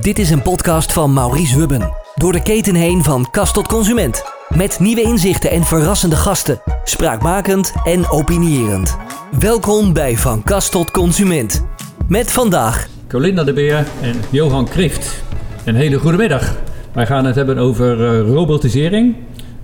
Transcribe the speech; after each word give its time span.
Dit 0.00 0.18
is 0.18 0.30
een 0.30 0.42
podcast 0.42 0.92
van 0.92 1.12
Maurice 1.12 1.58
Hubben. 1.58 1.92
Door 2.14 2.32
de 2.32 2.42
keten 2.42 2.74
heen 2.74 3.02
van 3.02 3.30
kast 3.30 3.54
tot 3.54 3.68
consument. 3.68 4.24
Met 4.48 4.78
nieuwe 4.80 5.02
inzichten 5.02 5.50
en 5.50 5.64
verrassende 5.64 6.16
gasten. 6.16 6.60
Spraakmakend 6.84 7.72
en 7.84 8.10
opinierend. 8.10 8.96
Welkom 9.38 9.92
bij 9.92 10.16
Van 10.16 10.42
Kast 10.42 10.72
tot 10.72 10.90
Consument. 10.90 11.64
Met 12.08 12.32
vandaag 12.32 12.86
Colinda 13.08 13.44
de 13.44 13.52
Beer 13.52 13.86
en 14.02 14.14
Johan 14.30 14.68
Krift. 14.68 15.22
Een 15.64 15.74
hele 15.74 15.98
goede 15.98 16.16
middag. 16.16 16.56
Wij 16.92 17.06
gaan 17.06 17.24
het 17.24 17.34
hebben 17.34 17.58
over 17.58 18.06
eh, 18.06 18.20
robotisering. 18.34 19.16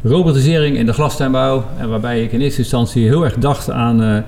Robotisering 0.02 0.76
in 0.76 0.86
de 0.86 0.92
glastuinbouw. 0.92 1.64
En 1.78 1.88
waarbij 1.88 2.22
ik 2.22 2.32
in 2.32 2.40
eerste 2.40 2.60
instantie 2.60 3.06
heel 3.06 3.24
erg 3.24 3.36
dacht 3.36 3.70
aan 3.70 4.02
eh, 4.02 4.18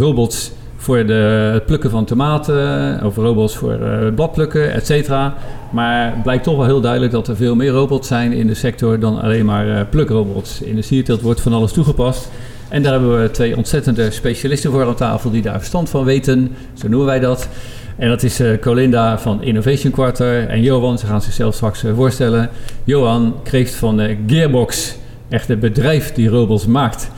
robots 0.00 0.52
voor 0.84 1.06
de, 1.06 1.50
het 1.52 1.66
plukken 1.66 1.90
van 1.90 2.04
tomaten, 2.04 3.00
of 3.04 3.16
robots 3.16 3.56
voor 3.56 3.78
uh, 3.80 4.14
bladplukken, 4.14 4.72
et 4.72 4.86
cetera. 4.86 5.34
Maar 5.70 6.14
blijkt 6.22 6.44
toch 6.44 6.56
wel 6.56 6.64
heel 6.64 6.80
duidelijk 6.80 7.12
dat 7.12 7.28
er 7.28 7.36
veel 7.36 7.54
meer 7.54 7.70
robots 7.70 8.08
zijn 8.08 8.32
in 8.32 8.46
de 8.46 8.54
sector 8.54 8.98
dan 8.98 9.20
alleen 9.20 9.44
maar 9.44 9.66
uh, 9.66 9.80
plukrobots. 9.90 10.60
In 10.60 10.74
de 10.74 10.82
sierteelt 10.82 11.20
wordt 11.20 11.40
van 11.40 11.52
alles 11.52 11.72
toegepast. 11.72 12.30
En 12.68 12.82
daar 12.82 12.92
hebben 12.92 13.22
we 13.22 13.30
twee 13.30 13.56
ontzettende 13.56 14.10
specialisten 14.10 14.70
voor 14.70 14.86
aan 14.86 14.94
tafel 14.94 15.30
die 15.30 15.42
daar 15.42 15.58
verstand 15.58 15.88
van 15.88 16.04
weten. 16.04 16.56
Zo 16.74 16.88
noemen 16.88 17.06
wij 17.06 17.20
dat. 17.20 17.48
En 17.96 18.08
dat 18.08 18.22
is 18.22 18.40
uh, 18.40 18.58
Colinda 18.60 19.18
van 19.18 19.42
Innovation 19.42 19.92
Quarter 19.92 20.48
en 20.48 20.62
Johan, 20.62 20.98
ze 20.98 21.06
gaan 21.06 21.22
zichzelf 21.22 21.54
straks 21.54 21.84
voorstellen. 21.94 22.48
Johan 22.84 23.34
kreeg 23.42 23.74
van 23.74 24.00
Gearbox, 24.26 24.96
echt 25.28 25.48
het 25.48 25.60
bedrijf 25.60 26.12
die 26.12 26.28
robots 26.28 26.66
maakt. 26.66 27.10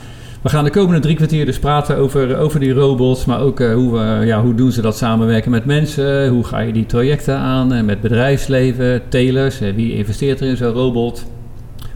We 0.47 0.53
gaan 0.53 0.63
de 0.63 0.69
komende 0.69 0.99
drie 0.99 1.15
kwartier 1.15 1.45
dus 1.45 1.59
praten 1.59 1.97
over, 1.97 2.37
over 2.37 2.59
die 2.59 2.73
robots, 2.73 3.25
maar 3.25 3.39
ook 3.39 3.59
uh, 3.59 3.73
hoe, 3.73 3.99
uh, 3.99 4.27
ja, 4.27 4.41
hoe 4.41 4.55
doen 4.55 4.71
ze 4.71 4.81
dat 4.81 4.97
samenwerken 4.97 5.51
met 5.51 5.65
mensen? 5.65 6.29
Hoe 6.29 6.43
ga 6.43 6.59
je 6.59 6.73
die 6.73 6.85
trajecten 6.85 7.37
aan 7.37 7.73
uh, 7.73 7.81
met 7.81 8.01
bedrijfsleven, 8.01 9.01
telers? 9.09 9.59
wie 9.59 9.93
investeert 9.93 10.39
er 10.39 10.47
in 10.47 10.57
zo'n 10.57 10.71
robot? 10.71 11.25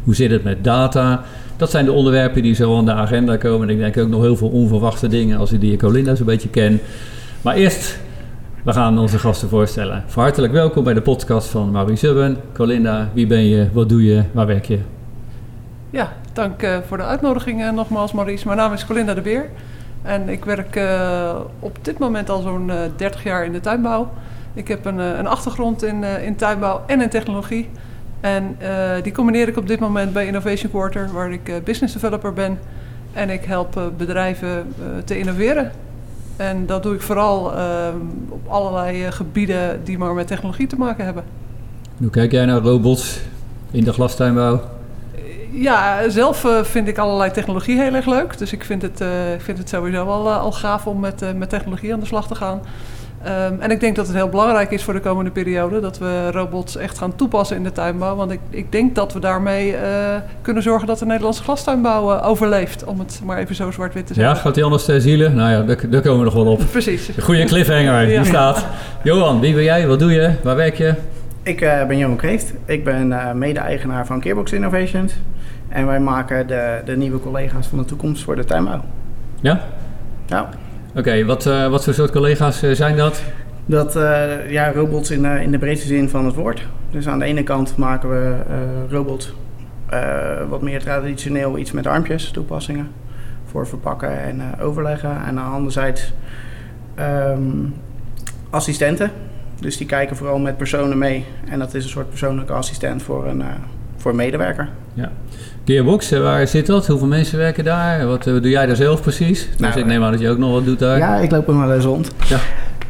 Hoe 0.03 0.15
zit 0.15 0.31
het 0.31 0.43
met 0.43 0.63
data? 0.63 1.23
Dat 1.57 1.71
zijn 1.71 1.85
de 1.85 1.91
onderwerpen 1.91 2.41
die 2.41 2.55
zo 2.55 2.77
aan 2.77 2.85
de 2.85 2.93
agenda 2.93 3.37
komen. 3.37 3.67
En 3.67 3.73
ik 3.73 3.79
denk 3.79 3.97
ook 3.97 4.09
nog 4.09 4.21
heel 4.21 4.35
veel 4.35 4.49
onverwachte 4.49 5.07
dingen 5.07 5.37
als 5.37 5.51
ik 5.51 5.61
die 5.61 5.77
Colinda 5.77 6.15
zo'n 6.15 6.25
beetje 6.25 6.49
ken. 6.49 6.79
Maar 7.41 7.55
eerst, 7.55 7.99
we 8.63 8.73
gaan 8.73 8.99
onze 8.99 9.19
gasten 9.19 9.49
voorstellen. 9.49 10.03
Hartelijk 10.13 10.53
welkom 10.53 10.83
bij 10.83 10.93
de 10.93 11.01
podcast 11.01 11.47
van 11.47 11.71
Maurice 11.71 12.05
Subben. 12.05 12.37
Colinda, 12.53 13.09
wie 13.13 13.27
ben 13.27 13.45
je? 13.45 13.67
Wat 13.73 13.89
doe 13.89 14.03
je? 14.03 14.23
Waar 14.31 14.47
werk 14.47 14.65
je? 14.65 14.79
Ja, 15.89 16.13
dank 16.33 16.63
uh, 16.63 16.77
voor 16.87 16.97
de 16.97 17.03
uitnodiging 17.03 17.71
nogmaals 17.71 18.11
Maurice. 18.11 18.45
Mijn 18.45 18.57
naam 18.57 18.73
is 18.73 18.85
Colinda 18.85 19.13
de 19.13 19.21
Beer 19.21 19.49
en 20.01 20.29
ik 20.29 20.45
werk 20.45 20.75
uh, 20.75 21.39
op 21.59 21.77
dit 21.81 21.99
moment 21.99 22.29
al 22.29 22.41
zo'n 22.41 22.71
30 22.95 23.23
jaar 23.23 23.45
in 23.45 23.51
de 23.51 23.59
tuinbouw. 23.59 24.11
Ik 24.53 24.67
heb 24.67 24.85
een, 24.85 24.97
een 24.97 25.27
achtergrond 25.27 25.83
in, 25.83 26.03
in 26.03 26.35
tuinbouw 26.35 26.81
en 26.87 27.01
in 27.01 27.09
technologie. 27.09 27.69
En 28.19 28.57
die 29.03 29.11
combineer 29.11 29.47
ik 29.47 29.57
op 29.57 29.67
dit 29.67 29.79
moment 29.79 30.13
bij 30.13 30.25
Innovation 30.25 30.71
Quarter, 30.71 31.09
waar 31.13 31.31
ik 31.31 31.63
business 31.63 31.93
developer 31.93 32.33
ben. 32.33 32.59
En 33.13 33.29
ik 33.29 33.43
help 33.43 33.91
bedrijven 33.97 34.73
te 35.05 35.19
innoveren. 35.19 35.71
En 36.35 36.65
dat 36.65 36.83
doe 36.83 36.95
ik 36.95 37.01
vooral 37.01 37.51
op 38.29 38.47
allerlei 38.47 39.11
gebieden 39.11 39.83
die 39.83 39.97
maar 39.97 40.13
met 40.13 40.27
technologie 40.27 40.67
te 40.67 40.75
maken 40.75 41.05
hebben. 41.05 41.23
Hoe 41.97 42.09
kijk 42.09 42.31
jij 42.31 42.45
naar 42.45 42.61
robots 42.61 43.19
in 43.71 43.83
de 43.83 43.93
glastuinbouw? 43.93 44.61
Ja, 45.51 46.09
zelf 46.09 46.43
uh, 46.43 46.63
vind 46.63 46.87
ik 46.87 46.97
allerlei 46.97 47.31
technologie 47.31 47.81
heel 47.81 47.93
erg 47.93 48.05
leuk. 48.05 48.37
Dus 48.37 48.53
ik 48.53 48.63
vind 48.63 48.81
het, 48.81 49.01
uh, 49.01 49.07
vind 49.37 49.57
het 49.57 49.69
sowieso 49.69 50.05
wel 50.05 50.27
uh, 50.27 50.41
al 50.41 50.51
gaaf 50.51 50.87
om 50.87 50.99
met, 50.99 51.23
met 51.37 51.49
technologie 51.49 51.93
aan 51.93 51.99
de 51.99 52.05
slag 52.05 52.27
te 52.27 52.35
gaan. 52.35 52.61
Um, 53.49 53.59
en 53.59 53.71
ik 53.71 53.79
denk 53.79 53.95
dat 53.95 54.07
het 54.07 54.15
heel 54.15 54.29
belangrijk 54.29 54.71
is 54.71 54.83
voor 54.83 54.93
de 54.93 54.99
komende 54.99 55.31
periode 55.31 55.79
dat 55.79 55.97
we 55.97 56.31
robots 56.31 56.75
echt 56.75 56.97
gaan 56.97 57.15
toepassen 57.15 57.57
in 57.57 57.63
de 57.63 57.71
tuinbouw. 57.71 58.15
Want 58.15 58.31
ik, 58.31 58.39
ik 58.49 58.71
denk 58.71 58.95
dat 58.95 59.13
we 59.13 59.19
daarmee 59.19 59.75
kunnen 60.41 60.63
zorgen 60.63 60.87
dat 60.87 60.99
de 60.99 61.05
Nederlandse 61.05 61.43
glastuinbouw 61.43 62.21
overleeft. 62.21 62.83
Om 62.83 62.99
het 62.99 63.21
maar 63.23 63.37
even 63.37 63.55
zo 63.55 63.71
zwart-wit 63.71 64.07
te 64.07 64.13
zeggen. 64.13 64.33
Ja, 64.33 64.39
gaat 64.39 64.55
die 64.55 64.63
anders 64.63 64.85
zielen? 64.85 65.35
Nou 65.35 65.51
ja, 65.51 65.61
daar, 65.61 65.89
daar 65.89 66.01
komen 66.01 66.19
we 66.19 66.25
nog 66.25 66.33
wel 66.33 66.51
op. 66.51 66.61
Precies. 66.71 67.09
Goede 67.19 67.43
cliffhanger, 67.43 68.05
die 68.05 68.25
staat. 68.25 68.65
Johan, 69.03 69.39
wie 69.39 69.53
ben 69.53 69.63
jij? 69.63 69.87
Wat 69.87 69.99
doe 69.99 70.11
je? 70.11 70.31
Waar 70.43 70.55
werk 70.55 70.75
je? 70.75 70.93
Ik 71.43 71.61
uh, 71.61 71.85
ben 71.85 71.97
Johan 71.97 72.15
Kreeft. 72.15 72.53
Ik 72.65 72.83
ben 72.83 73.07
uh, 73.07 73.31
mede-eigenaar 73.31 74.05
van 74.05 74.21
Gearbox 74.21 74.51
Innovations. 74.51 75.13
En 75.67 75.85
wij 75.85 75.99
maken 75.99 76.47
de, 76.47 76.81
de 76.85 76.97
nieuwe 76.97 77.19
collega's 77.19 77.67
van 77.67 77.77
de 77.77 77.85
toekomst 77.85 78.23
voor 78.23 78.35
de 78.35 78.45
tuinbouw. 78.45 78.81
Ja? 79.39 79.63
Ja. 80.25 80.49
Oké, 80.89 80.99
okay, 80.99 81.25
wat, 81.25 81.45
uh, 81.45 81.67
wat 81.67 81.83
voor 81.83 81.93
soort 81.93 82.11
collega's 82.11 82.63
zijn 82.71 82.97
dat? 82.97 83.23
Dat, 83.65 83.93
ja, 84.47 84.71
robots 84.71 85.11
in, 85.11 85.25
in 85.25 85.51
de 85.51 85.57
breedste 85.57 85.87
zin 85.87 86.09
van 86.09 86.25
het 86.25 86.35
woord. 86.35 86.67
Dus 86.91 87.07
aan 87.07 87.19
de 87.19 87.25
ene 87.25 87.43
kant 87.43 87.77
maken 87.77 88.09
we 88.09 88.35
robots 88.89 89.33
wat 90.49 90.61
meer 90.61 90.79
traditioneel 90.79 91.57
iets 91.57 91.71
met 91.71 91.87
armpjes, 91.87 92.31
toepassingen. 92.31 92.87
Voor 93.45 93.67
verpakken 93.67 94.21
en 94.21 94.41
overleggen. 94.59 95.09
En 95.09 95.17
aan 95.25 95.35
de 95.35 95.41
andere 95.41 95.71
zijde 95.71 95.99
um, 96.99 97.73
assistenten. 98.49 99.11
Dus 99.61 99.77
die 99.77 99.87
kijken 99.87 100.15
vooral 100.15 100.39
met 100.39 100.57
personen 100.57 100.97
mee. 100.97 101.25
En 101.49 101.59
dat 101.59 101.73
is 101.73 101.83
een 101.83 101.89
soort 101.89 102.09
persoonlijke 102.09 102.53
assistent 102.53 103.03
voor 103.03 103.27
een, 103.27 103.39
uh, 103.39 103.45
voor 103.97 104.11
een 104.11 104.17
medewerker. 104.17 104.69
Ja. 104.93 105.11
Gearbox, 105.65 106.11
waar 106.11 106.47
zit 106.47 106.65
dat? 106.65 106.87
Hoeveel 106.87 107.07
mensen 107.07 107.37
werken 107.37 107.63
daar? 107.63 108.05
Wat 108.05 108.27
uh, 108.27 108.33
doe 108.41 108.49
jij 108.49 108.65
daar 108.65 108.75
zelf 108.75 109.01
precies? 109.01 109.49
Nou, 109.57 109.73
dus 109.73 109.81
ik 109.81 109.87
neem 109.87 110.03
aan 110.03 110.11
dat 110.11 110.19
je 110.19 110.29
ook 110.29 110.37
nog 110.37 110.51
wat 110.51 110.65
doet 110.65 110.79
daar. 110.79 110.97
Ja, 110.97 111.17
ik 111.17 111.31
loop 111.31 111.47
er 111.47 111.53
maar 111.53 111.75
eens 111.75 111.85
rond. 111.85 112.11
Ja. 112.27 112.39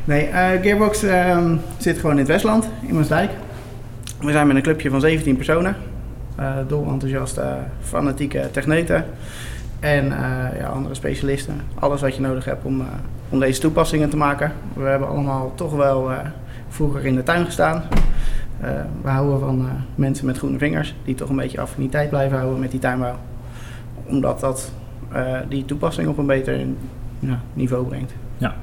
Nee, 0.04 0.28
uh, 0.28 0.48
Gearbox 0.62 1.04
um, 1.04 1.62
zit 1.78 1.96
gewoon 1.96 2.12
in 2.12 2.18
het 2.18 2.28
Westland, 2.28 2.70
in 2.88 2.96
Maasdijk. 2.96 3.32
We 4.20 4.32
zijn 4.32 4.48
met 4.48 4.56
een 4.56 4.62
clubje 4.62 4.90
van 4.90 5.00
17 5.00 5.36
personen. 5.36 5.76
dol 6.68 6.88
enthousiaste, 6.88 7.56
fanatieke 7.82 8.50
techneten. 8.52 9.06
En 9.80 10.06
ja, 10.60 10.68
andere 10.68 10.96
specialisten. 10.96 11.62
Alles 11.80 12.02
wat 12.02 12.16
je 12.16 12.22
nodig 12.22 12.46
hebt 12.46 12.66
om, 12.66 12.84
om 13.30 13.40
deze 13.40 13.60
toepassingen 13.60 14.10
te 14.10 14.18
maken. 14.18 14.52
We 14.74 14.84
hebben 14.84 15.08
allemaal 15.08 15.52
toch 15.56 15.76
wel 15.76 16.12
vroeger 16.72 17.06
in 17.06 17.16
de 17.16 17.24
tuin 17.24 17.46
gestaan. 17.46 17.84
Uh, 18.64 18.70
we 19.02 19.10
houden 19.10 19.40
van 19.40 19.60
uh, 19.60 19.66
mensen 19.96 20.26
met 20.26 20.38
groene 20.38 20.58
vingers 20.58 20.96
die 21.06 21.16
toch 21.16 21.30
een 21.30 21.36
beetje 21.36 21.62
affiniteit 21.62 22.10
blijven 22.10 22.38
houden 22.38 22.60
met 22.60 22.72
die 22.72 22.80
tuinbouw. 22.80 23.16
Omdat 24.06 24.40
dat 24.40 24.72
uh, 25.14 25.38
die 25.50 25.66
toepassing 25.66 26.08
op 26.08 26.18
een 26.18 26.26
beter 26.26 26.60
ja, 27.20 27.40
niveau 27.54 27.86
brengt. 27.86 28.14
Ja, 28.38 28.56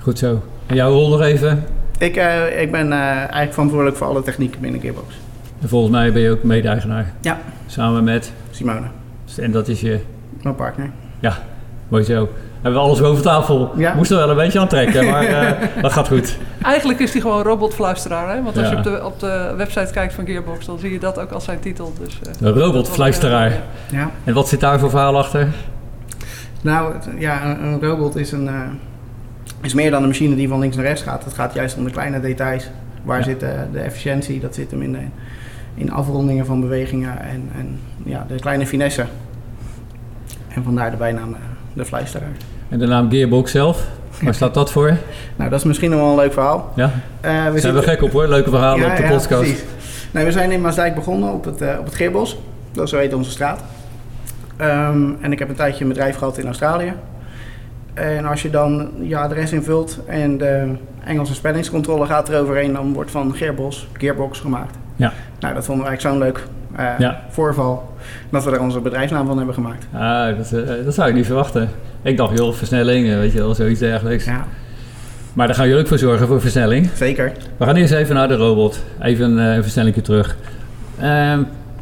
goed 0.00 0.18
zo. 0.18 0.42
En 0.66 0.74
jouw 0.74 0.90
rol 0.90 1.08
nog 1.08 1.20
even? 1.20 1.64
Ik, 1.98 2.16
ik 2.58 2.70
ben 2.70 2.92
eigenlijk 2.92 3.52
verantwoordelijk 3.52 3.96
voor 3.96 4.06
alle 4.06 4.22
technieken 4.22 4.60
binnen 4.60 4.80
Gearbox. 4.80 5.14
En 5.60 5.68
volgens 5.68 5.92
mij 5.92 6.12
ben 6.12 6.22
je 6.22 6.30
ook 6.30 6.42
mede-eigenaar? 6.42 7.12
Ja. 7.20 7.38
Samen 7.66 8.04
met? 8.04 8.32
Simone. 8.50 8.86
En 9.36 9.50
dat 9.50 9.68
is 9.68 9.80
je? 9.80 10.00
Mijn 10.42 10.54
partner. 10.54 10.90
Ja, 11.20 11.38
mooi 11.88 12.04
zo 12.04 12.28
hebben 12.62 12.80
we 12.80 12.86
alles 12.86 13.00
boven 13.00 13.22
tafel. 13.22 13.72
Ja. 13.76 13.94
Moesten 13.94 14.16
wel 14.16 14.30
een 14.30 14.36
beetje 14.36 14.60
aantrekken, 14.60 15.06
maar 15.06 15.28
uh, 15.28 15.50
dat 15.82 15.92
gaat 15.92 16.08
goed. 16.08 16.36
Eigenlijk 16.62 16.98
is 16.98 17.12
hij 17.12 17.20
gewoon 17.20 17.42
robotfluisteraar. 17.42 18.34
Hè? 18.34 18.42
Want 18.42 18.58
als 18.58 18.66
ja. 18.66 18.70
je 18.70 18.76
op 18.76 18.82
de, 18.82 19.04
op 19.04 19.20
de 19.20 19.54
website 19.56 19.92
kijkt 19.92 20.14
van 20.14 20.26
Gearbox, 20.26 20.66
dan 20.66 20.78
zie 20.78 20.92
je 20.92 20.98
dat 20.98 21.18
ook 21.18 21.30
als 21.30 21.44
zijn 21.44 21.60
titel. 21.60 21.92
Dus, 22.00 22.18
uh, 22.26 22.48
een 22.48 22.54
robotfluisteraar. 22.54 23.52
Ja. 23.90 24.10
En 24.24 24.34
wat 24.34 24.48
zit 24.48 24.60
daar 24.60 24.78
voor 24.78 24.90
verhaal 24.90 25.18
achter? 25.18 25.48
Nou, 26.60 26.94
ja, 27.18 27.44
een, 27.44 27.64
een 27.64 27.80
robot 27.80 28.16
is, 28.16 28.32
een, 28.32 28.44
uh, 28.44 28.60
is 29.62 29.74
meer 29.74 29.90
dan 29.90 30.02
een 30.02 30.08
machine 30.08 30.36
die 30.36 30.48
van 30.48 30.58
links 30.58 30.76
naar 30.76 30.84
rechts 30.84 31.02
gaat. 31.02 31.24
Het 31.24 31.34
gaat 31.34 31.54
juist 31.54 31.76
om 31.76 31.84
de 31.84 31.90
kleine 31.90 32.20
details. 32.20 32.70
Waar 33.02 33.18
ja. 33.18 33.24
zit 33.24 33.40
de, 33.40 33.54
de, 33.72 33.80
efficiëntie? 33.80 34.40
Dat 34.40 34.54
zit 34.54 34.70
hem 34.70 34.82
in, 34.82 34.92
de, 34.92 34.98
in 35.74 35.92
afrondingen 35.92 36.46
van 36.46 36.60
bewegingen 36.60 37.20
en, 37.20 37.50
en 37.58 37.80
ja, 38.04 38.24
de 38.28 38.34
kleine 38.34 38.66
finesse. 38.66 39.04
En 40.48 40.62
vandaar 40.64 40.90
de 40.90 40.96
bijnaam 40.96 41.36
de. 41.84 42.18
En 42.68 42.78
de 42.78 42.86
naam 42.86 43.10
Gearbox 43.10 43.50
zelf, 43.50 43.86
waar 44.22 44.34
staat 44.34 44.54
dat 44.54 44.72
voor? 44.72 44.96
nou, 45.36 45.50
dat 45.50 45.58
is 45.58 45.64
misschien 45.64 45.90
nog 45.90 46.00
wel 46.00 46.10
een 46.10 46.16
leuk 46.16 46.32
verhaal. 46.32 46.72
Ja, 46.76 46.84
uh, 46.84 46.90
we 47.22 47.30
zijn 47.30 47.52
zitten... 47.52 47.74
we 47.74 47.82
gek 47.82 48.02
op 48.02 48.12
hoor, 48.12 48.28
leuke 48.28 48.50
verhalen 48.50 48.84
ja, 48.84 48.90
op 48.90 48.96
de 48.96 49.02
ja, 49.02 49.08
podcast. 49.08 49.40
Precies. 49.40 49.64
Nee, 50.10 50.24
we 50.24 50.32
zijn 50.32 50.50
in 50.50 50.60
Maasdijk 50.60 50.94
begonnen 50.94 51.32
op 51.32 51.44
het, 51.44 51.62
uh, 51.62 51.76
op 51.78 51.84
het 51.84 51.94
Geerbos. 51.94 52.38
Dat 52.72 52.84
is 52.84 52.90
zo 52.90 52.98
heet 52.98 53.14
onze 53.14 53.30
straat. 53.30 53.62
Um, 54.60 55.16
en 55.20 55.32
ik 55.32 55.38
heb 55.38 55.48
een 55.48 55.54
tijdje 55.54 55.82
een 55.82 55.88
bedrijf 55.88 56.16
gehad 56.16 56.38
in 56.38 56.46
Australië. 56.46 56.92
En 57.94 58.24
als 58.24 58.42
je 58.42 58.50
dan 58.50 58.90
je 59.00 59.16
adres 59.16 59.52
invult 59.52 59.98
en 60.06 60.38
de 60.38 60.74
Engelse 61.04 61.34
spellingscontrole 61.34 62.06
gaat 62.06 62.28
eroverheen, 62.28 62.72
dan 62.72 62.92
wordt 62.92 63.10
van 63.10 63.34
Geerbos 63.34 63.88
Gearbox 63.92 64.40
gemaakt. 64.40 64.76
Ja. 64.96 65.12
Nou, 65.40 65.54
dat 65.54 65.64
vonden 65.64 65.86
eigenlijk 65.86 66.16
zo'n 66.16 66.26
leuk 66.26 66.46
ja. 66.98 67.20
voorval. 67.28 67.96
Dat 68.30 68.44
we 68.44 68.50
er 68.50 68.60
onze 68.60 68.80
bedrijfsnaam 68.80 69.26
van 69.26 69.36
hebben 69.36 69.54
gemaakt. 69.54 69.86
Ah, 69.92 70.36
dat, 70.36 70.52
uh, 70.52 70.84
dat 70.84 70.94
zou 70.94 71.08
ik 71.08 71.14
niet 71.14 71.26
verwachten. 71.26 71.70
Ik 72.02 72.16
dacht, 72.16 72.38
joh, 72.38 72.54
versnelling, 72.54 73.14
weet 73.14 73.32
je 73.32 73.38
wel, 73.38 73.54
zoiets 73.54 73.80
dergelijks. 73.80 74.24
Ja. 74.24 74.44
Maar 75.32 75.46
daar 75.46 75.56
gaan 75.56 75.66
jullie 75.66 75.82
ook 75.82 75.88
voor 75.88 75.98
zorgen, 75.98 76.26
voor 76.26 76.40
versnelling. 76.40 76.90
Zeker. 76.94 77.32
We 77.56 77.64
gaan 77.64 77.76
eerst 77.76 77.92
even 77.92 78.14
naar 78.14 78.28
de 78.28 78.36
robot. 78.36 78.84
Even 79.00 79.38
uh, 79.38 79.54
een 79.54 79.62
versnellingje 79.62 80.00
terug. 80.00 80.36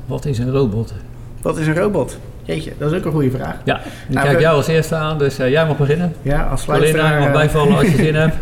wat 0.07 0.25
is 0.25 0.39
een 0.39 0.51
robot? 0.51 0.95
Wat 1.43 1.59
is 1.59 1.67
een 1.67 1.75
robot? 1.75 2.19
Jeetje, 2.43 2.73
dat 2.79 2.93
is 2.93 2.99
ook 2.99 3.05
een 3.05 3.13
goede 3.13 3.31
vraag. 3.31 3.57
Ja, 3.65 3.79
ik 3.79 4.15
nou, 4.15 4.27
kijk 4.27 4.41
jou 4.41 4.57
als 4.57 4.67
eerste 4.67 4.95
aan, 4.95 5.19
dus 5.19 5.41
uh, 5.41 5.51
jij 5.51 5.67
mag 5.67 5.77
beginnen. 5.77 6.13
Ja, 6.23 6.43
als 6.43 6.63
sluiteraar... 6.63 7.13
Alleen 7.13 7.19
mag 7.19 7.33
bijvallen 7.33 7.77
als 7.77 7.87
je 7.87 7.97
zin 8.05 8.15
hebt. 8.15 8.37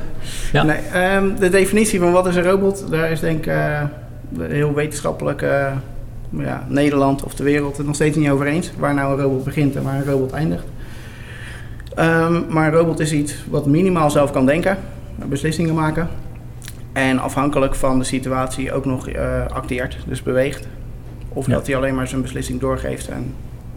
Ja. 0.53 0.63
Nee, 0.63 1.17
um, 1.17 1.39
de 1.39 1.49
definitie 1.49 2.01
van 2.01 2.13
wat 2.13 2.27
is 2.27 2.37
een 2.37 2.43
robot, 2.43 2.91
daar 2.91 3.11
is 3.11 3.21
denk 3.21 3.47
ik 3.47 3.53
heel 4.39 4.75
wetenschappelijk 4.75 5.45
ja, 6.31 6.67
Nederland 6.69 7.23
of 7.23 7.35
de 7.35 7.45
wereld 7.45 7.77
het 7.77 7.87
nog 7.87 7.95
steeds 7.95 8.17
niet 8.17 8.31
over 8.31 8.47
eens. 8.47 8.73
Waar 8.79 8.95
nou 8.95 9.13
een 9.13 9.25
robot 9.25 9.45
begint 9.45 9.77
en 9.77 9.83
waar 9.83 9.95
een 9.95 10.05
robot 10.05 10.33
eindigt. 10.33 10.65
Um, 11.99 12.45
maar 12.49 12.67
een 12.67 12.79
robot 12.79 13.01
is 13.01 13.13
iets 13.13 13.35
wat 13.51 13.67
minimaal 13.67 14.11
zelf 14.11 14.31
kan 14.31 14.47
denken, 14.47 14.79
beslissingen 15.29 15.75
maken. 15.75 16.09
En 16.93 17.19
afhankelijk 17.19 17.75
van 17.75 17.99
de 17.99 18.05
situatie 18.05 18.73
ook 18.73 18.85
nog 18.85 19.09
uh, 19.09 19.47
acteert, 19.47 19.97
dus 20.07 20.23
beweegt. 20.23 20.69
Of 21.29 21.47
dat 21.47 21.67
hij 21.67 21.77
alleen 21.77 21.95
maar 21.95 22.09
zijn 22.09 22.23
beslissing 22.23 22.61
doorgeeft 22.61 23.09
en 23.09 23.35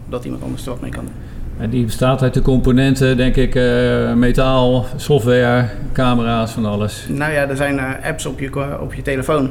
dat 0.08 0.24
iemand 0.24 0.42
anders 0.42 0.64
er 0.64 0.70
wat 0.70 0.80
mee 0.80 0.90
kan 0.90 1.04
doen. 1.04 1.14
En 1.58 1.70
die 1.70 1.84
bestaat 1.84 2.22
uit 2.22 2.34
de 2.34 2.42
componenten, 2.42 3.16
denk 3.16 3.36
ik, 3.36 3.54
uh, 3.54 4.14
metaal, 4.14 4.86
software, 4.96 5.68
camera's, 5.92 6.52
van 6.52 6.64
alles. 6.64 7.06
Nou 7.08 7.32
ja, 7.32 7.48
er 7.48 7.56
zijn 7.56 7.74
uh, 7.74 7.90
apps 8.02 8.26
op 8.26 8.40
je, 8.40 8.80
op 8.80 8.94
je 8.94 9.02
telefoon 9.02 9.50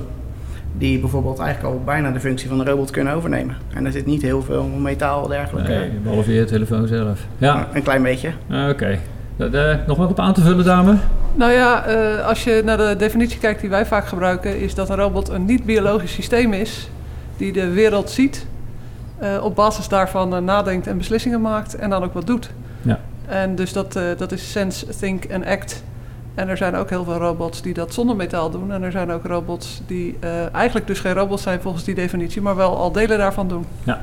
die 0.77 0.99
bijvoorbeeld 0.99 1.39
eigenlijk 1.39 1.73
al 1.73 1.81
bijna 1.83 2.11
de 2.11 2.19
functie 2.19 2.49
van 2.49 2.57
de 2.57 2.63
robot 2.63 2.91
kunnen 2.91 3.13
overnemen. 3.13 3.57
En 3.73 3.85
er 3.85 3.91
zit 3.91 4.05
niet 4.05 4.21
heel 4.21 4.41
veel 4.41 4.63
metaal 4.63 5.27
dergelijke. 5.27 5.71
Nee, 5.71 5.89
behalve 6.03 6.33
je 6.33 6.45
telefoon 6.45 6.87
zelf. 6.87 7.19
Ja. 7.37 7.67
Een 7.73 7.83
klein 7.83 8.03
beetje. 8.03 8.31
Ah, 8.49 8.69
oké. 8.69 8.99
Okay. 9.37 9.79
nog 9.87 9.97
wat 9.97 10.09
op 10.09 10.19
aan 10.19 10.33
te 10.33 10.41
vullen, 10.41 10.65
dame? 10.65 10.95
Nou 11.33 11.51
ja, 11.51 11.89
uh, 11.89 12.27
als 12.27 12.43
je 12.43 12.61
naar 12.65 12.77
de 12.77 12.95
definitie 12.97 13.39
kijkt 13.39 13.61
die 13.61 13.69
wij 13.69 13.85
vaak 13.85 14.07
gebruiken, 14.07 14.59
is 14.59 14.75
dat 14.75 14.89
een 14.89 14.95
robot 14.95 15.29
een 15.29 15.45
niet-biologisch 15.45 16.13
systeem 16.13 16.53
is 16.53 16.89
die 17.37 17.53
de 17.53 17.69
wereld 17.69 18.09
ziet, 18.09 18.45
op 19.41 19.55
basis 19.55 19.87
daarvan 19.87 20.43
nadenkt 20.43 20.87
en 20.87 20.97
beslissingen 20.97 21.41
maakt 21.41 21.75
en 21.75 21.89
dan 21.89 22.03
ook 22.03 22.13
wat 22.13 22.27
doet. 22.27 22.49
Ja. 22.81 22.99
En 23.25 23.55
dus 23.55 23.73
dat, 23.73 23.99
dat 24.17 24.31
is 24.31 24.51
sense, 24.51 24.85
think 24.99 25.23
en 25.23 25.45
act. 25.45 25.83
En 26.37 26.49
er 26.49 26.57
zijn 26.57 26.75
ook 26.75 26.89
heel 26.89 27.03
veel 27.03 27.17
robots 27.17 27.61
die 27.61 27.73
dat 27.73 27.93
zonder 27.93 28.15
metaal 28.15 28.49
doen. 28.49 28.71
En 28.71 28.83
er 28.83 28.91
zijn 28.91 29.11
ook 29.11 29.25
robots 29.25 29.81
die 29.87 30.17
uh, 30.23 30.55
eigenlijk 30.55 30.87
dus 30.87 30.99
geen 30.99 31.13
robots 31.13 31.43
zijn 31.43 31.61
volgens 31.61 31.83
die 31.83 31.95
definitie, 31.95 32.41
maar 32.41 32.55
wel 32.55 32.77
al 32.77 32.91
delen 32.91 33.17
daarvan 33.17 33.47
doen. 33.47 33.65
Ja, 33.83 34.01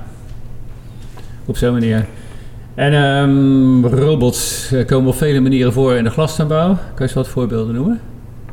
op 1.44 1.56
zo'n 1.56 1.72
manier. 1.72 2.06
En 2.74 2.94
um, 2.94 3.86
robots 3.86 4.72
eh, 4.72 4.86
komen 4.86 5.08
op 5.08 5.14
vele 5.14 5.40
manieren 5.40 5.72
voor 5.72 5.94
in 5.94 6.04
de 6.04 6.10
glastuinbouw. 6.10 6.66
Kan 6.68 6.78
je 6.94 7.02
eens 7.02 7.12
wat 7.12 7.28
voorbeelden 7.28 7.74
noemen? 7.74 8.00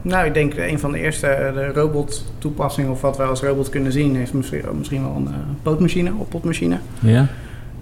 Nou, 0.01 0.25
ik 0.25 0.33
denk 0.33 0.53
een 0.57 0.79
van 0.79 0.91
de 0.91 0.99
eerste 0.99 1.27
eh, 1.27 1.53
de 1.53 1.67
robot-toepassingen, 1.67 2.91
of 2.91 3.01
wat 3.01 3.17
wij 3.17 3.27
als 3.27 3.41
robot 3.41 3.69
kunnen 3.69 3.91
zien, 3.91 4.15
is 4.15 4.31
misschien, 4.31 4.63
misschien 4.77 5.01
wel 5.01 5.15
een 5.15 5.27
uh, 5.27 5.35
pootmachine, 5.61 6.11
oppotmachine. 6.17 6.77
Ja. 6.99 7.27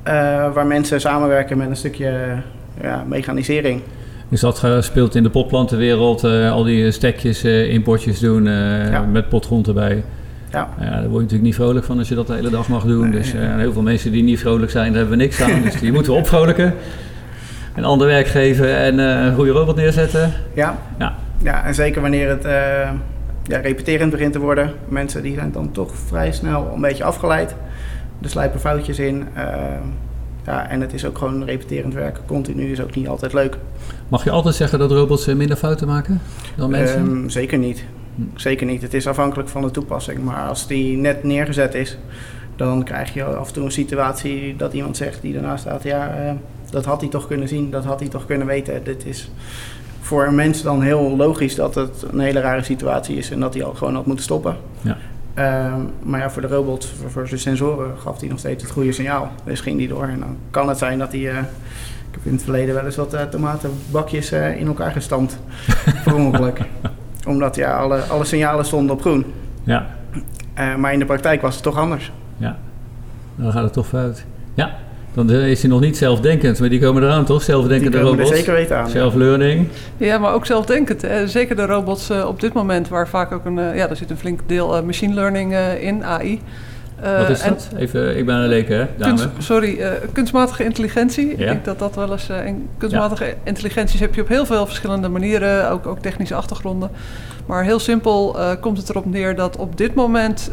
Uh, 0.08 0.54
waar 0.54 0.68
mensen 0.68 1.02
samenwerken 1.02 1.58
met 1.58 1.70
een 1.70 1.76
stukje 1.76 2.38
ja, 2.82 3.04
mechanisering. 3.08 3.82
Is 4.30 4.40
dat 4.40 4.60
gespeeld 4.60 5.16
in 5.16 5.24
de 5.24 5.30
potplantenwereld? 5.30 6.24
Uh, 6.24 6.52
al 6.52 6.64
die 6.64 6.92
stekjes, 6.92 7.46
uh, 7.46 7.74
importjes 7.74 8.20
doen 8.20 8.46
uh, 8.46 9.00
met 9.12 9.30
potgrond 9.30 9.68
erbij. 9.68 10.04
Ja. 10.52 10.70
ja. 10.80 10.86
Daar 10.86 11.00
word 11.00 11.12
je 11.12 11.20
natuurlijk 11.20 11.42
niet 11.42 11.56
vrolijk 11.56 11.86
van 11.86 11.98
als 11.98 12.10
je 12.10 12.16
dat 12.16 12.28
de 12.28 12.34
hele 12.34 12.50
dag 12.50 12.68
mag 12.68 12.84
doen. 12.84 13.12
dus 13.12 13.32
heel 13.36 13.74
veel 13.74 13.82
mensen 13.82 14.12
die 14.12 14.24
niet 14.24 14.40
vrolijk 14.40 14.72
zijn, 14.72 14.88
daar 14.88 15.02
hebben 15.02 15.18
we 15.18 15.24
niks 15.24 15.42
aan. 15.42 15.62
dus 15.72 15.80
die 15.80 15.92
moeten 15.92 16.14
we 16.14 16.20
opvrolijken. 16.20 16.74
En 17.74 17.84
ander 17.84 18.08
werk 18.08 18.28
geven 18.28 18.78
en 18.78 18.98
een 18.98 19.36
goede 19.36 19.52
robot 19.52 19.76
neerzetten. 19.76 20.34
Ja, 20.54 20.78
ja. 21.00 21.16
ja 21.42 21.66
en 21.66 21.74
zeker 21.74 22.02
wanneer 22.02 22.30
het 22.30 22.44
ja, 23.44 23.60
repeterend 23.60 24.12
begint 24.12 24.34
te 24.34 24.40
worden. 24.40 24.74
Mensen 24.88 25.24
die 25.24 25.34
zijn 25.34 25.52
dan 25.52 25.72
toch 25.72 25.92
vrij 26.08 26.32
snel 26.32 26.72
een 26.76 26.82
beetje 26.82 27.04
afgeleid. 27.04 27.56
Er 28.22 28.30
slijpen 28.30 28.60
foutjes 28.60 29.00
in. 29.00 29.28
Ja, 30.50 30.70
en 30.70 30.82
het 30.82 30.94
is 30.94 31.06
ook 31.06 31.18
gewoon 31.18 31.44
repeterend 31.44 31.94
werken. 31.94 32.26
Continu 32.26 32.72
is 32.72 32.82
ook 32.82 32.96
niet 32.96 33.08
altijd 33.08 33.34
leuk. 33.34 33.58
Mag 34.08 34.24
je 34.24 34.30
altijd 34.32 34.56
zeggen 34.56 34.80
dat 34.80 34.92
robots 34.92 35.28
eh, 35.28 35.36
minder 35.36 35.58
fouten 35.58 35.88
maken 35.88 36.22
dan 36.56 36.70
mensen? 36.70 37.02
Um, 37.02 37.30
zeker 37.30 37.58
niet. 37.58 37.84
Hm. 38.16 38.22
Zeker 38.36 38.66
niet. 38.66 38.82
Het 38.82 38.94
is 38.94 39.08
afhankelijk 39.08 39.50
van 39.50 39.62
de 39.62 39.72
toepassing. 39.72 40.24
Maar 40.24 40.48
als 40.48 40.68
die 40.68 40.98
net 40.98 41.24
neergezet 41.24 41.74
is, 41.74 41.98
dan 42.56 42.84
krijg 42.84 43.14
je 43.14 43.24
af 43.24 43.48
en 43.48 43.54
toe 43.54 43.64
een 43.64 43.72
situatie 43.72 44.56
dat 44.56 44.74
iemand 44.74 44.98
zegt 44.98 45.22
die 45.22 45.34
daarnaast 45.34 45.62
staat: 45.62 45.84
ja, 45.84 46.20
uh, 46.20 46.32
dat 46.70 46.86
had 46.86 47.02
hij 47.02 47.10
toch 47.10 47.28
kunnen 47.28 47.48
zien, 47.48 47.72
dat 47.72 47.86
had 47.86 48.00
hij 48.00 48.10
toch 48.10 48.26
kunnen 48.26 48.48
weten. 48.48 48.84
Dit 48.84 49.06
is 49.06 49.32
voor 50.02 50.26
een 50.26 50.36
mens 50.36 50.62
dan 50.62 50.82
heel 50.82 51.16
logisch 51.18 51.56
dat 51.56 51.76
het 51.76 52.06
een 52.12 52.20
hele 52.20 52.40
rare 52.40 52.64
situatie 52.64 53.18
is 53.18 53.32
en 53.32 53.40
dat 53.40 53.54
hij 53.54 53.64
al 53.64 53.74
gewoon 53.74 53.96
had 53.96 54.06
moeten 54.06 54.26
stoppen. 54.26 54.58
Ja. 54.82 54.98
Ehm, 55.34 55.82
maar 56.04 56.20
ja, 56.20 56.30
voor 56.30 56.42
de 56.42 56.48
robot, 56.48 56.86
voor, 56.86 57.12
voor 57.12 57.28
zijn 57.28 57.40
sensoren, 57.40 57.98
gaf 57.98 58.20
hij 58.20 58.30
nog 58.30 58.40
steeds 58.40 58.64
het 58.64 58.72
goede 58.72 58.92
signaal. 58.92 59.32
Dus 59.44 59.62
ging 59.62 59.78
die 59.78 59.88
door. 59.88 60.04
En 60.04 60.20
dan 60.20 60.38
kan 60.52 60.70
het 60.70 60.78
zijn 60.78 61.00
dat 61.00 61.12
hij. 61.12 61.22
Uh, 61.22 61.38
ik 61.38 62.16
heb 62.16 62.26
in 62.26 62.34
het 62.34 62.44
verleden 62.44 62.76
wel 62.76 62.86
eens 62.86 62.96
wat 62.96 63.14
uh, 63.14 63.22
tomatenbakjes 63.22 64.34
uh, 64.34 64.60
in 64.60 64.68
elkaar 64.68 64.92
gestampt. 64.92 65.40
per 66.04 66.68
Omdat 67.28 67.56
ja, 67.56 67.78
alle, 67.78 68.00
alle 68.02 68.26
signalen 68.26 68.66
stonden 68.66 68.96
op 68.96 69.02
groen. 69.02 69.26
Ja. 69.64 69.88
maar 70.78 70.94
in 70.94 71.00
de 71.00 71.06
praktijk 71.06 71.42
was 71.42 71.54
het 71.54 71.64
toch 71.64 71.78
anders. 71.78 72.12
Ja, 72.38 72.58
dan 73.36 73.52
gaat 73.52 73.64
het 73.64 73.74
toch 73.74 73.88
fout. 73.88 74.26
Ja, 74.54 74.78
dan 75.28 75.40
is 75.40 75.62
hij 75.62 75.70
nog 75.70 75.80
niet 75.80 75.98
zelfdenkend, 75.98 76.60
maar 76.60 76.70
die 76.70 76.80
komen 76.80 77.04
eraan 77.04 77.26
toch? 77.26 77.42
Zelfdenkende 77.42 77.98
die 77.98 78.08
robots. 78.08 78.30
Er 78.30 78.36
zeker 78.36 78.54
weten 78.54 78.78
aan. 78.78 78.90
Self-learning. 78.90 79.68
Ja. 79.98 80.18
maar 80.18 80.34
ook 80.34 80.46
zelfdenkend. 80.46 81.02
Hè. 81.02 81.28
Zeker 81.28 81.56
de 81.56 81.66
robots 81.66 82.10
uh, 82.10 82.26
op 82.28 82.40
dit 82.40 82.54
moment, 82.54 82.88
waar 82.88 83.08
vaak 83.08 83.32
ook 83.32 83.46
een, 83.46 83.58
uh, 83.58 83.76
ja, 83.76 83.90
er 83.90 83.96
zit 83.96 84.10
een 84.10 84.18
flink 84.18 84.40
deel 84.46 84.78
uh, 84.78 84.84
machine 84.84 85.14
learning 85.14 85.56
in, 85.80 86.04
AI. 86.04 86.42
Wat 87.18 87.30
is 87.30 87.44
dat? 87.44 87.70
Even, 87.78 88.18
ik 88.18 88.26
ben 88.26 88.36
een 88.36 88.48
leek, 88.48 88.68
hè, 88.68 88.86
dame. 88.98 89.14
Kunst, 89.14 89.28
sorry, 89.38 90.00
kunstmatige 90.14 90.64
intelligentie. 90.64 91.28
Ja. 91.28 91.34
Ik 91.34 91.38
denk 91.38 91.66
dat 91.66 91.80
dat 91.80 91.96
wel 91.96 92.12
eens... 92.12 92.30
kunstmatige 92.78 93.26
ja. 93.26 93.34
intelligenties 93.44 94.00
heb 94.00 94.16
je 94.16 94.22
op 94.22 94.28
heel 94.28 94.46
veel 94.46 94.66
verschillende 94.66 95.10
manieren, 95.10 95.70
ook, 95.70 95.88
ook 95.88 96.00
technische 96.00 96.36
achtergronden. 96.36 96.90
Maar 97.46 97.64
heel 97.64 97.80
simpel 97.80 98.38
komt 98.60 98.78
het 98.78 98.90
erop 98.90 99.06
neer 99.06 99.36
dat 99.36 99.58
op 99.58 99.78
dit 99.78 99.94
moment 99.94 100.52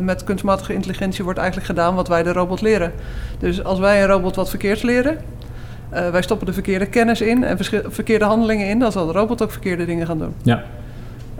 met 0.00 0.24
kunstmatige 0.24 0.74
intelligentie 0.74 1.24
wordt 1.24 1.38
eigenlijk 1.38 1.68
gedaan 1.68 1.94
wat 1.94 2.08
wij 2.08 2.22
de 2.22 2.32
robot 2.32 2.60
leren. 2.60 2.92
Dus 3.38 3.64
als 3.64 3.78
wij 3.78 4.02
een 4.02 4.08
robot 4.08 4.36
wat 4.36 4.48
verkeerd 4.48 4.82
leren, 4.82 5.18
uh, 5.94 6.08
wij 6.08 6.22
stoppen 6.22 6.46
de 6.46 6.52
verkeerde 6.52 6.86
kennis 6.86 7.20
in 7.20 7.44
en 7.44 7.58
verkeerde 7.88 8.24
handelingen 8.24 8.68
in, 8.68 8.78
dan 8.78 8.92
zal 8.92 9.06
de 9.06 9.12
robot 9.12 9.42
ook 9.42 9.50
verkeerde 9.50 9.84
dingen 9.84 10.06
gaan 10.06 10.18
doen. 10.18 10.34
Ja. 10.42 10.62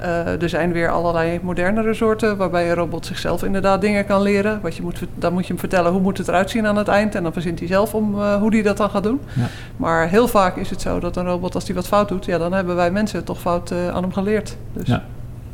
Uh, 0.02 0.42
er 0.42 0.48
zijn 0.48 0.72
weer 0.72 0.90
allerlei 0.90 1.38
modernere 1.42 1.94
soorten 1.94 2.36
waarbij 2.36 2.68
een 2.68 2.74
robot 2.74 3.06
zichzelf 3.06 3.42
inderdaad 3.42 3.80
dingen 3.80 4.06
kan 4.06 4.22
leren. 4.22 4.58
Wat 4.62 4.76
je 4.76 4.82
moet, 4.82 5.00
dan 5.14 5.32
moet 5.32 5.42
je 5.42 5.48
hem 5.48 5.58
vertellen 5.58 5.92
hoe 5.92 6.00
moet 6.00 6.18
het 6.18 6.28
eruit 6.28 6.50
zien 6.50 6.66
aan 6.66 6.76
het 6.76 6.88
eind. 6.88 7.14
En 7.14 7.22
dan 7.22 7.32
verzint 7.32 7.58
hij 7.58 7.68
zelf 7.68 7.94
om 7.94 8.14
uh, 8.14 8.34
hoe 8.34 8.50
hij 8.50 8.62
dat 8.62 8.76
dan 8.76 8.90
gaat 8.90 9.02
doen. 9.02 9.20
Ja. 9.32 9.48
Maar 9.76 10.08
heel 10.08 10.28
vaak 10.28 10.56
is 10.56 10.70
het 10.70 10.80
zo 10.80 11.00
dat 11.00 11.16
een 11.16 11.26
robot, 11.26 11.54
als 11.54 11.66
hij 11.66 11.74
wat 11.74 11.86
fout 11.86 12.08
doet, 12.08 12.24
ja, 12.24 12.38
dan 12.38 12.52
hebben 12.52 12.76
wij 12.76 12.90
mensen 12.90 13.24
toch 13.24 13.40
fout 13.40 13.70
uh, 13.70 13.88
aan 13.88 14.02
hem 14.02 14.12
geleerd. 14.12 14.56
Dus. 14.72 14.86
Ja. 14.86 15.04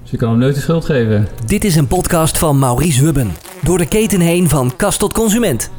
Dus 0.02 0.10
je 0.10 0.16
kan 0.16 0.30
hem 0.30 0.38
nooit 0.38 0.54
de 0.54 0.60
schuld 0.60 0.84
geven. 0.84 1.28
Dit 1.46 1.64
is 1.64 1.76
een 1.76 1.86
podcast 1.86 2.38
van 2.38 2.58
Maurice 2.58 3.04
Hubben. 3.04 3.30
Door 3.62 3.78
de 3.78 3.88
keten 3.88 4.20
heen 4.20 4.48
van 4.48 4.72
kast 4.76 4.98
tot 4.98 5.12
consument. 5.12 5.70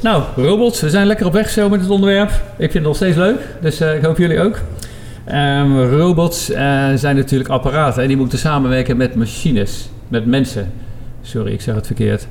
Nou, 0.00 0.22
robots, 0.36 0.80
we 0.80 0.90
zijn 0.90 1.06
lekker 1.06 1.26
op 1.26 1.32
weg 1.32 1.50
zo 1.50 1.68
met 1.68 1.80
het 1.80 1.90
onderwerp. 1.90 2.30
Ik 2.30 2.40
vind 2.58 2.72
het 2.72 2.82
nog 2.82 2.96
steeds 2.96 3.16
leuk, 3.16 3.40
dus 3.60 3.80
ik 3.80 4.02
hoop 4.02 4.18
jullie 4.18 4.40
ook. 4.40 4.60
Um, 5.32 5.84
robots 5.84 6.50
uh, 6.50 6.56
zijn 6.94 7.16
natuurlijk 7.16 7.50
apparaten 7.50 8.02
en 8.02 8.08
die 8.08 8.16
moeten 8.16 8.38
samenwerken 8.38 8.96
met 8.96 9.14
machines, 9.14 9.88
met 10.08 10.26
mensen. 10.26 10.72
Sorry, 11.22 11.52
ik 11.52 11.60
zeg 11.60 11.74
het 11.74 11.86
verkeerd. 11.86 12.28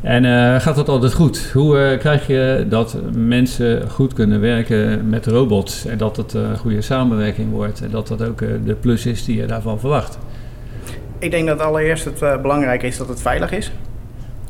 En 0.00 0.24
uh, 0.24 0.60
gaat 0.60 0.76
dat 0.76 0.88
altijd 0.88 1.12
goed? 1.12 1.50
Hoe 1.52 1.92
uh, 1.92 1.98
krijg 1.98 2.26
je 2.26 2.66
dat 2.68 2.96
mensen 3.12 3.90
goed 3.90 4.12
kunnen 4.12 4.40
werken 4.40 5.08
met 5.08 5.26
robots 5.26 5.86
en 5.86 5.98
dat 5.98 6.16
het 6.16 6.32
een 6.34 6.56
goede 6.58 6.80
samenwerking 6.80 7.50
wordt 7.50 7.80
en 7.82 7.90
dat 7.90 8.08
dat 8.08 8.22
ook 8.22 8.38
de 8.38 8.74
plus 8.80 9.06
is 9.06 9.24
die 9.24 9.36
je 9.36 9.46
daarvan 9.46 9.80
verwacht? 9.80 10.18
Ik 11.18 11.30
denk 11.30 11.46
dat 11.46 11.60
allereerst 11.60 12.04
het 12.04 12.42
belangrijk 12.42 12.82
is 12.82 12.96
dat 12.96 13.08
het 13.08 13.22
veilig 13.22 13.52
is. 13.52 13.72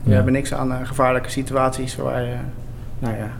We 0.03 0.11
ja. 0.11 0.15
hebben 0.15 0.33
niks 0.33 0.55
aan 0.55 0.87
gevaarlijke 0.87 1.31
situaties 1.31 1.97
waar 1.97 2.23
je 2.23 2.37
nou 2.99 3.15
ja, 3.17 3.31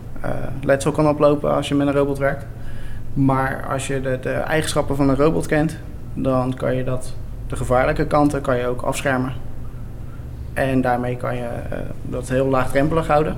letsel 0.63 0.91
kan 0.91 1.07
oplopen 1.07 1.53
als 1.53 1.67
je 1.67 1.75
met 1.75 1.87
een 1.87 1.93
robot 1.93 2.17
werkt. 2.17 2.45
Maar 3.15 3.65
als 3.69 3.87
je 3.87 4.01
de, 4.01 4.17
de, 4.21 4.29
eigenschappen 4.29 4.95
van 4.95 5.09
een 5.09 5.15
robot 5.15 5.45
kent, 5.45 5.77
dan 6.13 6.53
kan 6.53 6.75
je 6.75 6.83
dat, 6.83 7.13
de 7.47 7.55
gevaarlijke 7.55 8.05
kanten 8.05 8.41
kan 8.41 8.57
je 8.57 8.67
ook 8.67 8.81
afschermen. 8.81 9.33
En 10.53 10.81
daarmee 10.81 11.17
kan 11.17 11.35
je 11.35 11.41
uh, 11.41 11.77
dat 12.01 12.29
heel 12.29 12.47
laagdrempelig 12.47 13.07
houden. 13.07 13.37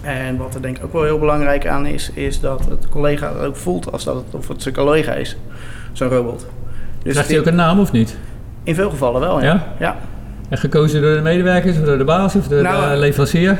En 0.00 0.36
wat 0.36 0.54
er 0.54 0.62
denk 0.62 0.76
ik 0.76 0.84
ook 0.84 0.92
wel 0.92 1.04
heel 1.04 1.18
belangrijk 1.18 1.66
aan 1.66 1.86
is, 1.86 2.10
is 2.10 2.40
dat 2.40 2.64
het 2.68 2.88
collega 2.88 3.32
het 3.32 3.44
ook 3.44 3.56
voelt 3.56 3.92
als 3.92 4.04
dat 4.04 4.14
het, 4.14 4.34
of 4.34 4.48
het 4.48 4.62
zijn 4.62 4.74
collega 4.74 5.12
is, 5.12 5.36
zo'n 5.92 6.08
robot. 6.08 6.46
Dus 7.02 7.12
Krijgt 7.12 7.30
hij 7.30 7.38
ook 7.38 7.46
een 7.46 7.54
naam 7.54 7.80
of 7.80 7.92
niet? 7.92 8.16
In 8.62 8.74
veel 8.74 8.90
gevallen 8.90 9.20
wel, 9.20 9.40
ja. 9.40 9.46
ja? 9.46 9.66
ja. 9.78 9.96
En 10.48 10.58
gekozen 10.58 11.02
door 11.02 11.14
de 11.14 11.20
medewerkers 11.20 11.78
of 11.78 11.84
door 11.84 11.98
de 11.98 12.04
baas 12.04 12.34
of 12.34 12.48
door 12.48 12.62
nou, 12.62 12.90
de 12.90 12.96
leverancier? 12.96 13.58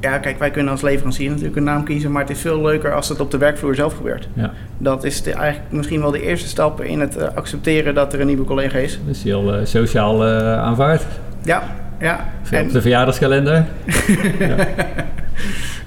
Ja, 0.00 0.18
kijk, 0.18 0.38
wij 0.38 0.50
kunnen 0.50 0.72
als 0.72 0.82
leverancier 0.82 1.28
natuurlijk 1.28 1.56
een 1.56 1.64
naam 1.64 1.84
kiezen, 1.84 2.12
maar 2.12 2.22
het 2.22 2.30
is 2.30 2.40
veel 2.40 2.62
leuker 2.62 2.94
als 2.94 3.08
het 3.08 3.20
op 3.20 3.30
de 3.30 3.38
werkvloer 3.38 3.74
zelf 3.74 3.94
gebeurt. 3.96 4.28
Ja. 4.32 4.52
Dat 4.78 5.04
is 5.04 5.22
de, 5.22 5.32
eigenlijk 5.32 5.72
misschien 5.72 6.00
wel 6.00 6.10
de 6.10 6.22
eerste 6.22 6.48
stap 6.48 6.80
in 6.80 7.00
het 7.00 7.16
uh, 7.16 7.22
accepteren 7.34 7.94
dat 7.94 8.12
er 8.12 8.20
een 8.20 8.26
nieuwe 8.26 8.44
collega 8.44 8.78
is. 8.78 8.98
Dat 9.06 9.14
is 9.16 9.22
heel 9.22 9.58
uh, 9.58 9.64
sociaal 9.64 10.26
uh, 10.26 10.58
aanvaard. 10.58 11.06
Ja, 11.42 11.62
ja. 12.00 12.32
En... 12.50 12.64
Op 12.64 12.72
de 12.72 12.80
verjaardagskalender. 12.80 13.66
ja. 14.38 14.56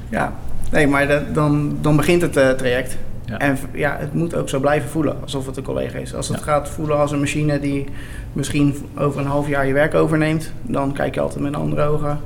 ja. 0.09 0.33
Nee, 0.71 0.87
maar 0.87 1.33
dan, 1.33 1.77
dan 1.81 1.95
begint 1.95 2.21
het 2.21 2.57
traject. 2.57 2.97
En 3.37 3.57
ja, 3.73 3.95
het 3.99 4.13
moet 4.13 4.35
ook 4.35 4.49
zo 4.49 4.59
blijven 4.59 4.89
voelen 4.89 5.15
alsof 5.21 5.45
het 5.45 5.57
een 5.57 5.63
collega 5.63 5.97
is. 5.97 6.15
Als 6.15 6.27
het 6.27 6.41
gaat 6.41 6.69
voelen 6.69 6.97
als 6.97 7.11
een 7.11 7.19
machine 7.19 7.59
die 7.59 7.85
misschien 8.33 8.75
over 8.97 9.19
een 9.19 9.27
half 9.27 9.47
jaar 9.47 9.67
je 9.67 9.73
werk 9.73 9.93
overneemt, 9.93 10.51
dan 10.61 10.93
kijk 10.93 11.15
je 11.15 11.21
altijd 11.21 11.43
met 11.43 11.55
andere 11.55 11.81
ogen. 11.81 12.19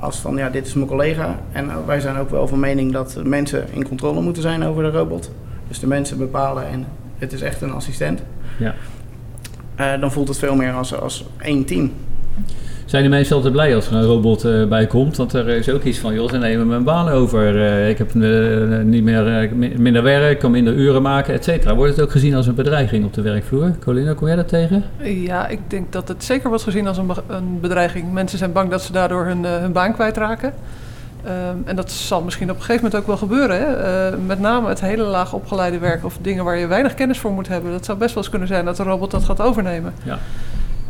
Als 0.00 0.18
van 0.18 0.36
ja, 0.36 0.50
dit 0.50 0.66
is 0.66 0.74
mijn 0.74 0.88
collega. 0.88 1.40
En 1.52 1.86
wij 1.86 2.00
zijn 2.00 2.16
ook 2.16 2.30
wel 2.30 2.48
van 2.48 2.60
mening 2.60 2.92
dat 2.92 3.20
mensen 3.24 3.66
in 3.72 3.88
controle 3.88 4.20
moeten 4.20 4.42
zijn 4.42 4.64
over 4.64 4.82
de 4.82 4.90
robot. 4.90 5.30
Dus 5.68 5.80
de 5.80 5.86
mensen 5.86 6.18
bepalen 6.18 6.66
en 6.68 6.86
het 7.18 7.32
is 7.32 7.40
echt 7.40 7.62
een 7.62 7.72
assistent. 7.72 8.22
Ja. 8.58 8.74
Uh, 9.80 10.00
dan 10.00 10.12
voelt 10.12 10.28
het 10.28 10.38
veel 10.38 10.56
meer 10.56 10.72
als, 10.72 11.00
als 11.00 11.26
één 11.38 11.64
team. 11.64 11.92
Zijn 12.86 13.02
de 13.02 13.08
mensen 13.08 13.36
altijd 13.36 13.52
blij 13.52 13.74
als 13.74 13.86
er 13.86 13.94
een 13.94 14.02
robot 14.02 14.44
uh, 14.44 14.66
bij 14.66 14.86
komt? 14.86 15.16
Want 15.16 15.32
er 15.32 15.48
is 15.48 15.70
ook 15.70 15.82
iets 15.82 15.98
van, 15.98 16.14
joh, 16.14 16.30
ze 16.30 16.38
nemen 16.38 16.66
mijn 16.66 16.84
baan 16.84 17.08
over. 17.08 17.54
Uh, 17.54 17.88
ik 17.88 17.98
heb 17.98 18.14
niet 18.84 19.02
meer, 19.04 19.50
minder 19.76 20.02
werk, 20.02 20.38
kan 20.38 20.50
minder 20.50 20.74
uren 20.74 21.02
maken, 21.02 21.34
et 21.34 21.44
cetera. 21.44 21.74
Wordt 21.74 21.96
het 21.96 22.04
ook 22.04 22.10
gezien 22.10 22.34
als 22.34 22.46
een 22.46 22.54
bedreiging 22.54 23.04
op 23.04 23.14
de 23.14 23.22
werkvloer? 23.22 23.70
Colina, 23.84 24.14
kom 24.14 24.26
jij 24.26 24.36
dat 24.36 24.48
tegen? 24.48 24.84
Ja, 25.02 25.48
ik 25.48 25.58
denk 25.66 25.92
dat 25.92 26.08
het 26.08 26.24
zeker 26.24 26.48
wordt 26.48 26.64
gezien 26.64 26.86
als 26.86 26.98
een, 26.98 27.10
een 27.26 27.60
bedreiging. 27.60 28.12
Mensen 28.12 28.38
zijn 28.38 28.52
bang 28.52 28.70
dat 28.70 28.82
ze 28.82 28.92
daardoor 28.92 29.24
hun, 29.24 29.44
hun 29.44 29.72
baan 29.72 29.92
kwijtraken. 29.92 30.52
Um, 31.26 31.62
en 31.64 31.76
dat 31.76 31.90
zal 31.90 32.22
misschien 32.22 32.50
op 32.50 32.56
een 32.56 32.62
gegeven 32.62 32.84
moment 32.84 33.00
ook 33.00 33.06
wel 33.06 33.16
gebeuren. 33.16 33.58
Hè? 33.58 34.10
Uh, 34.10 34.18
met 34.26 34.40
name 34.40 34.68
het 34.68 34.80
hele 34.80 35.02
laag 35.02 35.32
opgeleide 35.32 35.78
werk 35.78 36.04
of 36.04 36.18
dingen 36.20 36.44
waar 36.44 36.56
je 36.56 36.66
weinig 36.66 36.94
kennis 36.94 37.18
voor 37.18 37.32
moet 37.32 37.48
hebben. 37.48 37.70
Dat 37.70 37.84
zou 37.84 37.98
best 37.98 38.14
wel 38.14 38.22
eens 38.22 38.32
kunnen 38.32 38.48
zijn 38.48 38.64
dat 38.64 38.76
de 38.76 38.82
robot 38.82 39.10
dat 39.10 39.24
gaat 39.24 39.40
overnemen. 39.40 39.92
Ja. 40.02 40.18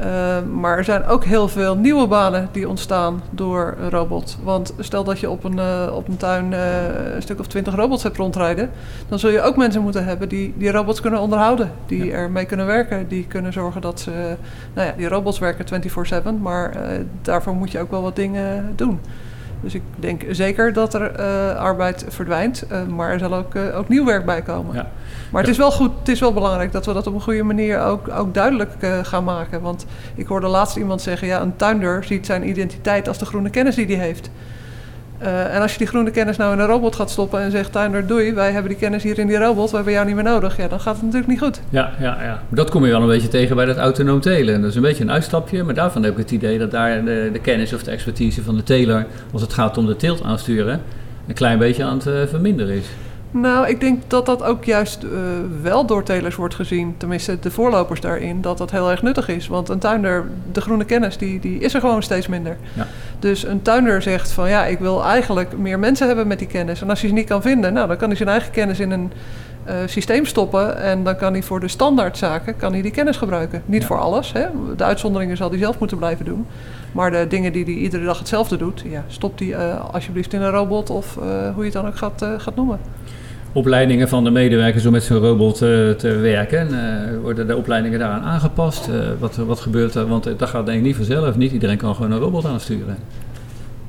Uh, 0.01 0.43
maar 0.61 0.79
er 0.79 0.85
zijn 0.85 1.05
ook 1.05 1.25
heel 1.25 1.49
veel 1.49 1.77
nieuwe 1.77 2.07
banen 2.07 2.49
die 2.53 2.69
ontstaan 2.69 3.23
door 3.31 3.75
een 3.81 3.91
robot. 3.91 4.39
Want 4.43 4.75
stel 4.79 5.05
dat 5.05 5.19
je 5.19 5.31
op 5.31 5.45
een, 5.45 5.57
uh, 5.57 5.93
op 5.95 6.09
een 6.09 6.17
tuin 6.17 6.53
een 6.53 7.23
stuk 7.23 7.39
of 7.41 7.47
twintig 7.47 7.75
robots 7.75 8.03
hebt 8.03 8.17
rondrijden, 8.17 8.71
dan 9.09 9.19
zul 9.19 9.31
je 9.31 9.43
ook 9.43 9.57
mensen 9.57 9.83
moeten 9.83 10.05
hebben 10.05 10.29
die 10.29 10.55
die 10.57 10.71
robots 10.71 11.01
kunnen 11.01 11.21
onderhouden, 11.21 11.73
die 11.87 12.05
ja. 12.05 12.13
ermee 12.13 12.45
kunnen 12.45 12.67
werken, 12.67 13.09
die 13.09 13.27
kunnen 13.27 13.53
zorgen 13.53 13.81
dat 13.81 14.01
ze. 14.01 14.37
Nou 14.75 14.89
ja, 14.89 14.95
die 14.97 15.09
robots 15.09 15.39
werken 15.39 15.83
24/7, 15.83 16.41
maar 16.41 16.77
daarvoor 17.23 17.55
moet 17.55 17.71
je 17.71 17.81
ook 17.81 17.91
wel 17.91 18.03
wat 18.03 18.17
dingen 18.17 18.73
doen. 18.77 19.01
Dus 19.61 19.75
ik 19.75 19.83
denk 19.97 20.23
zeker 20.31 20.73
dat 20.73 20.95
er 20.95 21.21
uh, 21.21 21.57
arbeid 21.57 22.05
verdwijnt, 22.09 22.65
uh, 22.73 22.87
maar 22.87 23.11
er 23.11 23.19
zal 23.19 23.35
ook, 23.35 23.55
uh, 23.55 23.79
ook 23.79 23.89
nieuw 23.89 24.05
werk 24.05 24.25
bij 24.25 24.43
komen. 24.43 24.75
Ja. 24.75 24.91
Maar 25.31 25.43
het 25.43 25.51
is 25.51 25.57
wel 25.57 25.71
goed, 25.71 25.91
het 25.99 26.09
is 26.09 26.21
wel 26.21 26.33
belangrijk 26.33 26.73
dat 26.73 26.87
we 26.87 26.93
dat 26.93 27.07
op 27.07 27.15
een 27.15 27.21
goede 27.21 27.43
manier 27.43 27.81
ook, 27.81 28.09
ook 28.09 28.35
duidelijk 28.35 28.73
gaan 29.03 29.25
maken. 29.25 29.61
Want 29.61 29.87
ik 30.15 30.27
hoorde 30.27 30.47
laatst 30.47 30.77
iemand 30.77 31.03
zeggen, 31.03 31.29
ja, 31.29 31.41
een 31.41 31.57
tuinder 31.57 32.05
ziet 32.05 32.27
zijn 32.27 32.49
identiteit 32.49 33.09
als 33.09 33.19
de 33.19 33.27
groene 33.27 33.51
kennis 33.51 33.75
die 33.75 33.87
hij 33.87 34.05
heeft. 34.07 34.31
Uh, 35.23 35.55
en 35.55 35.61
als 35.61 35.73
je 35.73 35.79
die 35.79 35.87
groene 35.87 36.11
kennis 36.11 36.37
nou 36.37 36.53
in 36.53 36.59
een 36.59 36.67
robot 36.67 36.97
gaat 36.97 37.11
stoppen 37.11 37.41
en 37.41 37.51
zegt, 37.51 37.73
tuinder, 37.73 38.07
doei, 38.07 38.35
wij 38.35 38.53
hebben 38.53 38.71
die 38.71 38.81
kennis 38.81 39.03
hier 39.03 39.19
in 39.19 39.27
die 39.27 39.37
robot, 39.37 39.71
we 39.71 39.77
hebben 39.77 39.95
jou 39.95 40.07
niet 40.07 40.15
meer 40.15 40.25
nodig, 40.25 40.57
ja, 40.57 40.69
dan 40.69 40.81
gaat 40.81 40.95
het 40.95 41.03
natuurlijk 41.03 41.31
niet 41.31 41.41
goed. 41.41 41.61
Ja, 41.69 41.91
ja, 42.01 42.19
ja. 42.23 42.43
Dat 42.49 42.71
kom 42.71 42.85
je 42.85 42.91
wel 42.91 43.01
een 43.01 43.09
beetje 43.09 43.29
tegen 43.29 43.57
bij 43.57 43.65
dat 43.65 43.77
autonoom 43.77 44.21
telen. 44.21 44.61
Dat 44.61 44.71
is 44.71 44.77
een 44.77 44.83
beetje 44.83 45.05
een 45.05 45.11
uitstapje, 45.11 45.63
maar 45.63 45.75
daarvan 45.75 46.03
heb 46.03 46.13
ik 46.13 46.19
het 46.19 46.31
idee 46.31 46.59
dat 46.59 46.71
daar 46.71 47.05
de, 47.05 47.31
de 47.33 47.41
kennis 47.41 47.73
of 47.73 47.83
de 47.83 47.91
expertise 47.91 48.43
van 48.43 48.57
de 48.57 48.63
teler, 48.63 49.07
als 49.33 49.43
het 49.43 49.53
gaat 49.53 49.79
om 49.79 49.87
de 49.87 49.97
teelt 49.97 50.23
aansturen, 50.23 50.81
een 51.27 51.35
klein 51.35 51.59
beetje 51.59 51.85
aan 51.85 51.97
het 51.97 52.07
uh, 52.07 52.15
verminderen 52.27 52.75
is. 52.75 52.87
Nou, 53.41 53.69
ik 53.69 53.81
denk 53.81 54.03
dat 54.07 54.27
dat 54.27 54.43
ook 54.43 54.65
juist 54.65 55.03
uh, 55.03 55.11
wel 55.63 55.87
door 55.87 56.03
telers 56.03 56.35
wordt 56.35 56.55
gezien, 56.55 56.95
tenminste 56.97 57.39
de 57.39 57.51
voorlopers 57.51 58.01
daarin, 58.01 58.41
dat 58.41 58.59
dat 58.59 58.71
heel 58.71 58.91
erg 58.91 59.03
nuttig 59.03 59.29
is. 59.29 59.47
Want 59.47 59.69
een 59.69 59.79
tuinder, 59.79 60.25
de 60.53 60.61
groene 60.61 60.85
kennis, 60.85 61.17
die, 61.17 61.41
die 61.41 61.59
is 61.59 61.75
er 61.75 61.81
gewoon 61.81 62.03
steeds 62.03 62.27
minder. 62.27 62.57
Ja. 62.75 62.87
Dus 63.19 63.45
een 63.45 63.63
tuinder 63.63 64.03
zegt 64.03 64.31
van 64.31 64.49
ja, 64.49 64.65
ik 64.65 64.79
wil 64.79 65.05
eigenlijk 65.05 65.59
meer 65.59 65.79
mensen 65.79 66.07
hebben 66.07 66.27
met 66.27 66.39
die 66.39 66.49
kennis. 66.49 66.81
En 66.81 66.91
als 66.91 67.01
hij 67.01 67.09
ze 67.09 67.15
niet 67.15 67.27
kan 67.27 67.43
vinden, 67.43 67.73
nou, 67.73 67.89
dan 67.89 67.97
kan 67.97 68.09
hij 68.09 68.17
zijn 68.17 68.29
eigen 68.29 68.51
kennis 68.51 68.81
in 68.81 68.91
een 68.91 69.13
uh, 69.69 69.75
systeem 69.87 70.25
stoppen 70.25 70.83
en 70.83 71.05
dan 71.05 71.17
kan 71.17 71.33
hij 71.33 71.43
voor 71.43 71.61
de 71.61 71.69
standaardzaken 71.69 72.57
kan 72.57 72.73
hij 72.73 72.83
die 72.83 72.91
kennis 72.91 73.17
gebruiken. 73.17 73.63
Niet 73.67 73.85
voor 73.85 73.99
alles, 73.99 74.33
hè. 74.33 74.47
de 74.77 74.85
uitzonderingen 74.85 75.37
zal 75.37 75.51
hij 75.51 75.59
zelf 75.59 75.79
moeten 75.79 75.99
blijven 75.99 76.25
doen. 76.25 76.47
Maar 76.93 77.11
de 77.11 77.27
dingen 77.29 77.53
die 77.53 77.65
hij 77.65 77.75
iedere 77.75 78.05
dag 78.05 78.19
hetzelfde 78.19 78.57
doet, 78.57 78.83
ja, 78.91 79.05
stop 79.07 79.39
die 79.39 79.51
uh, 79.51 79.85
alsjeblieft 79.93 80.33
in 80.33 80.43
een 80.43 80.51
robot 80.51 80.91
of 80.91 81.15
hoe 81.55 81.55
je 81.57 81.63
het 81.65 81.73
dan 81.73 81.87
ook 81.87 81.97
gaat, 81.97 82.27
gaat 82.39 82.57
noemen 82.57 82.79
opleidingen 83.57 84.09
van 84.09 84.25
de 84.25 84.31
medewerkers 84.31 84.87
om 84.87 84.93
met 84.93 85.03
zo'n 85.03 85.19
robot 85.19 85.63
uh, 85.63 85.91
te 85.91 86.17
werken? 86.17 86.69
Uh, 86.71 87.21
worden 87.23 87.47
de 87.47 87.57
opleidingen 87.57 87.99
daaraan 87.99 88.23
aangepast? 88.23 88.89
Uh, 88.89 88.95
wat, 89.19 89.37
wat 89.37 89.61
gebeurt 89.61 89.95
er? 89.95 90.07
Want 90.07 90.39
dat 90.39 90.49
gaat 90.49 90.67
denk 90.67 90.79
ik 90.79 90.85
niet 90.85 90.97
vanzelf. 90.97 91.37
Niet 91.37 91.53
iedereen 91.53 91.77
kan 91.77 91.95
gewoon 91.95 92.11
een 92.13 92.19
robot 92.19 92.45
aansturen. 92.45 92.97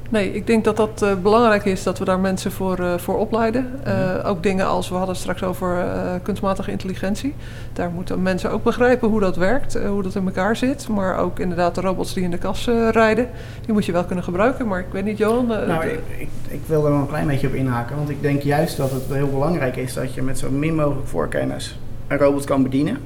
Nee, 0.09 0.33
ik 0.33 0.47
denk 0.47 0.63
dat 0.63 0.77
dat 0.77 1.01
uh, 1.03 1.13
belangrijk 1.21 1.65
is 1.65 1.83
dat 1.83 1.99
we 1.99 2.05
daar 2.05 2.19
mensen 2.19 2.51
voor, 2.51 2.79
uh, 2.79 2.97
voor 2.97 3.17
opleiden. 3.17 3.79
Uh, 3.87 4.29
ook 4.29 4.43
dingen 4.43 4.67
als, 4.67 4.89
we 4.89 4.95
hadden 4.95 5.15
straks 5.15 5.43
over 5.43 5.85
kunstmatige 6.23 6.71
intelligentie. 6.71 7.33
Daar 7.73 7.89
moeten 7.89 8.21
mensen 8.21 8.51
ook 8.51 8.63
begrijpen 8.63 9.09
hoe 9.09 9.19
dat 9.19 9.35
werkt, 9.35 9.73
hoe 9.73 10.03
dat 10.03 10.15
in 10.15 10.25
elkaar 10.25 10.55
zit. 10.55 10.87
Maar 10.87 11.17
ook 11.17 11.39
inderdaad 11.39 11.75
de 11.75 11.81
robots 11.81 12.13
die 12.13 12.23
in 12.23 12.31
de 12.31 12.37
kas 12.37 12.67
rijden, 12.91 13.29
die 13.65 13.73
moet 13.73 13.85
je 13.85 13.91
wel 13.91 14.03
kunnen 14.03 14.23
gebruiken. 14.23 14.67
Maar 14.67 14.79
ik 14.79 14.91
weet 14.91 15.05
niet, 15.05 15.17
Johan... 15.17 15.47
nou, 15.47 15.85
ik, 15.85 15.99
ik, 16.17 16.29
ik, 16.47 16.61
wil 16.65 16.85
er 16.85 16.91
wel 16.91 17.01
een 17.01 17.07
klein 17.07 17.27
beetje 17.27 17.47
op 17.47 17.53
inhaken. 17.53 17.95
Want 17.95 18.09
ik 18.09 18.21
denk 18.21 18.41
juist 18.41 18.77
dat 18.77 18.91
het 18.91 19.03
heel 19.09 19.29
belangrijk 19.29 19.75
is 19.75 19.93
dat 19.93 20.13
je 20.13 20.21
met 20.21 20.39
zo 20.39 20.49
min 20.49 20.75
mogelijk 20.75 21.07
voorkennis 21.07 21.79
een 22.07 22.17
robot 22.17 22.45
kan 22.45 22.63
bedienen. 22.63 22.97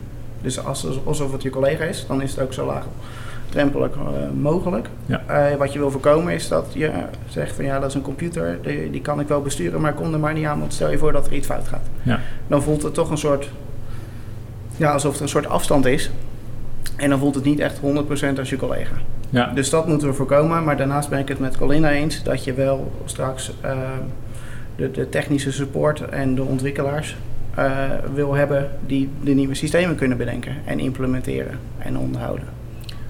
Dus 0.42 0.66
als, 0.66 0.88
alsof 1.04 1.32
het 1.32 1.42
je 1.42 1.50
collega 1.50 1.84
is, 1.84 2.06
dan 2.08 2.22
is 2.22 2.32
het 2.32 2.40
ook 2.40 2.54
zo 2.54 2.66
laag 2.66 2.86
drempelig 3.52 3.96
uh, 3.96 4.02
mogelijk. 4.42 4.88
Ja. 5.06 5.22
Uh, 5.30 5.58
wat 5.58 5.74
je 5.74 5.80
wil 5.80 5.92
voorkomen 5.92 6.34
is 6.34 6.48
dat 6.48 6.66
je 6.74 6.92
zegt 7.30 7.56
van 7.56 7.66
ja, 7.66 7.80
dat 7.80 7.90
is 7.90 7.96
een 7.96 8.02
computer, 8.02 8.60
die, 8.62 8.90
die, 8.90 9.02
kan 9.02 9.20
ik 9.20 9.28
wel 9.28 9.42
besturen, 9.42 9.82
maar 9.82 9.94
kom 9.94 10.14
er 10.14 10.20
maar 10.20 10.34
niet 10.34 10.46
aan, 10.46 10.60
want 10.60 10.74
stel 10.74 10.92
je 10.92 10.98
voor 10.98 11.12
dat 11.12 11.28
er 11.28 11.34
iets 11.34 11.48
fout 11.48 11.68
gaat. 11.68 11.88
Ja. 12.04 12.20
Dan 12.48 12.62
voelt 12.62 12.84
het 12.84 12.94
toch 12.94 13.10
een 13.10 13.18
soort, 13.18 13.50
ja, 14.78 14.92
alsof 14.92 15.12
het 15.12 15.22
een 15.22 15.30
soort 15.30 15.48
afstand 15.48 15.86
is. 15.86 16.12
En 16.96 17.10
dan 17.10 17.20
voelt 17.20 17.36
het 17.36 17.44
niet 17.44 17.60
echt 17.60 17.80
100% 17.80 18.38
als 18.38 18.50
je 18.50 18.56
collega. 18.56 18.96
Ja. 19.30 19.52
Dus 19.54 19.70
dat 19.70 19.88
moeten 19.88 20.08
we 20.08 20.14
voorkomen. 20.14 20.64
Maar 20.64 20.78
daarnaast 20.78 21.10
ben 21.10 21.20
ik 21.20 21.28
het 21.28 21.40
met 21.40 21.58
Colina 21.58 21.92
eens 21.92 22.24
dat 22.24 22.44
je 22.44 22.54
wel 22.54 22.92
straks 23.06 23.54
uh, 23.66 23.72
de, 24.76 24.92
de, 24.92 25.10
technische 25.10 25.52
support 25.52 26.10
en 26.10 26.36
de 26.36 26.44
ontwikkelaars 26.44 27.18
wil 28.14 28.34
hebben 28.34 28.70
die 28.86 29.10
de 29.24 29.34
nieuwe 29.34 29.56
systemen 29.56 29.96
kunnen 29.96 30.18
bedenken 30.18 30.56
en 30.66 30.80
implementeren 30.80 31.60
en 31.78 31.98
onderhouden. 31.98 32.61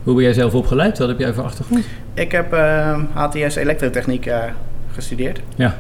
Hoe 0.03 0.13
ben 0.13 0.24
jij 0.24 0.34
zelf 0.34 0.53
opgeleid? 0.53 0.98
Wat 0.98 1.08
heb 1.08 1.20
jij 1.20 1.34
voor 1.34 1.43
achtergrond? 1.43 1.86
Ik 2.13 2.31
heb 2.31 2.53
uh, 2.53 3.00
HTS 3.13 3.55
elektrotechniek 3.55 4.25
uh, 4.25 4.43
gestudeerd. 4.93 5.41
Ja. 5.55 5.77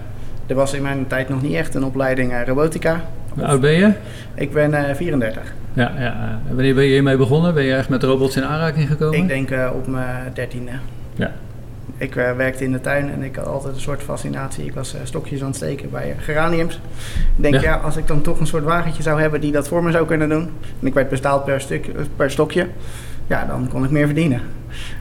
Er 0.47 0.55
was 0.55 0.73
in 0.73 0.81
mijn 0.81 1.07
tijd 1.07 1.29
nog 1.29 1.41
niet 1.41 1.53
echt 1.53 1.75
een 1.75 1.83
opleiding 1.83 2.31
uh, 2.31 2.45
robotica. 2.45 3.01
Hoe 3.33 3.45
oud 3.45 3.61
ben 3.61 3.71
je? 3.71 3.91
Ik 4.35 4.53
ben 4.53 4.95
34. 4.95 5.53
Ja, 5.73 5.91
ja. 5.97 6.39
wanneer 6.47 6.75
ben 6.75 6.83
je 6.83 6.89
hiermee 6.89 7.17
begonnen? 7.17 7.53
Ben 7.53 7.63
je 7.63 7.73
echt 7.73 7.89
met 7.89 8.03
robots 8.03 8.35
in 8.35 8.45
aanraking 8.45 8.87
gekomen? 8.87 9.19
Ik 9.19 9.27
denk 9.27 9.73
op 9.73 9.87
mijn 9.87 10.31
dertiende. 10.33 10.71
Ja. 11.15 11.31
Ik 11.97 12.13
werkte 12.13 12.63
in 12.63 12.71
de 12.71 12.81
tuin 12.81 13.11
en 13.11 13.23
ik 13.23 13.35
had 13.35 13.45
altijd 13.45 13.75
een 13.75 13.81
soort 13.81 14.03
fascinatie. 14.03 14.65
Ik 14.65 14.73
was 14.73 14.95
stokjes 15.03 15.41
aan 15.41 15.47
het 15.47 15.55
steken 15.55 15.89
bij 15.89 16.15
geraniums. 16.17 16.75
Ik 17.37 17.43
denk, 17.43 17.53
ja. 17.53 17.61
ja. 17.61 17.75
als 17.75 17.97
ik 17.97 18.07
dan 18.07 18.21
toch 18.21 18.39
een 18.39 18.47
soort 18.47 18.63
wagentje 18.63 19.03
zou 19.03 19.21
hebben 19.21 19.41
die 19.41 19.51
dat 19.51 19.67
voor 19.67 19.83
me 19.83 19.91
zou 19.91 20.05
kunnen 20.05 20.29
doen. 20.29 20.49
En 20.79 20.87
ik 20.87 20.93
werd 20.93 21.09
betaald 21.09 21.45
per, 21.45 21.61
stuk, 21.61 21.91
per 22.15 22.31
stokje 22.31 22.67
ja, 23.31 23.45
dan 23.45 23.67
kon 23.67 23.83
ik 23.83 23.89
meer 23.89 24.05
verdienen. 24.05 24.41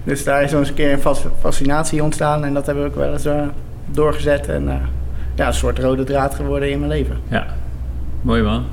Dus 0.05 0.25
daar 0.25 0.43
is 0.43 0.53
eens 0.53 0.69
een 0.69 0.75
keer 0.75 0.93
een 0.93 1.15
fascinatie 1.41 2.03
ontstaan 2.03 2.45
en 2.45 2.55
dat 2.55 2.67
hebben 2.67 2.85
we 2.85 2.91
ook 2.91 2.97
wel 2.97 3.13
eens 3.13 3.27
uh, 3.27 3.43
doorgezet. 3.87 4.49
En 4.49 4.65
uh, 4.65 4.75
ja, 5.35 5.47
een 5.47 5.55
soort 5.55 5.79
rode 5.79 6.05
draad 6.05 6.35
geworden 6.35 6.71
in 6.71 6.79
mijn 6.79 6.91
leven. 6.91 7.17
Ja, 7.29 7.47
mooi 8.23 8.43
man. 8.43 8.65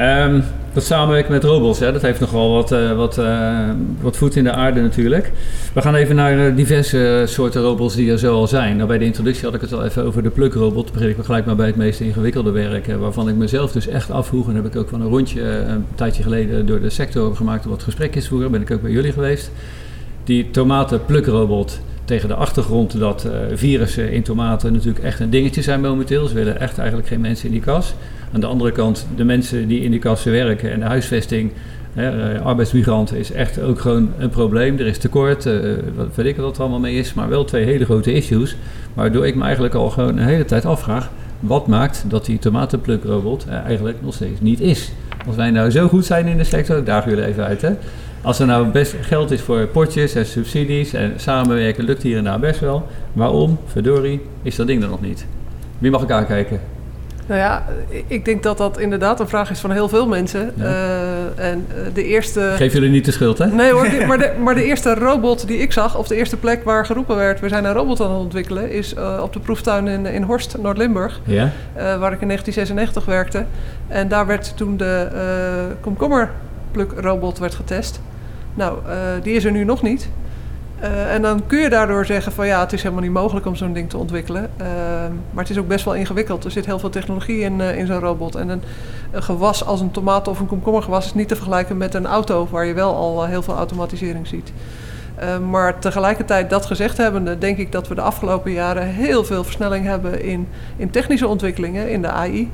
Um, 0.00 0.44
dat 0.76 0.84
samenwerken 0.84 1.32
met 1.32 1.44
robots, 1.44 1.78
hè, 1.78 1.92
dat 1.92 2.02
heeft 2.02 2.20
nogal 2.20 2.52
wat, 2.52 2.72
uh, 2.72 2.92
wat, 2.92 3.18
uh, 3.18 3.70
wat 4.00 4.16
voet 4.16 4.36
in 4.36 4.44
de 4.44 4.52
aarde 4.52 4.80
natuurlijk. 4.80 5.32
We 5.72 5.82
gaan 5.82 5.94
even 5.94 6.16
naar 6.16 6.38
uh, 6.38 6.56
diverse 6.56 7.22
soorten 7.26 7.62
robots 7.62 7.94
die 7.94 8.10
er 8.10 8.18
zo 8.18 8.34
al 8.34 8.46
zijn. 8.46 8.76
Nou, 8.76 8.88
bij 8.88 8.98
de 8.98 9.04
introductie 9.04 9.44
had 9.44 9.54
ik 9.54 9.60
het 9.60 9.72
al 9.72 9.84
even 9.84 10.04
over 10.04 10.22
de 10.22 10.30
plukrobot. 10.30 10.92
begin 10.92 11.08
ik 11.08 11.16
gelijk 11.24 11.46
maar 11.46 11.56
bij 11.56 11.66
het 11.66 11.76
meest 11.76 12.00
ingewikkelde 12.00 12.50
werk. 12.50 12.86
waarvan 12.98 13.28
ik 13.28 13.34
mezelf 13.34 13.72
dus 13.72 13.86
echt 13.86 14.10
afvroeg. 14.10 14.48
En 14.48 14.54
heb 14.54 14.66
ik 14.66 14.76
ook 14.76 14.88
van 14.88 15.00
een 15.00 15.08
rondje 15.08 15.42
een 15.42 15.84
tijdje 15.94 16.22
geleden 16.22 16.66
door 16.66 16.80
de 16.80 16.90
sector 16.90 17.36
gemaakt 17.36 17.64
om 17.64 17.70
wat 17.70 17.82
gesprekjes 17.82 18.28
voeren. 18.28 18.50
Ben 18.50 18.60
ik 18.60 18.70
ook 18.70 18.82
bij 18.82 18.90
jullie 18.90 19.12
geweest. 19.12 19.50
Die 20.24 20.50
tomatenplukrobot 20.50 21.80
tegen 22.04 22.28
de 22.28 22.34
achtergrond 22.34 22.98
dat 22.98 23.28
virussen 23.54 24.12
in 24.12 24.22
tomaten 24.22 24.72
natuurlijk 24.72 25.04
echt 25.04 25.20
een 25.20 25.30
dingetje 25.30 25.62
zijn 25.62 25.80
momenteel. 25.80 26.26
Ze 26.26 26.34
willen 26.34 26.60
echt 26.60 26.78
eigenlijk 26.78 27.08
geen 27.08 27.20
mensen 27.20 27.46
in 27.46 27.52
die 27.52 27.62
kas. 27.62 27.94
Aan 28.32 28.40
de 28.40 28.46
andere 28.46 28.72
kant, 28.72 29.06
de 29.16 29.24
mensen 29.24 29.68
die 29.68 29.80
in 29.80 29.90
die 29.90 30.00
kassen 30.00 30.32
werken 30.32 30.72
en 30.72 30.80
de 30.80 30.86
huisvesting, 30.86 31.52
hè, 31.92 32.34
uh, 32.34 32.42
arbeidsmigranten, 32.42 33.18
is 33.18 33.32
echt 33.32 33.60
ook 33.62 33.80
gewoon 33.80 34.10
een 34.18 34.28
probleem. 34.28 34.78
Er 34.78 34.86
is 34.86 34.98
tekort, 34.98 35.46
uh, 35.46 35.60
wat 35.96 36.14
weet 36.14 36.26
ik 36.26 36.36
wat 36.36 36.46
het 36.46 36.60
allemaal 36.60 36.80
mee 36.80 36.98
is, 36.98 37.14
maar 37.14 37.28
wel 37.28 37.44
twee 37.44 37.64
hele 37.64 37.84
grote 37.84 38.12
issues. 38.12 38.56
Waardoor 38.94 39.26
ik 39.26 39.34
me 39.34 39.42
eigenlijk 39.42 39.74
al 39.74 39.90
gewoon 39.90 40.18
een 40.18 40.26
hele 40.26 40.44
tijd 40.44 40.64
afvraag, 40.64 41.10
wat 41.40 41.66
maakt 41.66 42.04
dat 42.08 42.24
die 42.24 42.38
tomatenplukrobot 42.38 43.46
eigenlijk 43.48 43.96
nog 44.02 44.14
steeds 44.14 44.40
niet 44.40 44.60
is? 44.60 44.92
Als 45.26 45.36
wij 45.36 45.50
nou 45.50 45.70
zo 45.70 45.88
goed 45.88 46.04
zijn 46.04 46.26
in 46.26 46.36
de 46.36 46.44
sector, 46.44 46.76
ik 46.76 46.86
daag 46.86 47.04
jullie 47.04 47.24
even 47.24 47.44
uit 47.44 47.62
hè. 47.62 47.70
Als 48.22 48.38
er 48.38 48.46
nou 48.46 48.66
best 48.66 48.94
geld 49.00 49.30
is 49.30 49.40
voor 49.40 49.66
potjes 49.66 50.14
en 50.14 50.26
subsidies 50.26 50.92
en 50.92 51.12
samenwerken 51.16 51.84
lukt 51.84 52.02
hier 52.02 52.16
en 52.16 52.24
daar 52.24 52.40
best 52.40 52.60
wel. 52.60 52.86
Waarom, 53.12 53.58
verdorie, 53.66 54.20
is 54.42 54.56
dat 54.56 54.66
ding 54.66 54.82
er 54.82 54.88
nog 54.88 55.00
niet? 55.00 55.26
Wie 55.78 55.90
mag 55.90 56.02
ik 56.02 56.10
aankijken? 56.10 56.60
Nou 57.26 57.40
ja, 57.40 57.64
ik 58.06 58.24
denk 58.24 58.42
dat 58.42 58.58
dat 58.58 58.78
inderdaad 58.78 59.20
een 59.20 59.28
vraag 59.28 59.50
is 59.50 59.60
van 59.60 59.70
heel 59.70 59.88
veel 59.88 60.06
mensen. 60.06 60.52
Ja. 60.54 60.64
Uh, 60.64 61.50
en 61.50 61.66
de 61.94 62.04
eerste... 62.04 62.52
Geef 62.56 62.72
jullie 62.72 62.90
niet 62.90 63.04
de 63.04 63.10
schuld, 63.10 63.38
hè? 63.38 63.46
Nee 63.46 63.72
hoor, 63.72 63.88
maar, 64.08 64.18
de, 64.18 64.32
maar 64.42 64.54
de 64.54 64.64
eerste 64.64 64.94
robot 64.94 65.46
die 65.46 65.58
ik 65.58 65.72
zag, 65.72 65.96
of 65.96 66.08
de 66.08 66.16
eerste 66.16 66.36
plek 66.36 66.64
waar 66.64 66.86
geroepen 66.86 67.16
werd... 67.16 67.40
we 67.40 67.48
zijn 67.48 67.64
een 67.64 67.72
robot 67.72 68.00
aan 68.00 68.10
het 68.10 68.20
ontwikkelen, 68.20 68.70
is 68.70 68.94
uh, 68.94 69.20
op 69.22 69.32
de 69.32 69.40
proeftuin 69.40 69.86
in, 69.86 70.06
in 70.06 70.22
Horst, 70.22 70.56
Noord-Limburg. 70.58 71.20
Ja. 71.24 71.42
Uh, 71.44 71.50
waar 71.76 72.12
ik 72.12 72.20
in 72.20 72.28
1996 72.28 73.04
werkte. 73.04 73.44
En 73.88 74.08
daar 74.08 74.26
werd 74.26 74.56
toen 74.56 74.76
de 74.76 75.08
komkommerplukrobot 75.80 77.38
werd 77.38 77.54
getest. 77.54 78.00
Nou, 78.54 78.78
die 79.22 79.34
is 79.34 79.44
er 79.44 79.52
nu 79.52 79.64
nog 79.64 79.82
niet. 79.82 80.08
Uh, 80.82 81.14
en 81.14 81.22
dan 81.22 81.46
kun 81.46 81.58
je 81.58 81.68
daardoor 81.68 82.06
zeggen 82.06 82.32
van 82.32 82.46
ja, 82.46 82.60
het 82.60 82.72
is 82.72 82.82
helemaal 82.82 83.04
niet 83.04 83.12
mogelijk 83.12 83.46
om 83.46 83.56
zo'n 83.56 83.72
ding 83.72 83.90
te 83.90 83.96
ontwikkelen. 83.96 84.50
Uh, 84.60 84.66
maar 85.30 85.44
het 85.44 85.50
is 85.50 85.58
ook 85.58 85.68
best 85.68 85.84
wel 85.84 85.94
ingewikkeld. 85.94 86.44
Er 86.44 86.50
zit 86.50 86.66
heel 86.66 86.78
veel 86.78 86.90
technologie 86.90 87.40
in, 87.40 87.58
uh, 87.58 87.78
in 87.78 87.86
zo'n 87.86 87.98
robot. 87.98 88.34
En 88.34 88.48
een, 88.48 88.62
een, 89.10 89.22
gewas 89.22 89.64
als 89.64 89.80
een 89.80 89.90
tomaat 89.90 90.28
of 90.28 90.40
een 90.40 90.46
komkommergewas 90.46 91.06
is 91.06 91.14
niet 91.14 91.28
te 91.28 91.34
vergelijken 91.34 91.76
met 91.76 91.94
een 91.94 92.06
auto 92.06 92.48
waar 92.50 92.64
je 92.64 92.74
wel 92.74 92.94
al 92.94 93.24
heel 93.24 93.42
veel 93.42 93.54
automatisering 93.54 94.26
ziet. 94.26 94.52
maar 95.50 95.78
tegelijkertijd 95.78 96.50
dat 96.50 96.66
gezegd 96.66 96.96
hebbende, 96.96 97.38
denk 97.38 97.58
ik 97.58 97.72
dat 97.72 97.88
we 97.88 97.94
de 97.94 98.00
afgelopen 98.00 98.52
jaren 98.52 98.86
heel 98.86 99.24
veel 99.24 99.44
versnelling 99.44 99.84
hebben 99.84 100.22
in, 100.22 100.48
in 100.76 100.90
technische 100.90 101.26
ontwikkelingen, 101.26 101.90
in 101.90 102.02
de 102.02 102.10
AI. 102.10 102.50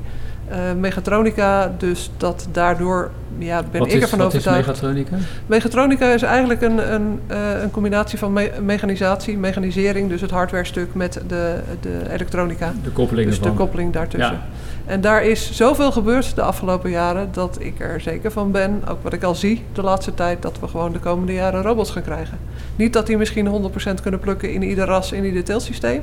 Uh, 0.53 0.59
mechatronica, 0.79 1.75
dus 1.77 2.11
dat 2.17 2.47
daardoor 2.51 3.11
ja, 3.37 3.63
ben 3.71 3.79
wat 3.79 3.89
ik 3.89 3.95
is, 3.95 4.01
ervan 4.01 4.17
wat 4.17 4.27
overtuigd. 4.27 4.59
Is 4.59 4.65
mechatronica? 4.65 5.17
Mechatronica 5.45 6.11
is 6.11 6.21
eigenlijk 6.21 6.61
een, 6.61 6.93
een, 6.93 7.19
uh, 7.31 7.61
een 7.61 7.71
combinatie 7.71 8.19
van 8.19 8.33
me 8.33 8.51
mechanisatie, 8.61 9.37
mechanisering, 9.37 10.09
dus 10.09 10.21
het 10.21 10.31
hardware 10.31 10.63
stuk 10.63 10.93
met 10.93 11.21
de, 11.27 11.59
de 11.81 12.01
elektronica. 12.11 12.73
De 12.83 12.89
koppeling 12.89 13.27
Dus 13.27 13.37
ervan. 13.37 13.51
de 13.51 13.57
koppeling 13.57 13.93
daartussen. 13.93 14.33
Ja. 14.33 14.45
En 14.85 15.01
daar 15.01 15.23
is 15.23 15.51
zoveel 15.51 15.91
gebeurd 15.91 16.35
de 16.35 16.41
afgelopen 16.41 16.89
jaren 16.89 17.29
dat 17.31 17.57
ik 17.59 17.79
er 17.79 18.01
zeker 18.01 18.31
van 18.31 18.51
ben, 18.51 18.81
ook 18.89 19.03
wat 19.03 19.13
ik 19.13 19.23
al 19.23 19.35
zie 19.35 19.63
de 19.73 19.81
laatste 19.81 20.13
tijd, 20.13 20.41
dat 20.41 20.59
we 20.59 20.67
gewoon 20.67 20.91
de 20.91 20.99
komende 20.99 21.33
jaren 21.33 21.61
robots 21.61 21.91
gaan 21.91 22.03
krijgen. 22.03 22.37
Niet 22.75 22.93
dat 22.93 23.07
die 23.07 23.17
misschien 23.17 23.71
100% 23.97 24.01
kunnen 24.01 24.19
plukken 24.19 24.53
in 24.53 24.61
ieder 24.61 24.85
ras, 24.85 25.11
in 25.11 25.25
ieder 25.25 25.43
teeltsysteem. 25.43 26.01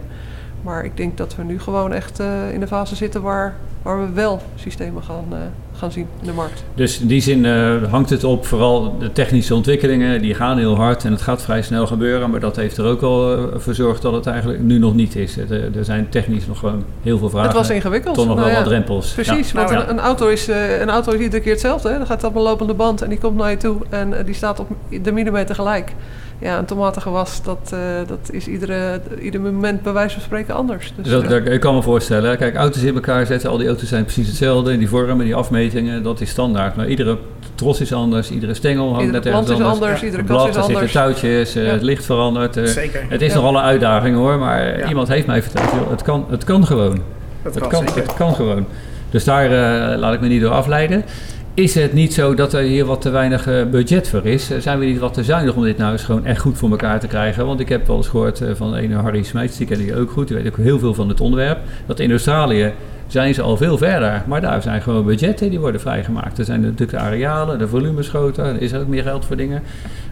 Maar 0.63 0.85
ik 0.85 0.97
denk 0.97 1.17
dat 1.17 1.37
we 1.37 1.43
nu 1.43 1.61
gewoon 1.61 1.93
echt 1.93 2.21
uh, 2.21 2.53
in 2.53 2.61
de 2.61 2.67
fase 2.67 2.97
zitten 2.97 3.23
waar, 3.23 3.57
waar 3.83 4.01
we 4.01 4.13
wel 4.13 4.43
systemen 4.55 5.03
gaan, 5.03 5.25
uh, 5.33 5.39
gaan 5.77 5.93
zien 5.93 6.07
in 6.21 6.27
de 6.27 6.33
markt. 6.33 6.65
Dus 6.75 7.01
in 7.01 7.07
die 7.07 7.21
zin 7.21 7.45
uh, 7.45 7.83
hangt 7.91 8.11
het 8.11 8.25
op 8.25 8.47
vooral 8.47 8.99
de 8.99 9.13
technische 9.13 9.55
ontwikkelingen, 9.55 10.23
die 10.23 10.35
gaan 10.35 10.59
heel 10.59 10.77
hard 10.77 11.05
en 11.05 11.13
het 11.13 11.23
gaat 11.23 11.43
vrij 11.43 11.63
snel 11.63 11.87
gebeuren. 11.87 12.31
Maar 12.31 12.41
dat 12.41 12.57
heeft 12.57 12.77
er 12.77 12.85
ook 12.85 13.03
al 13.03 13.37
voor 13.51 13.61
gezorgd 13.63 14.03
dat 14.03 14.13
het 14.13 14.27
eigenlijk 14.27 14.61
nu 14.61 14.79
nog 14.79 14.95
niet 14.95 15.17
is. 15.17 15.37
Er, 15.37 15.77
er, 15.77 15.85
zijn 15.85 16.09
technisch 16.09 16.47
nog 16.47 16.59
gewoon 16.59 16.85
heel 17.03 17.19
veel 17.19 17.31
vragen. 17.31 17.49
Het 17.49 17.57
was 17.57 17.71
ingewikkeld. 17.71 18.15
Toch 18.15 18.27
nog 18.27 18.37
nou 18.37 18.47
wel 18.47 18.57
ja, 18.57 18.63
wat 18.63 18.73
drempels. 18.73 19.13
Precies, 19.13 19.51
ja. 19.51 19.57
want 19.57 19.71
nou, 19.71 19.83
een, 19.83 19.91
een, 19.91 20.01
auto 20.01 20.29
is, 20.29 20.47
een 20.81 20.91
auto 20.91 21.13
is 21.13 21.21
iedere 21.21 21.43
keer 21.43 21.53
hetzelfde. 21.53 21.89
Hè? 21.89 21.97
Dan 21.97 22.07
gaat 22.07 22.23
het 22.23 22.31
op 22.31 22.37
een 22.37 22.43
lopende 22.43 22.75
band 22.75 23.03
en 23.03 23.09
die 23.09 23.19
komt 23.19 23.37
naar 23.37 23.51
je 23.51 23.57
toe 23.57 23.77
en 23.89 24.15
die 24.25 24.35
staat 24.35 24.61
op 24.61 24.69
de 25.03 25.13
millimeter 25.13 25.55
gelijk 25.55 25.93
ja, 26.41 26.59
een 26.59 26.65
tomatengewas, 26.65 27.43
dat, 27.43 27.71
uh, 27.75 27.79
dat 28.07 28.29
is 28.33 28.47
iedere, 28.47 29.01
ieder 29.21 29.41
moment 29.41 29.83
bij 29.83 29.93
wijze 29.93 30.15
van 30.15 30.23
spreken 30.23 30.55
anders. 30.55 30.93
Dus, 30.97 31.09
dat, 31.11 31.29
dat, 31.29 31.47
ik 31.47 31.61
kan 31.61 31.75
me 31.75 31.83
voorstellen. 31.83 32.37
Kijk, 32.37 32.55
auto's 32.57 32.83
in 32.83 32.95
elkaar 32.95 33.27
zetten, 33.27 33.51
al 33.51 33.57
die 33.59 33.67
auto's 33.67 33.89
zijn 33.89 34.05
precies 34.05 34.27
hetzelfde. 34.27 34.79
Die 34.79 34.89
vormen, 34.89 35.25
die 35.25 35.35
afmetingen, 35.35 36.03
dat 36.03 36.21
is 36.21 36.31
standaard. 36.31 36.77
Maar 36.77 36.89
iedere 36.89 37.19
tros 37.55 37.81
is 37.81 37.93
anders, 37.93 38.31
iedere 38.31 38.55
stengel 38.55 38.85
hangt 38.95 39.01
iedere 39.05 39.17
net 39.19 39.27
ergens 39.27 39.47
plant 39.47 39.61
is 39.61 39.67
anders. 39.67 39.83
anders, 39.85 40.03
iedere 40.03 40.25
blad, 40.25 40.49
is 40.49 40.55
er 40.57 40.63
anders. 40.63 40.79
zitten 40.81 41.01
touwtjes, 41.03 41.53
Ja. 41.53 41.61
het 41.61 41.83
licht 41.83 42.05
verandert. 42.05 42.57
uh, 42.57 42.65
Zeker. 42.65 43.05
Het 43.09 43.23
is 43.23 43.29
Ja. 43.29 43.35
nogal 43.35 43.55
een 43.57 43.63
uitdaging 43.65 44.17
hoor, 44.17 44.39
maar 44.39 44.79
Ja. 44.79 44.89
iemand 44.89 45.09
heeft 45.09 45.27
mij 45.27 45.43
verteld, 45.43 45.71
joh, 45.71 45.91
het, 45.91 46.03
kan, 46.03 46.27
het 46.31 46.45
kan 46.45 46.67
gewoon. 46.67 47.01
Dat 47.43 47.55
Het 47.55 47.67
kan, 47.67 47.89
zeker. 47.89 48.03
het 48.03 48.15
kan 48.15 48.35
gewoon. 48.35 48.67
Dus 49.11 49.25
daar 49.25 49.45
eh, 49.45 49.99
laat 49.99 50.15
ik 50.15 50.21
me 50.21 50.29
niet 50.29 50.41
door 50.41 50.51
afleiden. 50.53 51.05
Is 51.55 51.75
het 51.75 51.93
niet 51.93 52.15
zo 52.15 52.35
dat 52.35 52.53
er 52.53 52.63
hier 52.63 52.85
wat 52.85 53.01
te 53.01 53.11
weinig 53.11 53.47
eh, 53.47 53.65
budget 53.65 54.09
voor 54.09 54.27
is? 54.27 54.51
Eh, 54.51 54.59
Zijn 54.59 54.79
we 54.79 54.85
niet 54.85 54.99
wat 54.99 55.15
te 55.15 55.25
zuinig 55.25 55.55
om 55.55 55.63
dit 55.63 55.77
nou 55.79 55.93
eens 55.93 56.03
gewoon 56.03 56.27
echt 56.27 56.41
goed 56.41 56.59
voor 56.59 56.71
elkaar 56.71 57.01
te 57.01 57.07
krijgen? 57.07 57.47
Want 57.47 57.61
ik 57.61 57.69
heb 57.69 57.87
wel 57.87 57.97
eens 57.97 58.09
gehoord 58.09 58.41
eh, 58.41 58.55
van 58.55 58.75
een 58.75 58.93
Harry 58.93 59.23
Smeets, 59.23 59.57
die 59.57 59.67
ken 59.67 59.81
ik 59.81 59.97
ook 59.97 60.11
goed, 60.11 60.29
die 60.29 60.37
weet 60.37 60.47
ook 60.47 60.57
heel 60.57 60.79
veel 60.79 60.95
van 60.95 61.09
het 61.09 61.21
onderwerp. 61.21 61.59
Dat 61.87 62.01
in 62.01 62.11
Australië 62.11 62.73
zijn 63.07 63.35
ze 63.35 63.43
al 63.43 63.57
veel 63.57 63.79
verder, 63.79 64.23
maar 64.27 64.41
daar 64.41 64.63
zijn 64.63 64.83
gewoon 64.83 65.05
budgetten 65.05 65.51
die 65.51 65.61
worden 65.61 65.81
vrijgemaakt. 65.81 66.39
Er 66.39 66.45
zijn 66.45 66.61
natuurlijk 66.61 66.91
de 66.91 66.99
arealen, 66.99 67.59
de 67.59 67.69
volumes 67.69 68.09
groter, 68.09 68.45
er 68.45 68.63
is 68.63 68.75
ook 68.75 68.87
meer 68.87 69.03
geld 69.03 69.25
voor 69.25 69.37
dingen. 69.37 69.63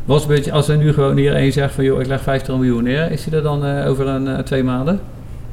Wat 0.04 0.26
budget, 0.26 0.52
als 0.52 0.68
er 0.68 0.76
nu 0.76 0.92
gewoon 0.92 1.16
hier 1.16 1.34
één 1.34 1.52
zegt 1.52 1.74
van 1.74 1.84
joh, 1.84 2.00
ik 2.00 2.06
leg 2.06 2.22
50 2.22 2.54
miljoen 2.54 2.82
neer, 2.82 3.10
is 3.10 3.24
hij 3.24 3.34
er 3.38 3.42
dan 3.42 3.84
over 3.84 4.06
een 4.06 4.44
twee 4.44 4.62
maanden? 4.64 5.00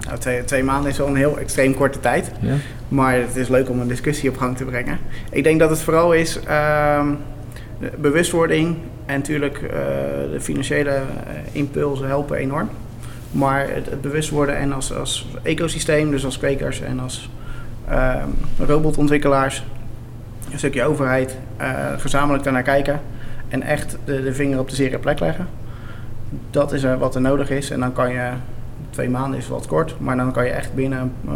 Nou, 0.06 0.18
twee, 0.18 0.44
twee 0.44 0.64
maanden 0.64 0.92
is 0.92 0.98
wel 0.98 1.08
een 1.08 1.16
heel 1.16 1.40
extreem 1.40 1.76
korte 1.76 2.00
tijd. 2.00 2.32
Ja? 2.40 2.54
Maar 2.90 3.14
het 3.14 3.36
is 3.36 3.48
leuk 3.48 3.70
om 3.70 3.80
een 3.80 3.88
discussie 3.88 4.30
op 4.30 4.38
gang 4.38 4.58
te 4.58 4.66
brengen. 4.66 5.00
Ik 5.32 5.44
denk 5.44 5.60
dat 5.60 5.70
het 5.70 5.82
vooral 5.82 6.14
is 6.14 6.40
ehm, 6.40 7.08
bewustwording 7.98 8.78
en 9.06 9.16
natuurlijk 9.16 9.58
eh, 9.58 9.70
de 10.32 10.38
financiële 10.40 10.90
eh, 10.90 11.02
impulsen 11.52 12.08
helpen 12.08 12.38
enorm. 12.38 12.70
Maar 13.32 13.70
het, 13.70 13.86
het 13.90 14.02
bewust 14.02 14.30
worden 14.30 14.58
en 14.58 14.74
als, 14.74 14.94
als 14.94 15.28
ecosysteem, 15.42 16.12
dus 16.12 16.26
als 16.26 16.38
kwekers 16.38 16.82
en 16.82 17.00
als 17.00 17.30
ehm, 17.88 18.30
robotontwikkelaars, 18.60 19.64
een 20.52 20.58
stukje 20.58 20.84
overheid, 20.84 21.38
eh, 21.58 21.70
gezamenlijk 21.98 22.44
daarnaar 22.44 22.64
kijken 22.64 23.02
en 23.48 23.62
echt 23.62 23.98
de, 24.06 24.24
de 24.24 24.34
vinger 24.34 24.60
op 24.60 24.70
de 24.70 24.76
zere 24.76 24.98
plek 24.98 25.20
leggen. 25.20 25.48
Dat 26.52 26.74
is 26.74 26.84
wat 26.84 27.16
er 27.16 27.22
nodig 27.22 27.50
is 27.50 27.70
en 27.70 27.80
dan 27.80 27.94
kan 27.94 28.12
je, 28.12 28.30
twee 28.90 29.10
maanden 29.10 29.40
is 29.40 29.48
wat 29.48 29.68
kort, 29.68 29.96
maar 30.00 30.18
dan 30.18 30.32
kan 30.32 30.46
je 30.46 30.52
echt 30.52 30.74
binnen 30.74 31.14
eh, 31.28 31.34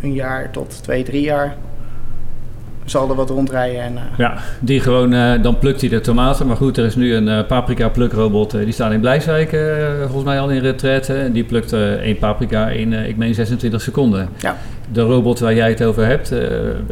een 0.00 0.12
jaar 0.14 0.50
tot 0.50 0.82
twee, 0.82 1.02
drie 1.02 1.22
jaar 1.22 1.56
zal 2.90 3.08
er 3.10 3.14
wat 3.14 3.30
rondrijden. 3.30 3.80
En, 3.80 3.96
eh, 3.96 4.02
Ja, 4.18 4.38
die 4.60 4.80
gewoon, 4.80 5.12
eh, 5.12 5.42
dan 5.42 5.58
plukt 5.58 5.80
hij 5.80 5.90
de 5.90 6.00
tomaten. 6.00 6.46
Maar 6.46 6.56
goed, 6.56 6.76
er 6.76 6.84
is 6.84 6.96
nu 6.96 7.14
een 7.14 7.28
eh, 7.28 7.46
paprika 7.46 7.88
plukrobot. 7.88 8.50
die 8.50 8.72
staat 8.72 8.92
in 8.92 9.00
Blijswijk, 9.00 9.56
volgens 10.00 10.24
mij 10.24 10.40
al 10.40 10.50
in 10.50 10.60
retraite. 10.60 11.14
En 11.14 11.32
die 11.32 11.44
plukt 11.44 11.72
één 11.72 12.18
paprika 12.18 12.68
in, 12.68 12.92
ik 12.92 13.16
meen 13.16 13.34
26 13.34 13.80
seconden. 13.80 14.28
Ja. 14.36 14.56
De 14.92 15.00
robot 15.00 15.38
waar 15.38 15.54
jij 15.54 15.68
het 15.68 15.84
over 15.84 16.06
hebt, 16.06 16.32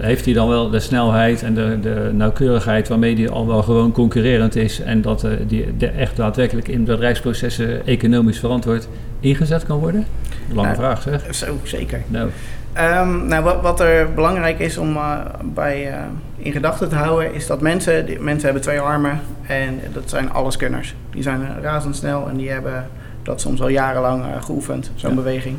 heeft 0.00 0.24
hij 0.24 0.34
dan 0.34 0.48
wel 0.48 0.70
de 0.70 0.80
snelheid 0.80 1.42
en 1.42 1.54
de, 1.54 1.78
de 1.80 2.10
nauwkeurigheid 2.12 2.88
waarmee 2.88 3.14
die 3.14 3.30
al 3.30 3.46
wel 3.46 3.62
gewoon 3.62 3.92
concurrerend 3.92 4.56
is. 4.56 4.80
En 4.80 5.02
dat 5.02 5.26
die 5.46 5.76
de 5.76 5.86
echt 5.86 6.16
daadwerkelijk 6.16 6.68
in 6.68 6.84
bedrijfsprocessen 6.84 7.86
economisch 7.86 8.38
verantwoord 8.38 8.88
ingezet 9.20 9.66
kan 9.66 9.78
worden? 9.78 10.06
Lange 10.52 10.66
Nou, 10.66 10.78
vraag 10.78 11.02
zeg. 11.02 11.34
zo, 11.34 11.58
zeker. 11.62 12.02
Nou, 12.08 12.30
Ehm, 12.76 13.26
nou, 13.26 13.44
wat, 13.44 13.60
wat 13.60 13.80
er 13.80 14.12
belangrijk 14.14 14.58
is 14.58 14.78
om 14.78 14.96
eh, 14.96 15.18
bij, 15.42 15.92
eh, 15.92 15.98
in 16.36 16.52
gedachten 16.52 16.88
te 16.88 16.94
houden, 16.94 17.34
is 17.34 17.46
dat 17.46 17.60
mensen, 17.60 18.06
die, 18.06 18.20
mensen 18.20 18.44
hebben 18.44 18.62
twee 18.62 18.80
armen 18.80 19.20
en 19.46 19.80
dat 19.92 20.10
zijn 20.10 20.32
alleskunners. 20.32 20.94
Die 21.10 21.22
zijn 21.22 21.40
razendsnel 21.62 22.28
en 22.28 22.36
die 22.36 22.50
hebben 22.50 22.88
dat 23.22 23.40
soms 23.40 23.60
al 23.60 23.68
jarenlang 23.68 24.22
eh, 24.24 24.42
geoefend, 24.42 24.90
zo'n 24.94 25.10
Ja. 25.10 25.16
beweging. 25.16 25.56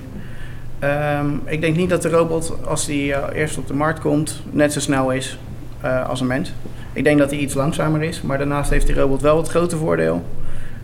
Ehm, 0.79 1.25
ik 1.45 1.61
denk 1.61 1.75
niet 1.75 1.89
dat 1.89 2.01
de 2.01 2.09
robot, 2.09 2.53
als 2.65 2.85
die 2.85 3.33
eerst 3.33 3.57
op 3.57 3.67
de 3.67 3.73
markt 3.73 3.99
komt, 3.99 4.41
net 4.51 4.73
zo 4.73 4.79
snel 4.79 5.11
is 5.11 5.37
als 6.07 6.21
een 6.21 6.27
mens. 6.27 6.53
Ik 6.93 7.03
denk 7.03 7.17
dat 7.17 7.29
hij 7.29 7.39
iets 7.39 7.53
langzamer 7.53 8.03
is, 8.03 8.21
maar 8.21 8.37
daarnaast 8.37 8.69
heeft 8.69 8.85
die 8.87 8.95
robot 8.95 9.21
wel 9.21 9.37
het 9.37 9.47
grote 9.47 9.77
voordeel 9.77 10.25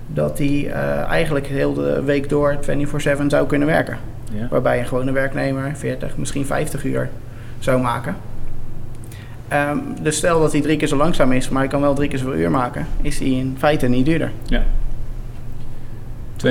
dat 0.08 0.38
hij 0.38 0.72
eigenlijk 1.10 1.48
heel 1.48 1.74
de 1.74 2.02
week 2.04 2.30
door 2.30 2.58
24/7 2.62 3.30
zou 3.30 3.48
kunnen 3.48 3.67
werken. 3.67 3.98
Ja. 4.34 4.48
Waarbij 4.50 4.80
een 4.80 4.88
gewone 4.88 5.12
werknemer 5.12 5.72
40, 5.76 6.17
misschien 6.17 6.46
50 6.46 6.84
uur 6.84 7.10
zou 7.60 7.82
maken. 7.82 8.15
Ehm, 9.48 9.78
dus 10.02 10.17
stel 10.17 10.39
dat 10.39 10.52
hij 10.52 10.62
drie 10.62 10.78
keer 10.78 10.88
zo 10.88 10.96
langzaam 10.96 11.32
is, 11.32 11.50
maar 11.50 11.62
hij 11.62 11.72
kan 11.72 11.82
wel 11.82 11.93
drie 11.93 12.10
keer 12.10 12.19
zoveel 12.19 12.39
uur 12.39 12.52
maken, 12.52 12.88
is 13.02 13.19
hij 13.19 13.28
in 13.28 13.56
feite 13.58 13.88
niet 13.88 14.06
duurder. 14.06 14.32
Ja. 14.46 14.63
24-7. 16.45 16.47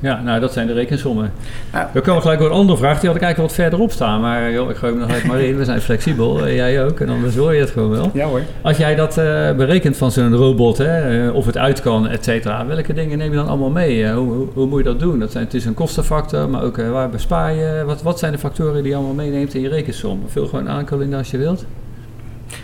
Ja, 0.00 0.20
nou 0.22 0.40
dat 0.40 0.52
zijn 0.52 0.66
de 0.66 0.72
rekensommen. 0.72 1.32
Nou, 1.72 1.86
We 1.92 2.00
komen 2.00 2.22
gelijk 2.22 2.38
door 2.40 2.48
een 2.50 2.54
andere 2.56 2.78
vraag. 2.78 2.98
Die 3.00 3.08
had 3.08 3.16
ik 3.16 3.22
eigenlijk 3.22 3.52
wat 3.54 3.62
verderop 3.64 3.90
staan. 3.92 4.20
Maar 4.20 4.50
joh, 4.52 4.70
ik 4.70 4.76
gooi 4.76 4.92
hem 4.92 5.00
nog 5.00 5.10
uit 5.10 5.24
maar 5.24 5.40
in. 5.40 5.56
We 5.56 5.64
zijn 5.64 5.80
flexibel. 5.80 6.46
eh, 6.46 6.54
jij 6.54 6.84
ook. 6.84 7.00
En 7.00 7.08
anders 7.08 7.36
hoor 7.36 7.54
je 7.54 7.60
het 7.60 7.70
gewoon 7.70 7.90
wel. 7.90 8.10
ja 8.14 8.26
hoor. 8.26 8.40
Als 8.62 8.76
jij 8.76 8.94
dat 8.94 9.18
eh, 9.18 9.24
berekent 9.52 9.96
van 9.96 10.10
zo'n 10.10 10.34
robot, 10.34 10.78
hè, 10.78 11.26
eh, 11.26 11.34
of 11.34 11.46
het 11.46 11.56
uit 11.56 11.80
kan, 11.80 12.08
et 12.08 12.24
cetera. 12.24 12.66
Welke 12.66 12.92
dingen 12.92 13.18
neem 13.18 13.30
je 13.30 13.36
dan 13.36 13.48
allemaal 13.48 13.70
mee? 13.70 14.04
Eh, 14.04 14.14
hoe, 14.14 14.32
hoe, 14.32 14.46
hoe 14.54 14.66
moet 14.66 14.78
je 14.78 14.84
dat 14.84 15.00
doen? 15.00 15.18
Dat 15.18 15.32
zijn, 15.32 15.44
het 15.44 15.54
is 15.54 15.64
een 15.64 15.74
kostenfactor, 15.74 16.48
maar 16.48 16.62
ook 16.62 16.78
eh, 16.78 16.90
waar 16.90 17.08
bespaar 17.10 17.54
je? 17.54 17.82
Wat, 17.86 18.02
wat 18.02 18.18
zijn 18.18 18.32
de 18.32 18.38
factoren 18.38 18.82
die 18.82 18.90
je 18.90 18.96
allemaal 18.96 19.14
meeneemt 19.14 19.54
in 19.54 19.60
je 19.60 19.68
rekensom? 19.68 20.22
Vul 20.26 20.46
gewoon 20.46 20.68
aan, 20.68 20.84
Colinda, 20.86 21.18
als 21.18 21.30
je 21.30 21.38
wilt. 21.38 21.64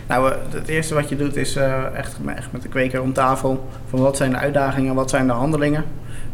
Nou, 0.08 0.30
eh, 0.30 0.36
het 0.50 0.68
eerste 0.68 0.94
wat 0.94 1.08
je 1.08 1.16
doet 1.16 1.36
is 1.36 1.56
eh, 1.56 1.72
echt, 1.96 2.16
echt 2.36 2.52
met 2.52 2.62
de 2.62 2.68
kweker 2.68 3.02
om 3.02 3.12
tafel. 3.12 3.64
Van 3.88 4.00
wat 4.00 4.16
zijn 4.16 4.30
de 4.30 4.36
uitdagingen, 4.36 4.94
wat 4.94 5.10
zijn 5.10 5.26
de 5.26 5.32
handelingen. 5.32 5.84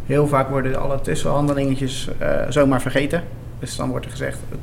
Heel 0.09 0.27
vaak 0.27 0.49
worden 0.49 0.81
alle 0.81 1.01
tussenhandelingetjes 1.01 2.09
eh, 2.18 2.31
zomaar 2.49 2.81
vergeten. 2.81 3.23
Dus 3.59 3.77
dan 3.77 3.90
wordt 3.90 4.05
er 4.05 4.11
gezegd, 4.11 4.38
ook 4.55 4.62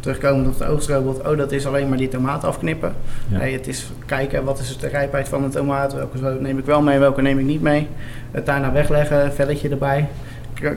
terugkomend 0.00 0.46
op 0.46 0.58
de 0.58 0.66
oostrobot, 0.66 1.28
oh 1.28 1.36
dat 1.36 1.52
is 1.52 1.66
alleen 1.66 1.88
maar 1.88 1.98
die 1.98 2.08
tomaat 2.08 2.44
afknippen. 2.44 2.94
Ja. 3.28 3.38
Nee, 3.38 3.52
het 3.52 3.66
is 3.66 3.90
kijken 4.06 4.44
wat 4.44 4.58
is 4.58 4.78
de 4.78 4.88
rijpheid 4.88 5.28
van 5.28 5.42
de 5.42 5.48
tomaat, 5.48 5.94
welke 5.94 6.38
neem 6.40 6.58
ik 6.58 6.64
wel 6.64 6.82
mee, 6.82 6.98
welke 6.98 7.22
neem 7.22 7.38
ik 7.38 7.44
niet 7.44 7.62
mee. 7.62 7.88
Het 8.30 8.46
daarna 8.46 8.72
wegleggen, 8.72 9.32
velletje 9.32 9.68
erbij, 9.68 10.08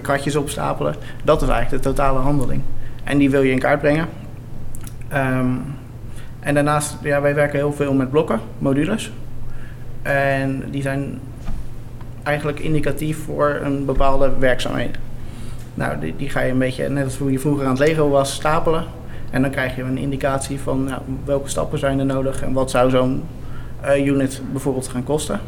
kratjes 0.02 0.36
opstapelen. 0.36 0.96
Dat 1.24 1.41
is 1.41 1.48
eigenlijk 1.48 1.84
de 1.84 1.89
totale 1.89 2.20
handeling. 2.20 2.62
En 3.04 3.17
die 3.17 3.30
wil 3.30 3.41
je 3.41 3.52
in 3.52 3.60
kaart 3.60 3.80
brengen. 3.80 4.08
Ehm, 5.08 5.48
en 6.39 6.54
daarnaast, 6.54 6.98
ja, 7.02 7.22
wij 7.22 7.36
werken 7.36 7.58
heel 7.58 7.74
veel 7.74 7.93
met 7.93 8.10
blokken, 8.10 8.39
modules. 8.58 9.12
En 10.02 10.63
die 10.72 10.82
zijn 10.82 11.20
eigenlijk 12.28 12.60
indicatief 12.60 13.24
voor 13.24 13.60
een 13.63 13.86
bepaalde 13.86 14.32
werkzaamheid. 14.40 14.98
Nou, 15.74 16.00
die, 16.00 16.16
die 16.18 16.30
ga 16.30 16.42
je 16.42 16.52
een 16.52 16.58
beetje, 16.58 16.90
net 16.90 17.04
als 17.04 17.18
hoe 17.18 17.32
je 17.32 17.40
vroeger 17.40 17.66
aan 17.66 17.72
het 17.72 17.80
Lego 17.80 18.10
was, 18.10 18.34
stapelen. 18.34 18.84
En 19.30 19.42
dan 19.42 19.52
krijg 19.52 19.76
je 19.76 19.82
een 19.82 19.98
indicatie 19.98 20.60
van 20.60 20.84
nou, 20.84 21.02
welke 21.26 21.50
stappen 21.50 21.80
zijn 21.80 22.00
er 22.00 22.06
nodig 22.06 22.42
en 22.42 22.54
wat 22.54 22.72
zou 22.72 22.90
zo'n 22.90 23.24
uh, 23.86 24.06
unit 24.06 24.42
bijvoorbeeld 24.52 24.88
gaan 24.88 25.04
kosten. 25.04 25.40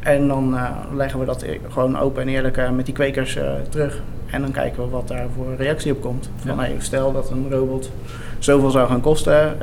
En 0.00 0.28
dan 0.28 0.54
uh, 0.54 0.70
leggen 0.94 1.20
we 1.20 1.24
dat 1.24 1.44
gewoon 1.68 1.98
open 1.98 2.22
en 2.22 2.28
eerlijk 2.28 2.56
uh, 2.56 2.70
met 2.70 2.84
die 2.84 2.94
kwekers 2.94 3.38
terug. 3.68 4.02
En 4.26 4.40
dan 4.40 4.50
kijken 4.50 4.82
we 4.82 4.88
wat 4.88 5.08
daar 5.08 5.26
voor 5.36 5.54
reactie 5.56 5.92
op 5.92 6.00
komt. 6.00 6.30
Van, 6.36 6.56
ja. 6.56 6.62
hey, 6.62 6.74
stel 6.78 7.12
dat 7.12 7.30
een 7.30 7.50
robot 7.50 7.90
zoveel 8.38 8.70
zou 8.70 8.88
gaan 8.88 9.00
kosten. 9.00 9.56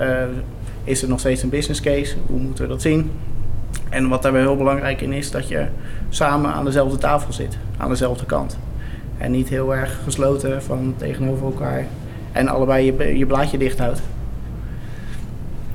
is 0.83 1.01
er 1.01 1.09
nog 1.09 1.19
steeds 1.19 1.43
een 1.43 1.49
business 1.49 1.81
case? 1.81 2.15
Hoe 2.25 2.39
moeten 2.39 2.63
we 2.63 2.69
dat 2.69 2.81
zien? 2.81 3.11
En 3.89 4.07
wat 4.07 4.21
daar 4.21 4.31
weer 4.31 4.41
heel 4.41 4.57
belangrijk 4.57 5.01
in 5.01 5.13
is, 5.13 5.31
dat 5.31 5.47
je 5.47 5.65
samen 6.09 6.53
aan 6.53 6.65
dezelfde 6.65 6.97
tafel 6.97 7.33
zit, 7.33 7.57
aan 7.77 7.89
dezelfde 7.89 8.25
kant. 8.25 8.57
En 9.17 9.31
niet 9.31 9.49
heel 9.49 9.75
erg 9.75 9.99
gesloten 10.03 10.63
van 10.63 10.93
tegenover 10.97 11.45
elkaar. 11.45 11.85
En 12.31 12.47
allebei 12.47 12.85
je, 12.85 13.17
je 13.17 13.25
blaadje 13.25 13.57
dicht 13.57 13.79
houdt. 13.79 14.01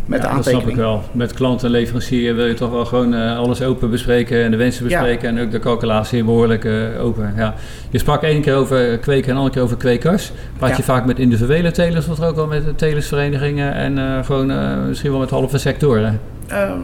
Met 0.07 0.23
ja, 0.23 0.29
de 0.29 0.33
aantekening. 0.33 0.65
Dat 0.65 0.75
snap 0.75 0.95
ik 0.95 1.03
wel. 1.03 1.03
Met 1.13 1.33
klant 1.33 1.63
en 1.65 1.71
leverancier 1.71 2.35
wil 2.35 2.47
je 2.47 2.55
toch 2.55 2.71
wel 2.71 2.85
gewoon 2.85 3.15
uh, 3.15 3.39
alles 3.39 3.63
open 3.63 3.91
bespreken 3.91 4.45
en 4.45 4.51
de 4.51 4.57
wensen 4.57 4.85
bespreken 4.85 5.29
en 5.29 5.45
ook 5.45 5.51
de 5.51 5.59
calculatie 5.59 6.25
behoorlijk 6.25 6.65
uh, 6.65 7.05
open. 7.05 7.33
Ja. 7.37 7.55
Je 7.91 7.99
sprak 7.99 8.23
één 8.23 8.41
keer 8.41 8.55
over 8.55 8.99
kweken 8.99 9.31
en 9.31 9.37
andere 9.37 9.55
keer 9.55 9.63
over 9.63 9.77
kwekers. 9.77 10.33
Praat 10.59 10.71
ja. 10.71 10.77
je 10.77 10.83
vaak 10.83 11.07
met 11.07 11.19
individuele 11.19 11.71
telers 11.71 12.09
of 12.09 12.21
ook 12.21 12.37
wel 12.37 12.47
met 12.47 12.79
telersverenigingen 12.79 13.75
en 13.75 13.99
uh, 13.99 14.25
gewoon 14.25 14.87
misschien 14.89 15.11
wel 15.11 15.21
met 15.21 15.31
halve 15.31 15.59
sectoren? 15.59 16.21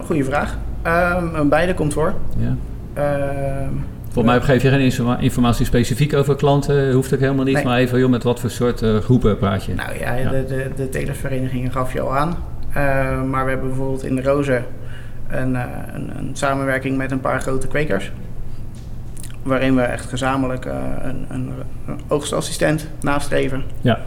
goeie 0.05 0.25
vraag. 0.25 0.57
Ehm, 0.83 1.49
beide 1.49 1.75
komt 1.75 1.93
voor. 1.93 2.15
Ja. 2.37 2.57
Ehm, 2.95 3.73
Volgens 4.11 4.37
mij 4.37 4.41
geef 4.41 4.63
je 4.63 4.91
geen 4.91 5.21
informatie 5.21 5.67
specifiek 5.67 6.15
over 6.15 6.37
klanten, 6.37 6.93
hoeft 6.93 7.15
ook 7.15 7.21
helemaal 7.21 7.45
niet. 7.45 7.55
Nee. 7.55 7.65
Maar 7.65 7.79
even, 7.79 7.99
joh, 7.99 8.11
met 8.11 8.23
wat 8.23 8.41
voor 8.41 8.51
soort 8.51 8.83
uh, 8.83 8.97
groepen 8.97 9.39
praat 9.39 9.65
je? 9.65 9.75
Nou 9.75 9.99
ja, 9.99 10.15
ja. 10.15 10.31
de, 10.31 10.45
de, 10.45 10.71
de 10.77 10.89
telersverenigingen 10.89 11.73
gaf 11.73 11.93
je 11.93 12.01
al 12.01 12.17
aan. 12.17 12.37
Uh, 12.69 12.75
maar 13.23 13.45
we 13.45 13.51
hebben 13.51 13.69
bijvoorbeeld 13.69 14.05
in 14.05 14.15
de 14.15 14.23
Rozen 14.23 14.65
een, 15.29 15.53
uh, 15.53 15.63
een, 15.93 16.17
een, 16.17 16.31
samenwerking 16.33 16.97
met 16.97 17.11
een 17.11 17.21
paar 17.21 17.41
grote 17.41 17.69
kwekers. 17.69 18.13
Waarin 19.43 19.75
we 19.75 19.83
echt 19.83 20.07
gezamenlijk 20.07 20.65
een, 20.65 21.27
een, 21.29 21.53
oogstassistent 22.09 22.89
nastreven. 23.01 23.63
Ja. 23.81 24.01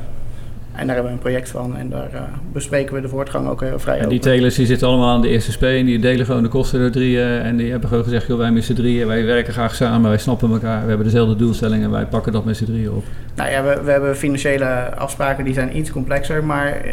En 0.71 0.85
daar 0.85 0.95
hebben 0.95 1.13
we 1.13 1.17
een 1.17 1.23
project 1.23 1.49
van 1.49 1.77
en 1.77 1.89
daar 1.89 2.09
uh, 2.13 2.21
bespreken 2.53 2.95
we 2.95 3.01
de 3.01 3.07
voortgang 3.07 3.47
ook 3.47 3.61
heel 3.61 3.79
vrij 3.79 3.99
En 3.99 4.09
die 4.09 4.19
telers 4.19 4.55
die 4.55 4.65
zitten 4.65 4.87
allemaal 4.87 5.09
aan 5.09 5.21
de 5.21 5.29
eerste 5.29 5.51
sp 5.57 5.63
en 5.63 5.85
die 5.85 5.99
delen 5.99 6.25
gewoon 6.25 6.43
de 6.43 6.49
kosten 6.49 6.79
door 6.79 6.89
drieën. 6.89 7.39
En 7.41 7.57
die 7.57 7.71
hebben 7.71 7.89
gewoon 7.89 8.03
gezegd, 8.03 8.27
joh, 8.27 8.37
wij 8.37 8.51
met 8.51 8.63
z'n 8.63 8.73
drieën, 8.73 9.07
wij 9.07 9.25
werken 9.25 9.53
graag 9.53 9.75
samen, 9.75 10.09
wij 10.09 10.19
snappen 10.19 10.51
elkaar, 10.51 10.81
we 10.81 10.87
hebben 10.87 11.05
dezelfde 11.05 11.35
doelstellingen, 11.35 11.91
wij 11.91 12.05
pakken 12.05 12.31
dat 12.31 12.45
met 12.45 12.57
z'n 12.57 12.65
drieën 12.65 12.91
op. 12.91 13.03
Nou 13.35 13.49
ja, 13.49 13.63
we, 13.63 13.81
we 13.83 13.91
hebben 13.91 14.17
financiële 14.17 14.95
afspraken 14.95 15.43
die 15.43 15.53
zijn 15.53 15.77
iets 15.77 15.91
complexer, 15.91 16.43
maar 16.43 16.85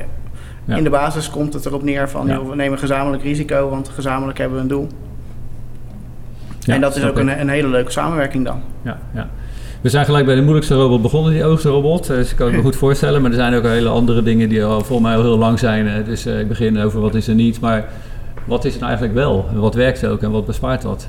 ja. 0.65 0.77
in 0.77 0.85
de 0.85 0.91
basis 0.91 1.31
komt 1.31 1.55
het 1.55 1.67
erop 1.67 1.83
neer 1.83 2.09
van, 2.09 2.27
ja. 2.27 2.35
joh, 2.35 2.49
we 2.49 2.57
nemen 2.57 2.79
gezamenlijk 2.79 3.23
risico, 3.23 3.69
want 3.69 3.89
gezamenlijk 3.89 4.39
hebben 4.39 4.57
we 4.57 4.63
een 4.63 4.69
doel. 4.69 4.89
Ja, 6.59 6.75
en 6.75 6.81
dat 6.81 6.97
is 6.97 7.05
ook 7.05 7.19
een, 7.19 7.41
een, 7.41 7.49
hele 7.49 7.69
leuke 7.69 7.91
samenwerking 7.91 8.45
dan. 8.45 8.63
Ja, 8.83 8.99
ja. 9.15 9.29
We 9.81 9.89
zijn 9.89 10.05
gelijk 10.05 10.27
bij 10.27 10.35
de 10.35 10.41
moeilijkste 10.41 10.75
robot 10.75 11.03
begonnen, 11.03 11.33
die 11.33 11.45
oogstrobot. 11.45 12.07
Dus 12.07 12.31
ik 12.31 12.37
kan 12.37 12.47
het 12.47 12.57
me 12.57 12.63
goed 12.63 12.77
voorstellen. 12.77 13.23
Maar 13.23 13.31
er 13.31 13.37
zijn 13.37 13.55
ook 13.55 13.63
hele 13.63 13.89
andere 13.89 14.23
dingen 14.23 14.49
die 14.49 14.65
al 14.65 15.01
mij 15.01 15.17
al 15.17 15.23
heel 15.23 15.39
lang 15.39 15.59
zijn. 15.59 16.05
Dus 16.05 16.27
uh, 16.27 16.41
ik 16.41 16.49
begin 16.49 16.79
over 16.79 17.01
wat 17.01 17.15
is 17.15 17.29
er 17.29 17.35
niet. 17.35 17.61
Maar 17.61 17.89
wat 18.45 18.65
is 18.65 18.73
er 18.73 18.79
nou 18.79 18.91
eigenlijk 18.91 19.19
wel? 19.19 19.49
Wat 19.55 19.75
werkt 19.75 20.07
ook 20.07 20.23
en 20.23 20.31
wat 20.31 20.47
bespaart 20.47 20.83
dat? 20.83 21.09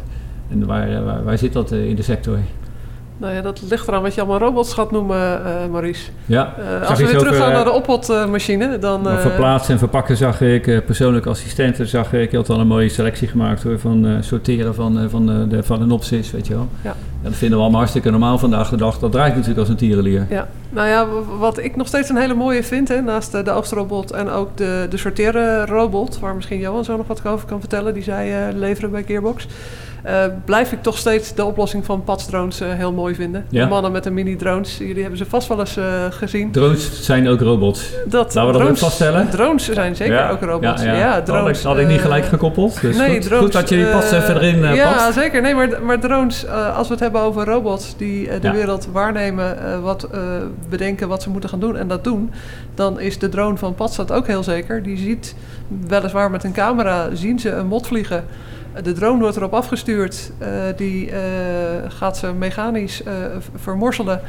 En 0.50 0.62
eh, 0.62 0.68
waar, 0.68 1.24
waar 1.24 1.38
zit 1.38 1.54
dat 1.54 1.72
in 1.72 1.96
de 1.96 2.02
sector? 2.02 2.38
Nou 3.20 3.34
ja, 3.34 3.42
dat 3.42 3.62
ligt 3.70 3.88
eraan 3.88 4.02
wat 4.02 4.14
je 4.14 4.22
allemaal 4.22 4.40
robots 4.40 4.74
gaat 4.74 4.92
noemen, 4.92 5.42
uh, 5.46 5.72
Maurice. 5.72 6.12
Ja, 6.26 6.54
uh, 6.82 6.90
als 6.90 7.00
we 7.00 7.06
weer 7.06 7.18
teruggaan 7.18 7.52
naar 7.52 7.64
de 7.64 7.72
oppotmachine, 7.72 8.80
dan... 8.80 9.08
Verplaatsen 9.20 9.74
en 9.74 9.80
verpakken 9.80 10.18
zag 10.18 10.42
ik, 10.42 10.86
persoonlijke 10.86 11.30
assistenten 11.30 11.88
zag 11.88 12.14
ik. 12.14 12.32
Je 12.32 12.38
had 12.38 12.50
al 12.50 12.60
een 12.60 12.68
mooie 12.68 12.90
selectie 12.90 13.28
gemaakt 13.28 13.64
hoor, 13.64 13.80
van 13.80 14.18
sorteren 14.24 14.76
van, 14.76 15.10
van, 15.10 15.50
de, 15.50 15.64
van 15.64 15.82
een 15.82 15.92
opsis, 15.92 16.32
weet 16.32 16.48
je 16.48 16.54
wel. 16.54 16.68
Ja. 16.84 16.96
dat 17.24 17.34
vinden 17.34 17.58
we 17.58 17.62
allemaal 17.64 17.80
hartstikke 17.80 18.10
normaal 18.10 18.38
vandaag 18.38 18.70
de 18.70 18.78
dag. 18.78 19.00
Dat 19.00 19.12
draait 19.12 19.34
natuurlijk 19.34 19.60
als 19.60 19.70
een 19.70 19.76
tierenlier. 19.76 20.26
Ja, 20.30 20.48
nou 20.70 20.88
ja, 20.88 21.08
wat 21.40 21.58
ik 21.58 21.76
nog 21.76 21.88
steeds 21.88 22.10
een 22.10 22.18
hele 22.18 22.34
mooie 22.34 22.64
vind, 22.64 22.88
hè, 22.88 23.02
naast 23.02 23.32
de 23.32 23.52
oogstrobot 23.52 24.12
en 24.12 24.30
ook 24.30 24.58
de, 24.58 24.88
de 24.90 24.98
sorteren 24.98 25.66
robot, 25.66 26.20
waar 26.20 26.36
misschien 26.36 26.60
Johan 26.60 26.84
zo 26.84 26.98
nog 26.98 27.08
wat 27.08 27.28
over 27.28 27.48
kan 27.48 27.60
vertellen, 27.60 27.94
die 27.94 28.04
zij 28.04 28.54
leveren 28.54 28.92
bij 28.92 29.04
Gearbox... 29.04 29.48
Uh, 30.06 30.26
blijf 30.46 30.72
ik 30.72 30.82
toch 30.82 30.98
steeds 30.98 31.34
de 31.34 31.46
oplossing 31.46 31.86
van 31.86 32.04
padsdrones 32.04 32.62
uh, 32.62 32.68
heel 32.74 32.92
mooi 32.92 33.16
vinden. 33.16 33.46
Ja? 33.50 33.64
De 33.64 33.70
mannen 33.70 33.92
met 33.92 34.04
de 34.04 34.12
mini-drones, 34.12 34.78
jullie 34.78 35.02
hebben 35.02 35.18
ze 35.18 35.26
vast 35.26 35.48
wel 35.48 35.60
eens 35.60 35.78
uh, 35.78 35.86
gezien. 36.10 36.52
Drones 36.52 37.04
zijn 37.04 37.28
ook 37.28 37.40
robots. 37.40 37.94
Dat, 38.06 38.36
Laten 38.36 38.52
we 38.52 38.60
dat 38.60 38.70
ook 38.70 38.78
vaststellen. 38.78 39.30
Drones 39.30 39.72
zijn 39.72 39.96
zeker 39.96 40.16
ja. 40.16 40.30
ook 40.30 40.42
robots. 40.42 40.84
Ja, 40.84 40.94
ja. 40.94 41.22
drones. 41.22 41.44
Had 41.44 41.58
ik, 41.58 41.64
had 41.64 41.78
ik 41.78 41.88
niet 41.88 42.02
gelijk 42.02 42.26
gekoppeld. 42.26 42.82
Dus 42.82 42.98
nee, 42.98 43.14
goed, 43.14 43.22
drones, 43.22 43.44
goed 43.44 43.54
dat 43.54 43.70
je 43.70 43.76
die 43.76 43.86
pads 43.86 44.12
even 44.12 44.36
erin 44.36 44.62
past. 44.62 44.76
Ja, 44.76 45.12
zeker. 45.12 45.42
Nee, 45.42 45.56
maar, 45.56 45.84
maar 45.84 46.00
drones, 46.00 46.48
als 46.48 46.88
we 46.88 46.94
het 46.94 47.04
hebben 47.04 47.22
over 47.22 47.46
robots 47.46 47.98
die 47.98 48.40
de 48.40 48.52
wereld 48.52 48.88
waarnemen, 48.92 49.82
wat 49.82 50.10
bedenken 50.70 51.08
wat 51.08 51.24
ze 51.24 51.30
moeten 51.30 51.50
gaan 51.50 51.60
doen 51.60 51.78
en 51.78 51.88
dat 51.88 52.04
doen, 52.04 52.32
dan 52.76 53.00
is 53.00 53.20
de 53.20 53.30
drone 53.30 53.58
van 53.58 53.76
Padstad 53.76 54.12
ook 54.12 54.28
heel 54.28 54.44
zeker. 54.44 54.84
Die 54.84 54.98
ziet 54.98 55.36
weliswaar 55.88 56.32
met 56.32 56.44
een 56.44 56.54
camera, 56.54 57.10
zien 57.14 57.40
ze 57.40 57.52
een 57.52 57.68
mot 57.68 57.88
vliegen. 57.88 58.24
De 58.84 58.94
drone 58.94 59.20
wordt 59.20 59.38
erop 59.38 59.54
afgestuurd. 59.54 60.32
Uh, 60.42 60.48
die 60.76 61.08
uh, 61.08 61.16
gaat 61.88 62.18
ze 62.18 62.34
mechanisch 62.34 63.04
uh, 63.04 63.14
vermorzelen. 63.56 64.22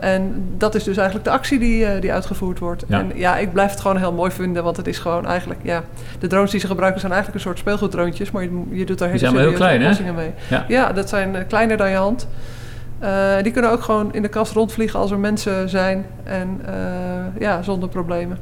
en 0.00 0.44
dat 0.56 0.74
is 0.74 0.84
dus 0.84 0.96
eigenlijk 0.96 1.26
de 1.26 1.32
actie 1.32 1.58
die, 1.58 1.98
die 1.98 2.12
uitgevoerd 2.12 2.58
wordt. 2.58 2.84
Ja. 2.88 2.98
En 2.98 3.12
ja, 3.14 3.36
ik 3.36 3.52
blijf 3.52 3.70
het 3.70 3.80
gewoon 3.80 3.96
heel 3.96 4.12
mooi 4.12 4.30
vinden, 4.30 4.64
want 4.64 4.76
het 4.76 4.86
is 4.86 4.98
gewoon 4.98 5.26
eigenlijk, 5.26 5.60
ja, 5.62 5.82
de 6.18 6.26
drones 6.26 6.50
die 6.50 6.60
ze 6.60 6.66
gebruiken 6.66 7.00
zijn 7.00 7.12
eigenlijk 7.12 7.44
een 7.44 7.50
soort 7.50 7.60
speelgoeddroontjes, 7.60 8.30
maar 8.30 8.42
je, 8.42 8.62
je 8.70 8.86
doet 8.86 8.98
daar 8.98 9.08
hele 9.08 9.26
serieuze 9.26 9.74
oplossingen 9.74 10.14
mee. 10.14 10.30
Ja. 10.48 10.64
ja. 10.68 10.92
dat 10.92 11.08
zijn 11.08 11.46
kleiner 11.46 11.76
dan 11.76 11.90
je 11.90 11.96
hand. 11.96 12.28
die 13.42 13.52
kunnen 13.52 13.70
ook 13.70 13.82
gewoon 13.82 14.12
in 14.12 14.22
de 14.22 14.28
kast 14.28 14.52
rondvliegen 14.52 14.98
als 14.98 15.10
er 15.10 15.18
mensen 15.18 15.68
zijn 15.68 16.06
en 16.24 16.60
ja, 17.38 17.62
zonder 17.62 17.88
problemen. 17.88 18.38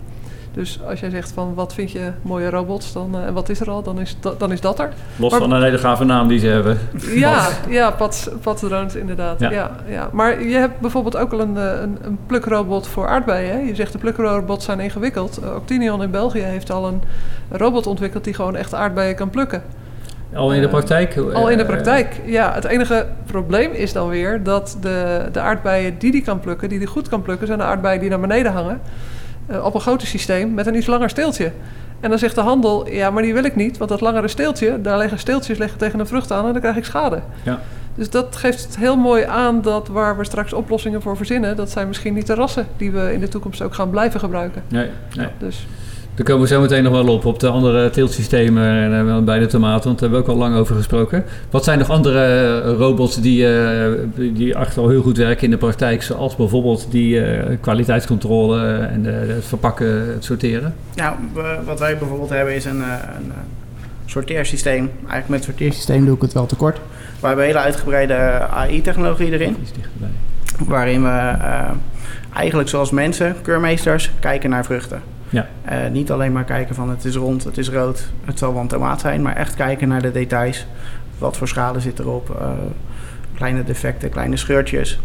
Dus 0.59 0.79
als 0.88 1.01
jij 1.01 1.11
zegt 1.11 1.33
van 1.33 1.55
wat 1.55 1.75
vind 1.75 1.90
je 1.90 2.11
mooie 2.23 2.51
robots, 2.51 2.92
dan, 2.92 3.16
uh, 3.16 3.27
en 3.27 3.35
wat 3.35 3.49
is 3.49 3.61
er 3.61 3.71
al, 3.71 3.83
dan 3.83 4.01
is, 4.01 4.16
dat, 4.21 4.40
dan 4.40 4.53
is 4.53 4.61
dat 4.61 4.79
er. 4.79 4.92
Los 5.16 5.35
van 5.35 5.53
een 5.53 5.62
hele 5.62 5.79
gave 5.79 6.05
naam 6.05 6.29
die 6.29 6.38
ze 6.38 6.47
hebben. 6.47 6.79
Ja, 7.14 7.49
ja 7.68 7.90
Pat 8.42 8.59
drones 8.59 8.94
inderdaad. 8.94 9.40
Ja. 9.40 9.51
Ja, 9.51 9.71
ja. 9.88 10.09
Maar 10.12 10.42
je 10.42 10.57
hebt 10.57 10.81
bijvoorbeeld 10.81 11.16
ook 11.16 11.33
al 11.33 11.40
een, 11.40 11.57
eh, 11.57 11.81
een, 11.81 11.99
een 12.03 12.18
plukrobot 12.27 12.87
voor 12.87 13.09
aardbeien. 13.09 13.53
Hè? 13.53 13.59
Je 13.59 13.75
zegt 13.75 13.92
de 13.92 13.99
plukrobots 13.99 14.64
zijn 14.64 14.81
ingewikkeld. 14.81 15.40
Uh, 15.42 15.55
Octinion 15.55 16.03
in 16.03 16.11
België 16.11 16.40
heeft 16.40 16.71
al 16.71 16.87
een 16.87 17.03
robot 17.51 17.87
ontwikkeld 17.87 18.25
die 18.25 18.35
gewoon 18.35 18.57
echt 18.57 18.75
aardbeien 18.75 19.14
kan 19.14 19.31
plukken. 19.31 19.62
Al 20.35 20.53
in 20.53 20.61
de 20.61 20.68
praktijk? 20.68 21.16
al 21.16 21.51
in 21.51 21.59
de 21.59 21.66
praktijk, 21.66 22.21
ja. 22.25 22.53
Het 22.55 22.64
enige 22.64 23.07
probleem 23.27 23.73
is 23.73 23.92
dan 23.92 24.09
weer 24.09 24.42
dat 24.42 24.79
de, 24.81 25.29
de 25.33 25.40
aardbeien 25.40 25.99
die 25.99 26.12
die 26.12 26.23
kan 26.23 26.40
plukken, 26.40 26.68
die 26.68 26.79
die 26.79 26.88
goed 26.88 27.09
kan 27.09 27.23
plukken, 27.23 27.47
zijn 27.47 27.59
de 27.59 27.64
aardbeien 27.64 28.01
die 28.01 28.09
naar 28.11 28.21
beneden 28.21 28.53
hangen. 28.53 28.81
Eh, 29.48 29.64
op 29.64 29.74
een 29.74 29.80
groter 29.80 30.06
systeem 30.06 30.54
met 30.54 30.66
een 30.66 30.74
iets 30.74 30.87
langer 30.87 31.11
steeltje. 31.11 31.52
En 32.00 32.11
dan 32.11 32.18
zegt 32.18 32.34
de 32.34 32.40
handel, 32.40 32.88
ja, 32.88 33.11
maar 33.11 33.22
die 33.22 33.32
wil 33.32 33.44
ik 33.44 33.56
niet, 33.56 33.78
want 33.78 33.90
dat 33.90 34.00
langere 34.00 34.28
steeltje, 34.28 34.80
daar 34.80 34.98
liggen 34.98 35.18
steeltjes 35.18 35.58
liggen 35.58 35.78
tegen 35.78 36.00
een 36.00 36.06
vrucht 36.06 36.32
aan 36.32 36.46
en 36.46 36.52
dan 36.52 36.61
krijg 36.61 36.76
ik 36.76 36.84
schade. 36.84 37.20
Ja. 37.42 37.61
Dus 37.94 38.11
dat 38.11 38.37
geeft 38.37 38.64
het 38.64 38.76
heel 38.76 38.96
mooi 38.96 39.24
aan 39.24 39.62
dat 39.62 39.88
waar 39.88 40.16
we 40.16 40.24
straks 40.24 40.52
oplossingen 40.52 41.02
voor 41.02 41.16
verzinnen, 41.16 41.56
dat 41.56 41.70
zijn 41.70 41.88
misschien 41.88 42.14
niet 42.14 42.26
de 42.26 42.34
rassen 42.34 42.66
die 42.76 42.90
we 42.90 43.12
in 43.12 43.20
de 43.20 43.28
toekomst 43.28 43.62
ook 43.62 43.74
gaan 43.74 43.90
blijven 43.90 44.20
gebruiken. 44.20 44.62
Nee, 44.68 44.90
nee. 45.16 45.28
dus. 45.38 45.66
Daar 46.18 46.26
komen 46.26 46.42
we 46.42 46.54
zo 46.54 46.61
meteen 46.61 46.83
nog 46.83 46.92
wel 46.92 47.09
op, 47.09 47.24
op 47.24 47.40
de 47.40 47.48
andere 47.48 47.90
teeltsystemen 47.90 48.64
en 48.64 49.07
uh, 49.07 49.18
bij 49.18 49.38
de 49.38 49.46
tomaten, 49.46 49.85
want 49.85 49.98
daar 49.98 50.11
hebben 50.11 50.26
we 50.26 50.33
ook 50.33 50.40
al 50.40 50.48
lang 50.48 50.57
over 50.57 50.74
gesproken. 50.74 51.24
Wat 51.50 51.64
zijn 51.64 51.78
nog 51.78 51.90
andere 51.90 52.62
uh, 52.64 52.72
robots 52.78 53.20
die, 53.20 53.42
uh, 53.42 53.87
die 54.14 54.54
echt 54.54 54.78
al 54.78 54.88
heel 54.88 55.02
goed 55.02 55.16
werken 55.16 55.44
in 55.44 55.50
de 55.50 55.57
praktijk, 55.57 56.02
zoals 56.02 56.37
bijvoorbeeld 56.37 56.87
die 56.90 57.22
kwaliteitscontrole 57.61 58.76
en 58.76 59.04
het 59.04 59.44
verpakken, 59.44 60.12
het 60.12 60.24
sorteren? 60.24 60.74
Nou, 60.94 61.16
wat 61.64 61.78
wij 61.78 61.98
bijvoorbeeld 61.98 62.31
hebben 62.31 62.54
is 62.54 62.64
een, 62.64 62.81
een 62.81 63.33
sorteersysteem. 64.07 64.90
Eigenlijk 64.98 65.28
met 65.28 65.38
het 65.38 65.48
sorteersysteem 65.48 66.04
doe 66.04 66.14
ik 66.14 66.22
het 66.22 66.33
wel 66.33 66.46
tekort. 66.46 66.81
We 67.20 67.26
hebben 67.26 67.44
hele 67.44 67.59
uitgebreide 67.59 68.14
AI-technologie 68.50 69.33
erin. 69.33 69.57
Waarin 70.66 71.02
we 71.02 71.35
eigenlijk 72.35 72.68
zoals 72.68 72.90
mensen, 72.90 73.37
keurmeesters, 73.42 74.11
kijken 74.20 74.50
naar 74.50 74.64
vruchten. 74.64 75.16
Ja. 75.30 75.48
Uh, 75.70 75.90
niet 75.92 76.10
alleen 76.10 76.32
maar 76.32 76.44
kijken 76.44 76.74
van 76.74 76.90
het 76.90 77.04
is 77.04 77.16
rond, 77.16 77.44
het 77.44 77.58
is 77.58 77.68
rood, 77.68 78.08
het 78.24 78.38
zal 78.38 78.52
wel 78.52 78.62
een 78.62 78.68
tomaat 78.68 79.00
zijn, 79.00 79.22
maar 79.22 79.36
echt 79.36 79.54
kijken 79.54 79.88
naar 79.88 80.02
de 80.02 80.12
details. 80.12 80.66
Wat 81.18 81.36
voor 81.36 81.48
schade 81.48 81.80
zit 81.80 81.98
erop, 81.98 82.36
uh, 82.40 82.50
kleine 83.34 83.64
defecten, 83.64 84.10
kleine 84.10 84.36
scheurtjes. 84.36 85.00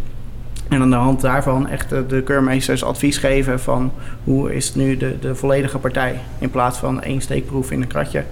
En 0.70 0.82
aan 0.82 0.90
de 0.90 0.96
hand 0.96 1.22
daarvan 1.22 1.68
echt 1.68 1.90
de, 1.90 2.06
de 2.06 2.22
keurmeesters 2.22 2.84
advies 2.84 3.18
geven 3.18 3.60
van 3.60 3.92
hoe 4.24 4.56
is 4.56 4.76
nu 4.76 4.98
de, 4.98 5.20
de 5.20 5.36
volledige 5.36 5.78
partij. 5.78 6.20
In 6.40 6.50
plaats 6.50 6.78
van 6.78 7.02
één 7.02 7.22
steekproef 7.22 7.72
in 7.72 7.82
een 7.82 7.88
kratje 7.88 8.24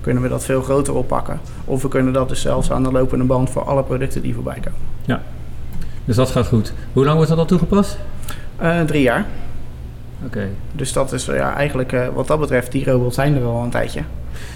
kunnen 0.00 0.22
we 0.22 0.28
dat 0.28 0.44
veel 0.44 0.62
groter 0.62 0.94
oppakken. 0.94 1.40
Of 1.64 1.82
we 1.82 1.88
kunnen 1.88 2.12
dat 2.12 2.28
dus 2.28 2.40
zelfs 2.40 2.70
aan 2.70 2.82
de 2.82 2.92
lopende 2.92 3.24
band 3.24 3.50
voor 3.50 3.64
alle 3.64 3.82
producten 3.82 4.22
die 4.22 4.34
voorbij 4.34 4.58
komen. 4.60 4.78
Ja, 5.04 5.22
dus 6.04 6.16
dat 6.16 6.30
gaat 6.30 6.46
goed. 6.46 6.72
Hoe 6.92 7.04
lang 7.04 7.14
wordt 7.14 7.30
dat 7.30 7.38
al 7.38 7.46
toegepast? 7.46 7.98
Uh, 8.62 8.80
drie 8.80 9.02
jaar. 9.02 9.26
Oké. 10.24 10.48
Dus 10.72 10.92
dat 10.92 11.12
is 11.12 11.24
ja, 11.24 11.54
eigenlijk 11.54 11.92
uh, 11.92 12.06
wat 12.14 12.26
dat 12.26 12.40
betreft, 12.40 12.72
die 12.72 12.84
robots 12.84 13.14
zijn 13.14 13.36
er 13.36 13.44
al 13.44 13.62
een 13.62 13.70
tijdje. 13.70 14.00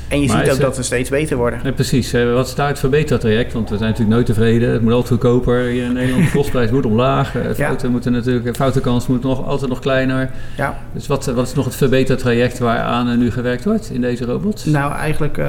En 0.09 0.21
je 0.21 0.29
ziet 0.29 0.51
ook 0.51 0.61
dat 0.61 0.75
ze 0.75 0.83
steeds 0.83 1.11
beter 1.11 1.37
worden. 1.37 1.61
Nee, 1.63 1.73
precies. 1.73 2.13
Wat 2.13 2.47
is 2.47 2.55
daar 2.55 2.69
het 2.69 2.79
verbetertraject? 2.79 3.53
Want 3.53 3.71
we 3.71 3.77
zijn 3.77 3.91
natuurlijk 3.91 4.17
nooit 4.17 4.27
tevreden. 4.27 4.73
Het 4.73 4.83
moet 4.83 4.93
altijd 4.93 5.11
goedkoper. 5.11 5.61
Hier 5.61 5.85
in 5.85 5.93
Nederland 5.93 6.25
de 6.25 6.31
kostprijs 6.31 6.71
moet 6.71 6.87
omlaag. 6.87 7.31
Fouten 7.55 7.87
ja. 7.87 7.89
moeten 7.89 8.13
natuurlijk, 8.13 8.57
foutenkans 8.57 9.07
moet 9.07 9.23
nog, 9.23 9.47
altijd 9.47 9.71
nog 9.71 9.79
kleiner. 9.79 10.31
Ja. 10.57 10.79
Dus 10.93 11.07
wat, 11.07 11.27
wat 11.27 11.47
is 11.47 11.55
nog 11.55 11.65
het 11.65 11.77
verbetertraject 11.77 12.59
waaraan 12.59 13.19
nu 13.19 13.31
gewerkt 13.31 13.65
wordt 13.65 13.91
in 13.91 14.01
deze 14.01 14.25
robots? 14.25 14.65
Nou, 14.65 14.95
eigenlijk, 14.95 15.39
uh, 15.39 15.47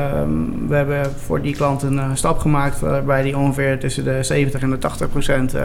we 0.68 0.76
hebben 0.76 1.12
voor 1.16 1.42
die 1.42 1.56
klant 1.56 1.82
een 1.82 1.96
uh, 1.96 2.10
stap 2.14 2.40
gemaakt 2.40 2.80
waarbij 2.80 3.24
die 3.24 3.38
ongeveer 3.38 3.80
tussen 3.80 4.04
de 4.04 4.24
70 4.24 4.62
en 4.62 4.70
de 4.70 4.78
80 4.78 5.10
procent 5.10 5.56
uh, 5.56 5.62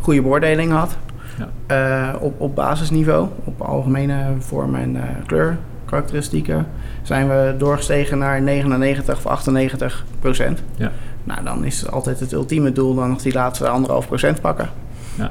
goede 0.00 0.22
beoordeling 0.22 0.72
had. 0.72 0.96
Ja. 1.38 2.14
op, 2.20 2.40
op 2.40 2.54
basisniveau, 2.54 3.28
op 3.44 3.60
algemene 3.60 4.34
vorm 4.38 4.74
en 4.74 4.96
kleur 5.26 5.58
karakteristieken 5.84 6.66
zijn 7.02 7.28
we 7.28 7.54
doorgestegen 7.58 8.18
naar 8.18 8.42
99 8.42 9.16
of 9.16 9.26
98 9.26 10.04
procent. 10.20 10.62
Ja. 10.76 10.92
Nou, 11.24 11.44
dan 11.44 11.64
is 11.64 11.90
altijd 11.90 12.20
het 12.20 12.32
ultieme 12.32 12.72
doel 12.72 12.94
dan 12.94 13.08
nog 13.08 13.22
die 13.22 13.32
laatste 13.32 13.68
anderhalf 13.68 14.06
procent 14.06 14.40
pakken. 14.40 14.68
Ja. 15.14 15.30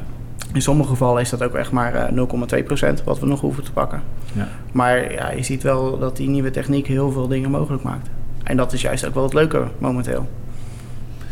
In 0.54 0.62
sommige 0.62 0.90
gevallen 0.90 1.22
is 1.22 1.30
dat 1.30 1.44
ook 1.44 1.54
echt 1.54 1.72
maar 1.72 2.10
0,2 2.58 2.64
procent 2.66 3.04
wat 3.04 3.20
we 3.20 3.26
nog 3.26 3.42
hoeven 3.42 3.64
te 3.64 3.72
pakken. 3.72 4.02
Ja. 4.34 4.48
Maar 4.72 5.12
ja, 5.12 5.32
je 5.32 5.44
ziet 5.44 5.64
wel 5.64 6.00
dat 6.00 6.18
die 6.18 6.30
nieuwe 6.30 6.52
techniek 6.52 6.88
heel 6.88 7.12
veel 7.12 7.28
dingen 7.28 7.52
mogelijk 7.52 7.84
maakt. 7.84 8.10
En 8.44 8.58
dat 8.58 8.74
is 8.74 8.82
juist 8.82 9.08
ook 9.08 9.14
wel 9.14 9.24
het 9.24 9.34
leuke 9.34 9.68
momenteel. 9.78 10.28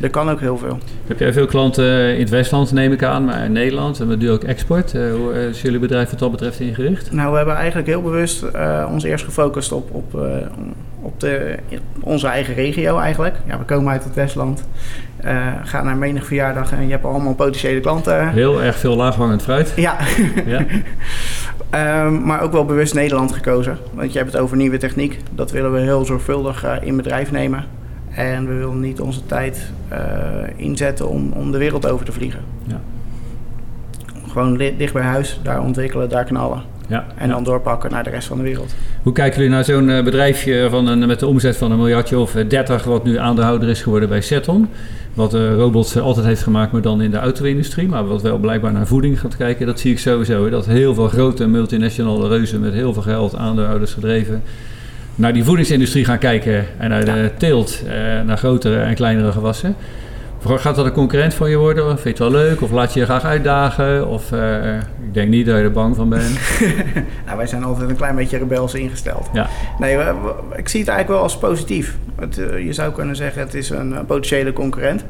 Er 0.03 0.09
kan 0.09 0.29
ook 0.29 0.39
heel 0.39 0.57
veel. 0.57 0.77
Heb 1.07 1.19
jij 1.19 1.33
veel 1.33 1.45
klanten 1.45 2.13
in 2.13 2.19
het 2.19 2.29
Westland, 2.29 2.71
neem 2.71 2.91
ik 2.91 3.03
aan, 3.03 3.25
maar 3.25 3.45
in 3.45 3.51
Nederland 3.51 3.99
en 3.99 4.07
we 4.07 4.17
doen 4.17 4.29
ook 4.29 4.43
export. 4.43 4.93
Uh, 4.93 5.13
hoe 5.13 5.33
is 5.33 5.61
jullie 5.61 5.79
bedrijf 5.79 6.09
wat 6.09 6.19
dat 6.19 6.31
betreft 6.31 6.59
ingericht? 6.59 7.11
Nou, 7.11 7.31
we 7.31 7.37
hebben 7.37 7.55
eigenlijk 7.55 7.87
heel 7.87 8.01
bewust 8.01 8.43
uh, 8.55 8.89
ons 8.91 9.03
eerst 9.03 9.25
gefocust 9.25 9.71
op, 9.71 9.91
op, 9.91 10.15
uh, 10.15 10.21
op 11.01 11.19
de, 11.19 11.55
onze 11.99 12.27
eigen 12.27 12.53
regio 12.53 12.97
eigenlijk. 12.97 13.35
Ja, 13.47 13.57
we 13.57 13.63
komen 13.63 13.91
uit 13.91 14.03
het 14.03 14.13
Westland, 14.13 14.63
gaan 15.63 15.85
naar 15.85 15.97
menig 15.97 16.25
verjaardag 16.25 16.71
en 16.71 16.85
je 16.85 16.91
hebt 16.91 17.05
allemaal 17.05 17.35
potentiële 17.35 17.79
klanten. 17.79 18.29
Heel 18.29 18.61
erg 18.61 18.77
veel 18.77 18.95
laaghangend 18.95 19.41
fruit. 19.41 19.73
Ja. 19.75 19.97
ja. 20.45 20.65
um, 22.05 22.23
maar 22.27 22.41
ook 22.41 22.51
wel 22.51 22.65
bewust 22.65 22.93
Nederland 22.93 23.33
gekozen. 23.33 23.77
Want 23.93 24.11
je 24.11 24.17
hebt 24.17 24.31
het 24.31 24.41
over 24.41 24.57
nieuwe 24.57 24.77
techniek. 24.77 25.19
Dat 25.31 25.51
willen 25.51 25.73
we 25.73 25.79
heel 25.79 26.05
zorgvuldig 26.05 26.65
in 26.81 26.95
bedrijf 26.95 27.31
nemen. 27.31 27.65
En 28.15 28.47
we 28.47 28.53
willen 28.53 28.79
niet 28.79 28.99
onze 28.99 29.25
tijd 29.25 29.71
uh, 29.91 29.97
inzetten 30.55 31.09
om, 31.09 31.31
om 31.31 31.51
de 31.51 31.57
wereld 31.57 31.87
over 31.87 32.05
te 32.05 32.11
vliegen. 32.11 32.39
Ja. 32.67 32.81
Gewoon 34.27 34.57
dicht 34.57 34.93
bij 34.93 35.03
huis, 35.03 35.39
daar 35.43 35.61
ontwikkelen, 35.61 36.09
daar 36.09 36.23
knallen. 36.23 36.61
Ja, 36.87 37.05
en 37.15 37.29
dan 37.29 37.43
doorpakken 37.43 37.91
naar 37.91 38.03
de 38.03 38.09
rest 38.09 38.27
van 38.27 38.37
de 38.37 38.43
wereld. 38.43 38.75
Hoe 39.03 39.13
kijken 39.13 39.37
jullie 39.37 39.53
naar 39.55 39.63
zo'n 39.63 39.89
uh, 39.89 40.03
bedrijfje 40.03 40.67
van 40.69 40.87
een, 40.87 41.07
met 41.07 41.19
de 41.19 41.27
omzet 41.27 41.57
van 41.57 41.71
een 41.71 41.77
miljardje 41.77 42.19
of 42.19 42.31
30, 42.31 42.83
wat 42.83 43.03
nu 43.03 43.17
aandeelhouder 43.17 43.69
is 43.69 43.81
geworden 43.81 44.09
bij 44.09 44.21
Seton? 44.21 44.69
Wat 45.13 45.33
uh, 45.33 45.53
robots 45.53 45.97
altijd 45.99 46.25
heeft 46.25 46.43
gemaakt, 46.43 46.71
maar 46.71 46.81
dan 46.81 47.01
in 47.01 47.11
de 47.11 47.17
auto-industrie. 47.17 47.87
Maar 47.87 48.07
wat 48.07 48.21
wel 48.21 48.37
blijkbaar 48.37 48.71
naar 48.71 48.87
voeding 48.87 49.19
gaat 49.19 49.37
kijken, 49.37 49.65
dat 49.65 49.79
zie 49.79 49.91
ik 49.91 49.99
sowieso. 49.99 50.43
Hè? 50.43 50.49
Dat 50.49 50.65
heel 50.65 50.93
veel 50.93 51.07
grote 51.07 51.47
multinationale 51.47 52.27
reuzen 52.27 52.59
met 52.59 52.73
heel 52.73 52.93
veel 52.93 53.01
geld, 53.01 53.35
aandeelhouders 53.35 53.93
gedreven 53.93 54.43
naar 55.15 55.33
die 55.33 55.43
voedingsindustrie 55.43 56.05
gaan 56.05 56.17
kijken 56.17 56.65
en 56.77 56.89
naar 56.89 57.05
de 57.05 57.31
teelt, 57.37 57.81
eh, 57.87 57.93
naar 58.21 58.37
grotere 58.37 58.81
en 58.81 58.95
kleinere 58.95 59.31
gewassen. 59.31 59.75
Gaat 60.45 60.75
dat 60.75 60.85
een 60.85 60.91
concurrent 60.91 61.33
van 61.33 61.49
je 61.49 61.57
worden? 61.57 61.85
Vind 61.85 62.17
je 62.17 62.23
het 62.23 62.33
wel 62.33 62.41
leuk? 62.41 62.61
Of 62.61 62.71
laat 62.71 62.93
je 62.93 62.99
je 62.99 63.05
graag 63.05 63.23
uitdagen? 63.23 64.07
Of 64.07 64.31
uh, 64.31 64.75
ik 64.75 65.13
denk 65.13 65.29
niet 65.29 65.45
dat 65.45 65.57
je 65.57 65.61
er 65.61 65.71
bang 65.71 65.95
van 65.95 66.09
bent. 66.09 66.39
nou, 67.25 67.37
wij 67.37 67.47
zijn 67.47 67.63
altijd 67.63 67.89
een 67.89 67.95
klein 67.95 68.15
beetje 68.15 68.37
rebels 68.37 68.73
ingesteld. 68.73 69.29
Ja. 69.33 69.47
Nee, 69.79 69.97
we, 69.97 70.03
we, 70.03 70.57
ik 70.57 70.69
zie 70.69 70.79
het 70.79 70.89
eigenlijk 70.89 71.07
wel 71.07 71.19
als 71.19 71.37
positief. 71.37 71.97
Het, 72.15 72.37
uh, 72.37 72.65
je 72.65 72.73
zou 72.73 72.93
kunnen 72.93 73.15
zeggen 73.15 73.41
het 73.41 73.53
is 73.53 73.69
een 73.69 74.05
potentiële 74.05 74.53
concurrent. 74.53 75.05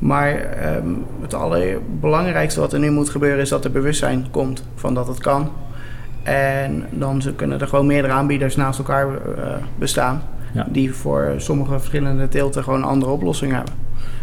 Maar 0.00 0.40
um, 0.76 1.04
het 1.20 1.34
allerbelangrijkste 1.34 2.60
wat 2.60 2.72
er 2.72 2.78
nu 2.78 2.90
moet 2.90 3.10
gebeuren 3.10 3.40
is 3.40 3.48
dat 3.48 3.64
er 3.64 3.70
bewustzijn 3.70 4.26
komt 4.30 4.64
van 4.74 4.94
dat 4.94 5.06
het 5.06 5.18
kan. 5.18 5.50
En 6.22 6.86
dan 6.90 7.22
kunnen 7.36 7.60
er 7.60 7.68
gewoon 7.68 7.86
meerdere 7.86 8.12
aanbieders 8.12 8.56
naast 8.56 8.78
elkaar 8.78 9.06
uh, 9.06 9.44
bestaan. 9.78 10.22
Ja. 10.54 10.66
Die 10.70 10.94
voor 10.94 11.34
sommige 11.36 11.78
verschillende 11.78 12.28
teelten 12.28 12.62
gewoon 12.64 12.78
een 12.78 12.88
andere 12.88 13.12
oplossing 13.12 13.52
hebben. 13.52 13.74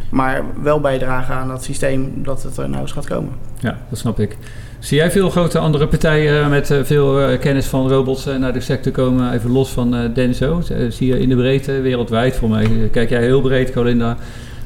Maar 0.10 0.44
wel 0.62 0.80
bijdragen 0.80 1.36
aan 1.36 1.48
dat 1.48 1.64
systeem 1.64 2.12
dat 2.16 2.44
het 2.44 2.58
er 2.58 2.70
nou 2.70 2.82
eens 2.82 2.92
gaat 2.92 3.08
komen. 3.08 3.34
Ja, 3.60 3.78
dat 3.90 4.00
snap 4.00 4.20
ik. 4.20 4.38
Zie 4.80 4.98
jij 4.98 5.12
veel 5.12 5.30
grote 5.30 5.60
andere 5.60 5.88
partijen 5.88 6.50
met 6.50 6.70
uh, 6.70 6.84
veel 6.84 7.38
kennis 7.38 7.66
van 7.66 7.90
robots 7.90 8.26
naar 8.26 8.54
de 8.54 8.60
sector 8.60 8.92
komen? 8.92 9.34
Even 9.34 9.52
los 9.52 9.72
van 9.72 10.12
Denso. 10.14 10.62
zie 10.90 11.08
je 11.08 11.20
in 11.20 11.30
de 11.30 11.36
breedte 11.36 11.82
wereldwijd? 11.82 12.36
Voor 12.36 12.50
mij 12.50 12.90
kijk 12.92 13.10
jij 13.10 13.22
heel 13.22 13.42
breed, 13.42 13.72
Colinda. 13.72 14.18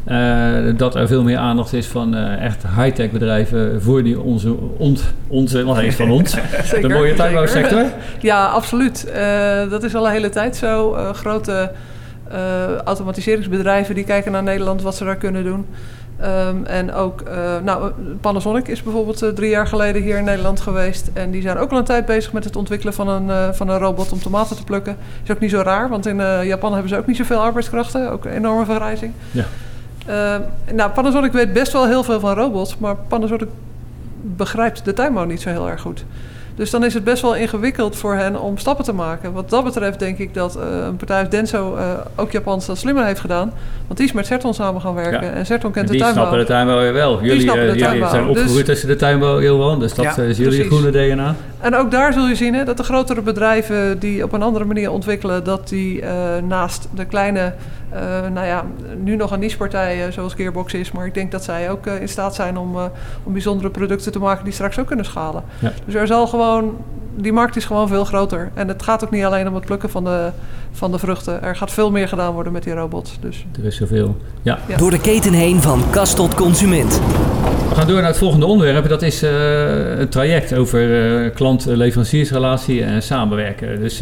Uh, 0.07 0.77
dat 0.77 0.95
er 0.95 1.07
veel 1.07 1.23
meer 1.23 1.37
aandacht 1.37 1.73
is 1.73 1.87
van 1.87 2.15
uh, 2.15 2.43
echt 2.45 2.63
high-tech 2.77 3.11
bedrijven 3.11 3.81
voor 3.81 4.03
die 4.03 4.19
onze, 4.19 4.55
ont, 4.77 5.03
onze, 5.27 5.63
wat 5.63 5.81
is 5.81 5.95
van 5.95 6.11
ons, 6.11 6.31
de 6.81 6.89
mooie 6.89 7.13
tuinbouwsector. 7.13 7.85
Ja, 8.19 8.45
absoluut. 8.45 9.07
Uh, 9.15 9.69
dat 9.69 9.83
is 9.83 9.95
al 9.95 10.05
een 10.05 10.11
hele 10.11 10.29
tijd 10.29 10.55
zo. 10.55 10.91
grote 11.13 11.71
automatiseringsbedrijven 12.83 13.95
die 13.95 14.03
kijken 14.03 14.31
naar 14.31 14.43
Nederland, 14.43 14.81
wat 14.81 14.95
ze 14.95 15.03
daar 15.03 15.15
kunnen 15.15 15.43
doen. 15.43 15.65
Um, 16.21 16.65
en 16.65 16.93
ook, 16.93 17.23
nou, 17.63 17.91
Panasonic 18.21 18.67
is 18.67 18.83
bijvoorbeeld 18.83 19.35
drie 19.35 19.49
jaar 19.49 19.67
geleden 19.67 20.01
hier 20.01 20.17
in 20.17 20.23
Nederland 20.23 20.61
geweest. 20.61 21.09
En 21.13 21.31
die 21.31 21.41
zijn 21.41 21.57
ook 21.57 21.71
al 21.71 21.77
een 21.77 21.83
tijd 21.83 22.05
bezig 22.05 22.33
met 22.33 22.43
het 22.43 22.55
ontwikkelen 22.55 22.93
van 22.93 23.07
een, 23.07 23.55
van 23.55 23.69
een 23.69 23.77
robot 23.77 24.11
om 24.11 24.19
tomaten 24.19 24.55
te 24.55 24.63
plukken. 24.63 24.97
Is 25.23 25.31
ook 25.31 25.39
niet 25.39 25.51
zo 25.51 25.61
raar, 25.61 25.89
want 25.89 26.05
in 26.05 26.45
Japan 26.45 26.71
hebben 26.71 26.89
ze 26.89 26.97
ook 26.97 27.07
niet 27.07 27.17
zoveel 27.17 27.41
arbeidskrachten. 27.41 28.11
Ook 28.11 28.25
een 28.25 28.33
enorme 28.33 28.65
vergrijzing. 28.65 29.13
Ja. 29.31 29.45
Uh, 30.09 30.35
nou, 30.73 30.91
Panasonic 30.91 31.31
weet 31.31 31.53
best 31.53 31.71
wel 31.71 31.87
heel 31.87 32.03
veel 32.03 32.19
van 32.19 32.33
robots, 32.33 32.77
maar 32.77 32.95
Panasonic 32.95 33.47
begrijpt 34.21 34.85
de 34.85 34.93
tuinbouw 34.93 35.23
niet 35.23 35.41
zo 35.41 35.49
heel 35.49 35.69
erg 35.69 35.81
goed. 35.81 36.05
Dus 36.55 36.69
dan 36.69 36.83
is 36.83 36.93
het 36.93 37.03
best 37.03 37.21
wel 37.21 37.35
ingewikkeld 37.35 37.95
voor 37.95 38.15
hen 38.15 38.41
om 38.41 38.57
stappen 38.57 38.85
te 38.85 38.93
maken. 38.93 39.33
Wat 39.33 39.49
dat 39.49 39.63
betreft 39.63 39.99
denk 39.99 40.17
ik 40.17 40.33
dat 40.33 40.57
uh, 40.57 40.63
een 40.85 40.95
partij 40.95 41.19
als 41.19 41.29
Denso 41.29 41.75
uh, 41.75 41.83
ook 42.15 42.31
Japans 42.31 42.65
dat 42.65 42.77
slimmer 42.77 43.05
heeft 43.05 43.19
gedaan. 43.19 43.53
Want 43.87 43.99
die 43.99 44.07
is 44.07 44.13
met 44.13 44.25
Serton 44.25 44.53
samen 44.53 44.81
gaan 44.81 44.93
werken. 44.93 45.23
Ja. 45.23 45.31
En 45.31 45.45
Serton 45.45 45.71
kent 45.71 45.87
die 45.87 45.97
de 45.97 46.03
tuinbouw. 46.03 46.23
Die 46.23 46.31
snappen 46.31 46.39
de 46.39 46.45
tuinbouw 46.45 46.79
weer 46.79 46.93
wel. 46.93 47.23
Jullie, 47.23 47.45
uh, 47.45 47.53
jullie 47.53 47.81
tuinbouw. 47.81 48.09
zijn 48.09 48.27
opgegroeid 48.27 48.55
dus, 48.55 48.65
tussen 48.65 48.87
de 48.87 48.95
tuinbouw, 48.95 49.41
Johan. 49.41 49.79
Dus 49.79 49.93
dat 49.93 50.05
ja, 50.05 50.23
is 50.23 50.37
jullie 50.37 50.67
precies. 50.67 50.77
groene 50.77 51.13
DNA. 51.13 51.35
En 51.59 51.75
ook 51.75 51.91
daar 51.91 52.13
zul 52.13 52.27
je 52.27 52.35
zien 52.35 52.53
hè, 52.53 52.63
dat 52.63 52.77
de 52.77 52.83
grotere 52.83 53.21
bedrijven 53.21 53.99
die 53.99 54.23
op 54.23 54.33
een 54.33 54.41
andere 54.41 54.65
manier 54.65 54.91
ontwikkelen... 54.91 55.43
dat 55.43 55.67
die 55.67 56.03
naast 56.47 56.87
de 56.95 57.05
kleine 57.05 57.53
uh, 57.95 58.31
nou 58.33 58.47
ja, 58.47 58.65
nu 59.03 59.15
nog 59.15 59.31
een 59.31 59.39
nichepartij 59.39 60.05
uh, 60.05 60.11
zoals 60.11 60.33
Gearbox 60.33 60.73
is. 60.73 60.91
Maar 60.91 61.05
ik 61.05 61.13
denk 61.13 61.31
dat 61.31 61.43
zij 61.43 61.71
ook 61.71 61.87
uh, 61.87 62.01
in 62.01 62.09
staat 62.09 62.35
zijn 62.35 62.57
om, 62.57 62.75
om 63.23 63.33
bijzondere 63.33 63.69
producten 63.69 64.11
te 64.11 64.19
maken 64.19 64.43
die 64.43 64.53
straks 64.53 64.79
ook 64.79 64.87
kunnen 64.87 65.05
schalen. 65.05 65.43
Ja. 65.59 65.71
Dus 65.85 65.95
er 65.95 66.07
zal 66.07 66.27
gewoon, 66.27 66.77
die 67.15 67.33
markt 67.33 67.55
is 67.55 67.65
gewoon 67.65 67.87
veel 67.87 68.05
groter. 68.05 68.51
En 68.53 68.67
het 68.67 68.83
gaat 68.83 69.03
ook 69.03 69.11
niet 69.11 69.23
alleen 69.23 69.47
om 69.47 69.55
het 69.55 69.65
plukken 69.65 69.89
van 69.89 70.03
de, 70.03 70.29
van 70.71 70.91
de 70.91 70.99
vruchten. 70.99 71.43
Er 71.43 71.55
gaat 71.55 71.71
veel 71.71 71.91
meer 71.91 72.07
gedaan 72.07 72.33
worden 72.33 72.53
met 72.53 72.63
die 72.63 72.73
robots. 72.73 73.17
Dus. 73.19 73.45
Er 73.59 73.65
is 73.65 73.75
zoveel. 73.75 74.17
Ja. 74.41 74.59
ja. 74.67 74.77
Door 74.77 74.89
de 74.89 75.01
keten 75.01 75.33
heen 75.33 75.61
van 75.61 75.83
kast 75.91 76.15
tot 76.15 76.33
consument. 76.33 77.01
We 77.69 77.75
gaan 77.75 77.87
door 77.87 77.97
naar 77.97 78.09
het 78.09 78.17
volgende 78.17 78.45
onderwerp. 78.45 78.89
Dat 78.89 79.01
is 79.01 79.21
een 79.21 80.09
traject 80.09 80.53
over 80.55 81.29
klant-leveranciersrelatie 81.29 82.83
en 82.83 83.03
samenwerken. 83.03 83.79
Dus 83.79 84.01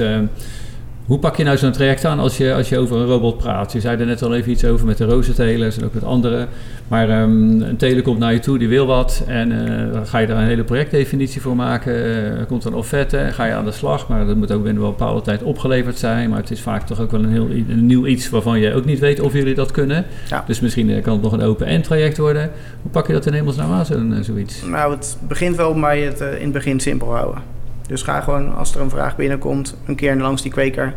hoe 1.05 1.19
pak 1.19 1.37
je 1.37 1.43
nou 1.43 1.57
zo'n 1.57 1.71
traject 1.71 2.05
aan 2.05 2.19
als 2.19 2.37
je, 2.37 2.53
als 2.53 2.69
je 2.69 2.77
over 2.77 2.97
een 2.97 3.05
robot 3.05 3.37
praat? 3.37 3.71
Je 3.71 3.79
zei 3.79 3.99
er 3.99 4.05
net 4.05 4.21
al 4.21 4.35
even 4.35 4.51
iets 4.51 4.65
over 4.65 4.85
met 4.85 4.97
de 4.97 5.05
rozentelers 5.05 5.77
en 5.77 5.85
ook 5.85 5.93
met 5.93 6.03
andere. 6.03 6.47
Maar 6.87 7.21
um, 7.21 7.61
een 7.61 7.77
teler 7.77 8.03
komt 8.03 8.19
naar 8.19 8.33
je 8.33 8.39
toe, 8.39 8.57
die 8.57 8.67
wil 8.67 8.85
wat. 8.85 9.23
En 9.27 9.51
uh, 9.51 9.93
dan 9.93 10.07
ga 10.07 10.17
je 10.17 10.27
daar 10.27 10.37
een 10.37 10.47
hele 10.47 10.63
projectdefinitie 10.63 11.41
voor 11.41 11.55
maken. 11.55 11.93
Er 12.39 12.45
komt 12.45 12.65
een 12.65 12.73
offerte 12.73 13.17
en 13.17 13.33
ga 13.33 13.45
je 13.45 13.53
aan 13.53 13.65
de 13.65 13.71
slag. 13.71 14.07
Maar 14.07 14.25
dat 14.25 14.35
moet 14.35 14.51
ook 14.51 14.63
binnen 14.63 14.83
een 14.83 14.89
bepaalde 14.89 15.21
tijd 15.21 15.43
opgeleverd 15.43 15.97
zijn. 15.97 16.29
Maar 16.29 16.39
het 16.39 16.51
is 16.51 16.61
vaak 16.61 16.87
toch 16.87 17.01
ook 17.01 17.11
wel 17.11 17.23
een 17.23 17.31
heel 17.31 17.49
een 17.49 17.85
nieuw 17.85 18.05
iets 18.05 18.29
waarvan 18.29 18.59
je 18.59 18.73
ook 18.73 18.85
niet 18.85 18.99
weet 18.99 19.19
of 19.19 19.33
jullie 19.33 19.55
dat 19.55 19.71
kunnen. 19.71 20.05
Ja. 20.29 20.43
Dus 20.47 20.59
misschien 20.59 21.01
kan 21.01 21.13
het 21.13 21.21
nog 21.21 21.31
een 21.31 21.41
open-end 21.41 21.83
traject 21.83 22.17
worden. 22.17 22.51
Hoe 22.81 22.91
pak 22.91 23.07
je 23.07 23.13
dat 23.13 23.25
in 23.25 23.33
hemelsnaam 23.33 23.71
aan, 23.71 23.85
zo, 23.85 23.99
zoiets? 24.21 24.61
Nou, 24.65 24.91
het 24.91 25.17
begint 25.27 25.55
wel 25.55 25.79
bij 25.79 26.01
het 26.01 26.21
uh, 26.21 26.35
in 26.35 26.43
het 26.43 26.51
begin 26.51 26.79
simpel 26.79 27.15
houden. 27.15 27.60
Dus 27.91 28.01
ga 28.01 28.21
gewoon, 28.21 28.55
als 28.55 28.75
er 28.75 28.81
een 28.81 28.89
vraag 28.89 29.15
binnenkomt, 29.15 29.77
een 29.85 29.95
keer 29.95 30.15
langs 30.15 30.41
die 30.41 30.51
kweker. 30.51 30.93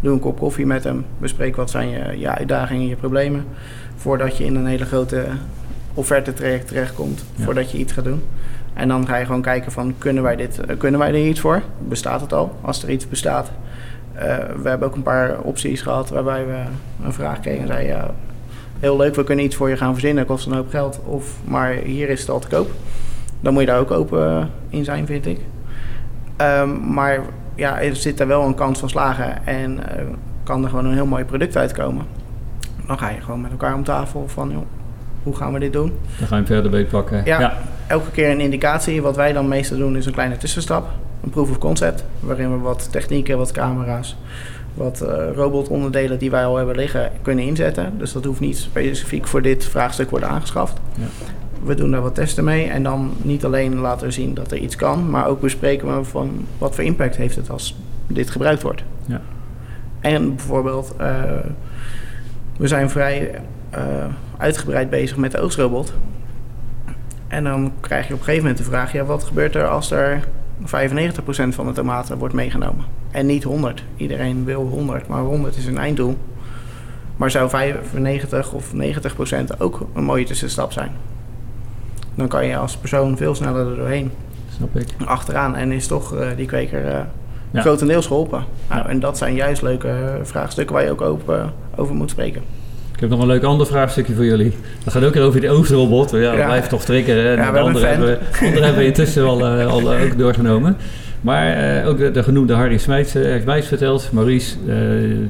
Doe 0.00 0.12
een 0.12 0.20
kop 0.20 0.38
koffie 0.38 0.66
met 0.66 0.84
hem. 0.84 1.04
Bespreek 1.18 1.56
wat 1.56 1.70
zijn 1.70 1.88
je, 1.88 2.18
je 2.18 2.28
uitdagingen, 2.28 2.86
je 2.86 2.96
problemen. 2.96 3.44
Voordat 3.96 4.36
je 4.36 4.44
in 4.44 4.54
een 4.54 4.66
hele 4.66 4.84
grote 4.84 5.24
offerte 5.94 6.32
traject 6.32 6.68
terechtkomt. 6.68 7.24
Ja. 7.34 7.44
Voordat 7.44 7.70
je 7.70 7.78
iets 7.78 7.92
gaat 7.92 8.04
doen. 8.04 8.22
En 8.74 8.88
dan 8.88 9.06
ga 9.06 9.16
je 9.16 9.24
gewoon 9.24 9.42
kijken 9.42 9.72
van, 9.72 9.94
kunnen 9.98 10.22
wij, 10.22 10.36
dit, 10.36 10.60
kunnen 10.78 11.00
wij 11.00 11.08
er 11.08 11.26
iets 11.26 11.40
voor? 11.40 11.62
Bestaat 11.88 12.20
het 12.20 12.32
al? 12.32 12.58
Als 12.60 12.82
er 12.82 12.90
iets 12.90 13.08
bestaat. 13.08 13.50
we 14.62 14.68
hebben 14.68 14.88
ook 14.88 14.94
een 14.94 15.02
paar 15.02 15.40
opties 15.40 15.82
gehad 15.82 16.08
waarbij 16.08 16.46
we 16.46 16.58
een 17.04 17.12
vraag 17.12 17.40
kregen 17.40 17.60
en 17.60 17.66
zeiden... 17.66 17.96
Ja, 17.96 18.10
heel 18.80 18.96
leuk, 18.96 19.14
we 19.14 19.24
kunnen 19.24 19.44
iets 19.44 19.56
voor 19.56 19.68
je 19.68 19.76
gaan 19.76 19.92
verzinnen, 19.92 20.26
kost 20.26 20.46
een 20.46 20.52
hoop 20.52 20.70
geld. 20.70 21.00
Of, 21.04 21.38
maar 21.44 21.72
hier 21.72 22.08
is 22.08 22.20
het 22.20 22.30
al 22.30 22.38
te 22.38 22.48
koop. 22.48 22.70
Dan 23.40 23.52
moet 23.52 23.62
je 23.62 23.68
daar 23.68 23.80
ook 23.80 23.90
open 23.90 24.50
in 24.68 24.84
zijn, 24.84 25.06
vind 25.06 25.26
ik. 25.26 25.40
Um, 26.40 26.92
maar 26.92 27.20
ja, 27.54 27.80
er 27.80 27.96
zit 27.96 28.20
er 28.20 28.26
wel 28.26 28.42
een 28.42 28.54
kans 28.54 28.78
van 28.78 28.88
slagen 28.88 29.46
en 29.46 29.72
uh, 29.72 30.02
kan 30.42 30.62
er 30.62 30.68
gewoon 30.68 30.84
een 30.84 30.94
heel 30.94 31.06
mooi 31.06 31.24
product 31.24 31.56
uitkomen. 31.56 32.06
Dan 32.86 32.98
ga 32.98 33.10
je 33.10 33.20
gewoon 33.20 33.40
met 33.40 33.50
elkaar 33.50 33.74
om 33.74 33.84
tafel 33.84 34.24
van, 34.28 34.50
joh, 34.50 34.66
hoe 35.22 35.36
gaan 35.36 35.52
we 35.52 35.58
dit 35.58 35.72
doen? 35.72 35.92
Dan 36.18 36.26
ga 36.26 36.36
je 36.36 36.42
hem 36.42 36.46
verder 36.46 36.70
beetpakken. 36.70 37.22
Ja, 37.24 37.40
ja, 37.40 37.56
elke 37.86 38.10
keer 38.10 38.30
een 38.30 38.40
indicatie. 38.40 39.02
Wat 39.02 39.16
wij 39.16 39.32
dan 39.32 39.48
meestal 39.48 39.78
doen 39.78 39.96
is 39.96 40.06
een 40.06 40.12
kleine 40.12 40.36
tussenstap. 40.36 40.88
Een 41.22 41.30
proof 41.30 41.50
of 41.50 41.58
concept, 41.58 42.04
waarin 42.20 42.50
we 42.50 42.58
wat 42.58 42.88
technieken, 42.92 43.38
wat 43.38 43.52
camera's, 43.52 44.16
wat 44.74 45.02
uh, 45.02 45.08
robotonderdelen 45.34 46.18
die 46.18 46.30
wij 46.30 46.44
al 46.44 46.56
hebben 46.56 46.76
liggen 46.76 47.10
kunnen 47.22 47.44
inzetten. 47.44 47.92
Dus 47.98 48.12
dat 48.12 48.24
hoeft 48.24 48.40
niet 48.40 48.58
specifiek 48.58 49.26
voor 49.26 49.42
dit 49.42 49.64
vraagstuk 49.64 50.10
worden 50.10 50.28
aangeschaft. 50.28 50.80
Ja. 50.94 51.06
We 51.64 51.74
doen 51.74 51.90
daar 51.90 52.02
wat 52.02 52.14
testen 52.14 52.44
mee 52.44 52.66
en 52.66 52.82
dan 52.82 53.12
niet 53.22 53.44
alleen 53.44 53.78
laten 53.78 54.06
we 54.06 54.12
zien 54.12 54.34
dat 54.34 54.50
er 54.50 54.58
iets 54.58 54.76
kan, 54.76 55.10
maar 55.10 55.26
ook 55.26 55.40
bespreken 55.40 55.98
we 55.98 56.04
van 56.04 56.46
wat 56.58 56.74
voor 56.74 56.84
impact 56.84 57.16
heeft 57.16 57.36
het 57.36 57.50
als 57.50 57.76
dit 58.06 58.30
gebruikt 58.30 58.62
wordt. 58.62 58.82
Ja. 59.06 59.20
En 60.00 60.34
bijvoorbeeld, 60.34 60.94
uh, 61.00 61.22
we 62.56 62.68
zijn 62.68 62.90
vrij 62.90 63.40
uh, 63.74 63.80
uitgebreid 64.36 64.90
bezig 64.90 65.16
met 65.16 65.30
de 65.30 65.40
oostrobot. 65.40 65.92
En 67.28 67.44
dan 67.44 67.72
krijg 67.80 68.06
je 68.06 68.12
op 68.12 68.18
een 68.18 68.24
gegeven 68.24 68.46
moment 68.46 68.64
de 68.64 68.70
vraag: 68.70 68.92
ja, 68.92 69.04
wat 69.04 69.24
gebeurt 69.24 69.54
er 69.54 69.68
als 69.68 69.90
er 69.90 70.24
95% 70.62 70.64
van 71.48 71.66
de 71.66 71.72
tomaten 71.72 72.18
wordt 72.18 72.34
meegenomen? 72.34 72.84
En 73.10 73.26
niet 73.26 73.44
100. 73.44 73.84
Iedereen 73.96 74.44
wil 74.44 74.66
100, 74.66 75.08
maar 75.08 75.22
100 75.22 75.56
is 75.56 75.66
een 75.66 75.78
einddoel. 75.78 76.16
Maar 77.16 77.30
zou 77.30 77.48
95 77.48 78.52
of 78.52 78.72
90% 78.74 79.58
ook 79.58 79.86
een 79.94 80.04
mooie 80.04 80.24
tussenstap 80.24 80.72
zijn? 80.72 80.90
Dan 82.14 82.28
kan 82.28 82.46
je 82.46 82.56
als 82.56 82.76
persoon 82.76 83.16
veel 83.16 83.34
sneller 83.34 83.70
er 83.70 83.76
doorheen. 83.76 84.10
Snap 84.56 84.76
ik. 84.76 84.86
Achteraan 85.04 85.56
en 85.56 85.72
is 85.72 85.86
toch 85.86 86.14
uh, 86.14 86.26
die 86.36 86.46
kweker 86.46 86.84
uh, 86.84 86.98
ja. 87.50 87.60
grotendeels 87.60 88.06
geholpen. 88.06 88.44
Nou, 88.68 88.88
en 88.88 89.00
dat 89.00 89.18
zijn 89.18 89.34
juist 89.34 89.62
leuke 89.62 90.18
vraagstukken 90.22 90.74
waar 90.74 90.84
je 90.84 90.90
ook 90.90 91.00
open, 91.00 91.52
over 91.76 91.94
moet 91.94 92.10
spreken. 92.10 92.42
Ik 92.94 93.00
heb 93.00 93.10
nog 93.10 93.20
een 93.20 93.26
leuk 93.26 93.42
ander 93.42 93.66
vraagstukje 93.66 94.14
voor 94.14 94.24
jullie. 94.24 94.56
Dat 94.84 94.92
gaat 94.92 95.04
ook 95.04 95.14
weer 95.14 95.22
over 95.22 95.40
die 95.40 95.50
oogstrobot. 95.50 96.10
Ja, 96.10 96.36
dat 96.36 96.44
blijft 96.44 96.68
toch 96.68 96.84
triggeren. 96.84 97.36
Ja, 97.36 97.52
de 97.52 97.58
andere 97.58 97.86
hebben, 97.86 98.18
andere 98.40 98.64
hebben 98.64 98.82
we 98.82 98.86
intussen 98.86 99.24
al, 99.24 99.44
al 99.46 99.92
ook 99.94 100.18
doorgenomen. 100.18 100.76
Maar 101.24 101.80
uh, 101.80 101.88
ook 101.88 101.98
de, 101.98 102.10
de, 102.10 102.22
genoemde 102.22 102.52
Harry 102.52 102.78
Smijts 102.78 103.16
uh, 103.16 103.22
heeft 103.22 103.44
mij 103.44 103.62
verteld. 103.62 104.08
Maurice, 104.12 104.56
uh, 104.60 104.66
de, 104.66 105.20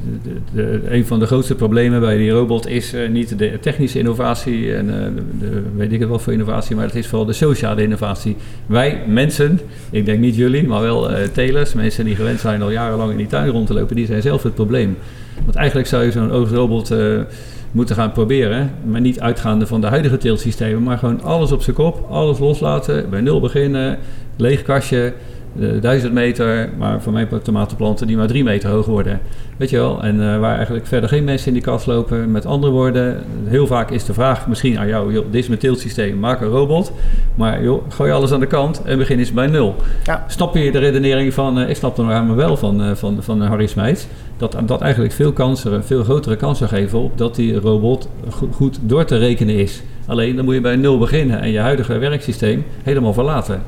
de, 0.52 0.80
een 0.88 1.06
van 1.06 1.18
de 1.18 1.26
grootste 1.26 1.54
problemen 1.54 2.00
bij 2.00 2.16
die 2.16 2.30
robot 2.30 2.68
is 2.68 2.94
niet 3.10 3.38
de 3.38 3.58
technische 3.60 3.98
innovatie 3.98 4.74
en 4.74 5.14
weet 5.76 5.92
ik 5.92 6.00
het 6.00 6.08
wat 6.08 6.22
voor 6.22 6.32
innovatie, 6.32 6.76
maar 6.76 6.84
het 6.84 6.94
is 6.94 7.06
vooral 7.06 7.26
de 7.26 7.32
sociale 7.32 7.82
innovatie. 7.82 8.36
Wij 8.66 9.02
mensen, 9.06 9.60
ik 9.90 10.04
denk 10.04 10.20
niet 10.20 10.36
jullie, 10.36 10.66
maar 10.66 10.80
wel 10.80 11.08
telers, 11.32 11.74
mensen 11.74 12.04
die 12.04 12.16
gewend 12.16 12.40
zijn 12.40 12.62
al 12.62 12.70
jarenlang 12.70 13.10
in 13.10 13.16
die 13.16 13.26
tuin 13.26 13.50
rond 13.50 13.66
te 13.66 13.74
lopen, 13.74 13.96
die 13.96 14.06
zijn 14.06 14.22
zelf 14.22 14.42
het 14.42 14.54
probleem. 14.54 14.96
Want 15.44 15.56
eigenlijk 15.56 15.88
zou 15.88 16.04
je 16.04 16.10
zo'n 16.10 16.30
oogrobot 16.30 16.94
moeten 17.72 17.96
gaan 17.96 18.12
proberen, 18.12 18.70
maar 18.84 19.00
niet 19.00 19.20
uitgaande 19.20 19.66
van 19.66 19.80
de 19.80 19.86
huidige 19.86 20.16
teeltsystemen, 20.16 20.82
maar 20.82 20.98
gewoon 20.98 21.22
alles 21.22 21.52
op 21.52 21.62
zijn 21.62 21.76
kop, 21.76 22.06
alles 22.10 22.38
loslaten, 22.38 23.10
bij 23.10 23.20
nul 23.20 23.40
beginnen, 23.40 23.98
leeg 24.36 24.62
kastje 24.62 25.12
1000 25.80 26.12
meter, 26.12 26.68
maar 26.78 27.02
voor 27.02 27.12
mij 27.12 27.28
tomatenplanten 27.42 28.06
die 28.06 28.16
maar 28.16 28.26
3 28.26 28.44
meter 28.44 28.70
hoog 28.70 28.86
worden. 28.86 29.20
Weet 29.56 29.70
je 29.70 29.76
wel? 29.76 30.02
En 30.02 30.16
uh, 30.16 30.38
waar 30.38 30.56
eigenlijk 30.56 30.86
verder 30.86 31.08
geen 31.08 31.24
mensen 31.24 31.46
in 31.46 31.52
die 31.52 31.62
kast 31.62 31.86
lopen. 31.86 32.30
Met 32.30 32.46
andere 32.46 32.72
woorden, 32.72 33.24
heel 33.44 33.66
vaak 33.66 33.90
is 33.90 34.04
de 34.04 34.14
vraag 34.14 34.48
misschien 34.48 34.78
aan 34.78 34.86
jou: 34.86 35.12
joh, 35.12 35.24
dit 35.30 35.42
is 35.42 35.48
mijn 35.48 35.60
teeltsysteem, 35.60 36.18
maak 36.18 36.40
een 36.40 36.48
robot. 36.48 36.92
Maar 37.34 37.62
joh, 37.62 37.82
gooi 37.88 38.12
alles 38.12 38.32
aan 38.32 38.40
de 38.40 38.46
kant 38.46 38.82
en 38.82 38.98
begin 38.98 39.18
eens 39.18 39.32
bij 39.32 39.46
nul. 39.46 39.74
Ja. 40.04 40.24
Snap 40.28 40.54
je 40.54 40.72
de 40.72 40.78
redenering 40.78 41.34
van, 41.34 41.58
uh, 41.58 41.68
ik 41.68 41.76
snap 41.76 41.98
er 41.98 42.04
maar 42.04 42.36
wel 42.36 42.56
van, 42.56 42.82
uh, 42.82 42.94
van, 42.94 43.16
van 43.20 43.40
Harry 43.40 43.66
Smijts, 43.66 44.06
dat 44.36 44.56
dat 44.66 44.80
eigenlijk 44.80 45.14
veel 45.14 45.32
kansen, 45.32 45.84
veel 45.84 46.04
grotere 46.04 46.36
kansen 46.36 46.68
geven 46.68 46.98
op 46.98 47.18
dat 47.18 47.34
die 47.34 47.60
robot 47.60 48.08
goed 48.50 48.78
door 48.80 49.04
te 49.04 49.16
rekenen 49.16 49.54
is. 49.54 49.82
Alleen 50.06 50.36
dan 50.36 50.44
moet 50.44 50.54
je 50.54 50.60
bij 50.60 50.76
nul 50.76 50.98
beginnen 50.98 51.40
en 51.40 51.50
je 51.50 51.58
huidige 51.58 51.98
werksysteem 51.98 52.64
helemaal 52.82 53.12
verlaten. 53.12 53.62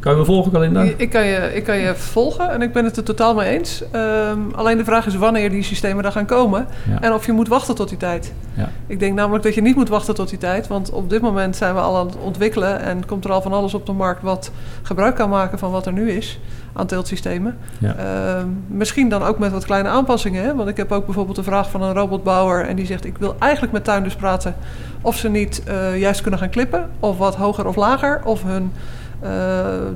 Kan 0.00 0.12
je 0.12 0.18
me 0.18 0.24
volgen, 0.24 0.52
Kalinda? 0.52 0.82
Ik 0.96 1.10
kan 1.10 1.26
je, 1.26 1.54
ik 1.54 1.64
kan 1.64 1.78
je 1.78 1.94
volgen 1.94 2.50
en 2.50 2.62
ik 2.62 2.72
ben 2.72 2.84
het 2.84 2.96
er 2.96 3.02
totaal 3.02 3.34
mee 3.34 3.58
eens. 3.58 3.82
Um, 3.92 4.50
alleen 4.54 4.76
de 4.76 4.84
vraag 4.84 5.06
is 5.06 5.16
wanneer 5.16 5.50
die 5.50 5.62
systemen 5.62 6.02
daar 6.02 6.12
gaan 6.12 6.26
komen 6.26 6.66
en 7.00 7.12
of 7.12 7.26
je 7.26 7.32
moet 7.32 7.48
wachten 7.48 7.74
tot 7.74 7.88
die 7.88 7.98
tijd. 7.98 8.32
Ja. 8.54 8.68
Ik 8.86 9.00
denk 9.00 9.14
namelijk 9.14 9.44
dat 9.44 9.54
je 9.54 9.62
niet 9.62 9.76
moet 9.76 9.88
wachten 9.88 10.14
tot 10.14 10.28
die 10.28 10.38
tijd, 10.38 10.66
want 10.66 10.90
op 10.90 11.10
dit 11.10 11.20
moment 11.20 11.56
zijn 11.56 11.74
we 11.74 11.80
al 11.80 11.96
aan 11.96 12.06
het 12.06 12.16
ontwikkelen 12.16 12.80
en 12.80 13.06
komt 13.06 13.24
er 13.24 13.32
al 13.32 13.42
van 13.42 13.52
alles 13.52 13.74
op 13.74 13.86
de 13.86 13.92
markt 13.92 14.22
wat 14.22 14.50
gebruik 14.82 15.14
kan 15.14 15.28
maken 15.28 15.58
van 15.58 15.70
wat 15.70 15.86
er 15.86 15.92
nu 15.92 16.10
is 16.10 16.40
aan 16.72 16.86
teeltsystemen. 16.86 17.56
Ja. 17.78 17.96
Uh, 17.98 18.42
misschien 18.66 19.08
dan 19.08 19.22
ook 19.22 19.38
met 19.38 19.52
wat 19.52 19.64
kleine 19.64 19.88
aanpassingen. 19.88 20.44
Hè? 20.44 20.54
Want 20.54 20.68
ik 20.68 20.76
heb 20.76 20.92
ook 20.92 21.04
bijvoorbeeld 21.04 21.36
een 21.36 21.44
vraag 21.44 21.70
van 21.70 21.82
een 21.82 21.94
robotbouwer 21.94 22.66
en 22.66 22.76
die 22.76 22.86
zegt: 22.86 23.04
Ik 23.04 23.18
wil 23.18 23.36
eigenlijk 23.38 23.72
met 23.72 23.84
tuinders 23.84 24.14
praten 24.14 24.54
of 25.00 25.16
ze 25.16 25.28
niet 25.28 25.62
uh, 25.68 25.98
juist 25.98 26.20
kunnen 26.20 26.40
gaan 26.40 26.50
klippen, 26.50 26.90
of 27.00 27.18
wat 27.18 27.36
hoger 27.36 27.66
of 27.66 27.76
lager, 27.76 28.20
of 28.24 28.42
hun 28.42 28.72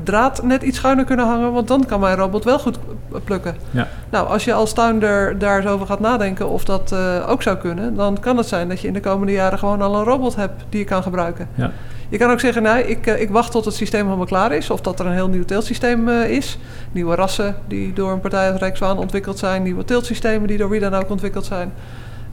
draad 0.03 0.43
net 0.43 0.63
iets 0.63 0.79
schuiner 0.79 1.05
kunnen 1.05 1.27
hangen, 1.27 1.53
want 1.53 1.69
dan 1.69 1.87
kan 1.87 2.01
mijn 2.01 2.17
robot 2.17 2.45
wel 2.45 2.59
goed 2.59 2.79
plukken. 3.25 3.57
Ja. 3.71 3.89
Nou, 4.11 4.29
als 4.29 4.45
je 4.45 4.53
als 4.53 4.73
tuinder 4.73 5.39
daar 5.39 5.57
eens 5.57 5.67
over 5.67 5.87
gaat 5.87 6.01
nadenken 6.01 6.49
of 6.49 6.65
dat 6.65 6.93
uh, 6.93 7.29
ook 7.29 7.43
zou 7.43 7.57
kunnen, 7.57 7.95
dan 7.95 8.21
kan 8.21 8.37
het 8.37 8.47
zijn 8.47 8.69
dat 8.69 8.81
je 8.81 8.87
in 8.87 8.93
de 8.93 9.01
komende 9.01 9.33
jaren 9.33 9.59
gewoon 9.59 9.83
al 9.83 9.95
een 9.95 10.05
robot 10.05 10.37
hebt 10.37 10.65
die 10.69 10.79
je 10.79 10.87
kan 10.87 11.03
gebruiken. 11.03 11.49
Ja. 11.55 11.71
Je 12.09 12.19
kan 12.19 12.31
ook 12.31 12.41
zeggen, 12.41 12.63
nee, 12.63 12.87
ik, 12.87 13.07
uh, 13.07 13.21
ik 13.21 13.31
wacht 13.31 13.53
tot 13.53 13.65
het 13.65 13.75
systeem 13.75 14.05
helemaal 14.05 14.27
klaar 14.27 14.53
is, 14.53 14.71
of 14.71 14.81
dat 14.81 15.01
er 15.01 15.07
een 15.07 15.13
heel 15.13 15.29
nieuw 15.29 15.45
teeltsysteem 15.45 16.09
is. 16.09 16.59
Nieuwe 16.93 17.15
rassen 17.15 17.57
die 17.69 17.93
door 17.93 18.13
een 18.13 18.21
partij 18.21 18.51
als 18.51 18.61
Rijkswaan 18.61 18.99
ontwikkeld 18.99 19.39
zijn, 19.39 19.63
nieuwe 19.63 19.85
teeltsystemen 19.85 20.49
die 20.49 20.59
door 20.59 20.69
wie 20.71 20.81
dan 20.81 20.95
ook 20.95 21.11
ontwikkeld 21.11 21.45
zijn. 21.45 21.73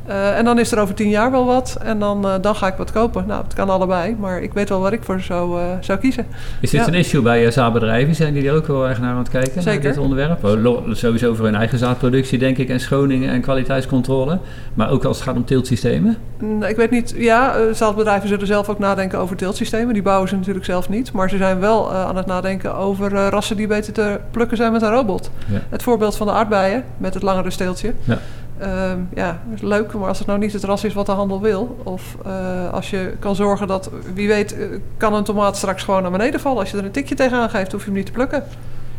Uh, 0.08 0.38
en 0.38 0.46
dan 0.46 0.60
is 0.60 0.72
er 0.72 0.80
over 0.80 0.96
tien 0.96 1.10
jaar 1.10 1.32
wel 1.32 1.46
wat. 1.46 1.78
En 1.84 2.00
dan, 2.00 2.26
uh, 2.26 2.34
dan 2.42 2.56
ga 2.56 2.68
ik 2.68 2.74
wat 2.76 2.92
kopen. 2.92 3.24
Nou, 3.28 3.44
het 3.44 3.54
kan 3.54 3.70
allebei. 3.70 4.16
Maar 4.20 4.42
ik 4.42 4.54
weet 4.54 4.70
wel 4.70 4.80
waar 4.80 4.94
ik 4.94 5.04
voor 5.04 5.20
zou, 5.20 5.62
uh, 5.62 5.66
zou 5.80 6.00
kiezen. 6.00 6.26
Is 6.60 6.70
dit 6.70 6.88
een 6.88 6.94
issue 6.94 7.22
bij 7.22 7.52
zaadbedrijven? 7.52 8.16
Zijn 8.16 8.34
die 8.34 8.48
er 8.48 8.56
ook 8.56 8.68
wel 8.68 8.88
erg 8.88 9.00
naar 9.00 9.12
aan 9.12 9.18
het 9.18 9.30
kijken? 9.30 9.62
Zeker. 9.62 9.84
Naar 9.84 9.94
dit 9.94 10.02
onderwerp? 10.02 10.44
Oh, 10.44 10.92
sowieso 10.92 11.34
voor 11.34 11.46
hun 11.46 11.56
eigen 11.56 11.78
zaadproductie, 11.78 12.40
denk 12.40 12.58
ik. 12.58 12.70
En 12.70 12.80
schoning 12.80 13.28
en 13.28 13.42
kwaliteitscontrole. 13.42 14.40
Maar 14.74 14.90
ook 14.90 15.06
als 15.06 15.18
het 15.18 15.28
gaat 15.28 15.36
om 15.36 15.46
teeltsystemen? 15.46 16.18
Mm, 16.40 16.64
ik 16.64 16.76
weet 16.76 16.92
niet. 16.92 17.14
Ja, 17.18 17.74
zaadbedrijven 17.74 18.30
zullen 18.30 18.48
zelf 18.48 18.70
ook 18.70 18.80
nadenken 18.80 19.20
over 19.20 19.36
teeltsystemen. 19.36 19.94
Die 19.94 20.04
bouwen 20.04 20.30
ze 20.30 20.36
natuurlijk 20.36 20.66
zelf 20.66 20.90
niet. 20.90 21.12
Maar 21.12 21.30
ze 21.30 21.38
zijn 21.38 21.60
wel 21.60 21.94
aan 21.94 22.16
het 22.16 22.26
nadenken 22.26 22.76
over 22.76 23.12
rassen 23.12 23.58
die 23.58 23.68
beter 23.68 23.94
te 23.94 24.20
plukken 24.32 24.58
zijn 24.58 24.72
met 24.72 24.82
een 24.82 24.92
robot. 24.92 25.32
Ja. 25.48 25.62
Het 25.70 25.84
voorbeeld 25.84 26.18
van 26.18 26.28
de 26.28 26.34
aardbeien 26.34 26.84
met 26.98 27.14
het 27.14 27.24
langere 27.24 27.50
steeltje. 27.50 27.94
Ja. 28.04 28.20
Uh, 28.62 28.91
ja, 29.13 29.39
leuk, 29.62 29.93
maar 29.93 30.08
als 30.08 30.17
het 30.17 30.28
nou 30.28 30.39
niet 30.39 30.54
het 30.54 30.63
ras 30.63 30.84
is 30.84 30.93
wat 30.93 31.06
de 31.06 31.12
handel 31.12 31.41
wil. 31.41 31.78
Of 31.84 32.17
uh, 32.26 32.74
als 32.74 32.89
je 32.89 33.13
kan 33.19 33.36
zorgen 33.36 33.67
dat, 33.67 33.91
wie 34.13 34.28
weet, 34.28 34.58
uh, 34.58 34.65
kan 34.97 35.13
een 35.13 35.24
tomaat 35.24 35.58
straks 35.58 35.84
gewoon 35.84 36.02
naar 36.02 36.12
beneden 36.12 36.39
vallen. 36.39 36.60
Als 36.60 36.71
je 36.71 36.78
er 36.78 36.86
een 36.86 36.91
tikje 36.91 37.15
tegenaan 37.15 37.50
geeft, 37.50 37.71
hoef 37.71 37.82
je 37.82 37.88
hem 37.88 37.95
niet 37.95 38.06
te 38.06 38.12
plukken. 38.12 38.38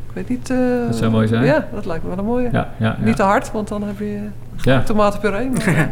Ik 0.09 0.15
weet 0.15 0.29
niet. 0.29 0.51
Uh, 0.51 0.87
dat 0.87 0.97
zou 0.97 1.11
mooi 1.11 1.27
zijn. 1.27 1.45
Ja, 1.45 1.69
dat 1.75 1.87
lijkt 1.87 2.03
me 2.03 2.09
wel 2.09 2.19
een 2.19 2.25
mooie. 2.25 2.49
Ja, 2.53 2.71
ja, 2.79 2.97
niet 3.01 3.17
te 3.17 3.23
hard, 3.23 3.53
want 3.53 3.69
dan 3.69 3.83
heb 3.83 3.99
je 3.99 4.21
ja. 4.57 4.83
tomatenpuree. 4.83 5.51
Maar, 5.51 5.71
ja. 5.77 5.91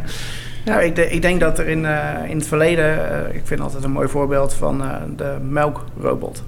Nou, 0.64 0.82
ik, 0.82 0.96
de, 0.96 1.10
ik, 1.10 1.22
denk 1.22 1.40
dat 1.40 1.58
er 1.58 1.68
in, 1.68 1.84
in 2.28 2.36
het 2.36 2.46
verleden, 2.46 2.98
ik 3.34 3.42
vind 3.44 3.60
altijd 3.60 3.84
een 3.84 3.90
mooi 3.90 4.08
voorbeeld 4.08 4.54
van 4.54 4.82
de 5.16 5.36
melkrobot. 5.48 6.42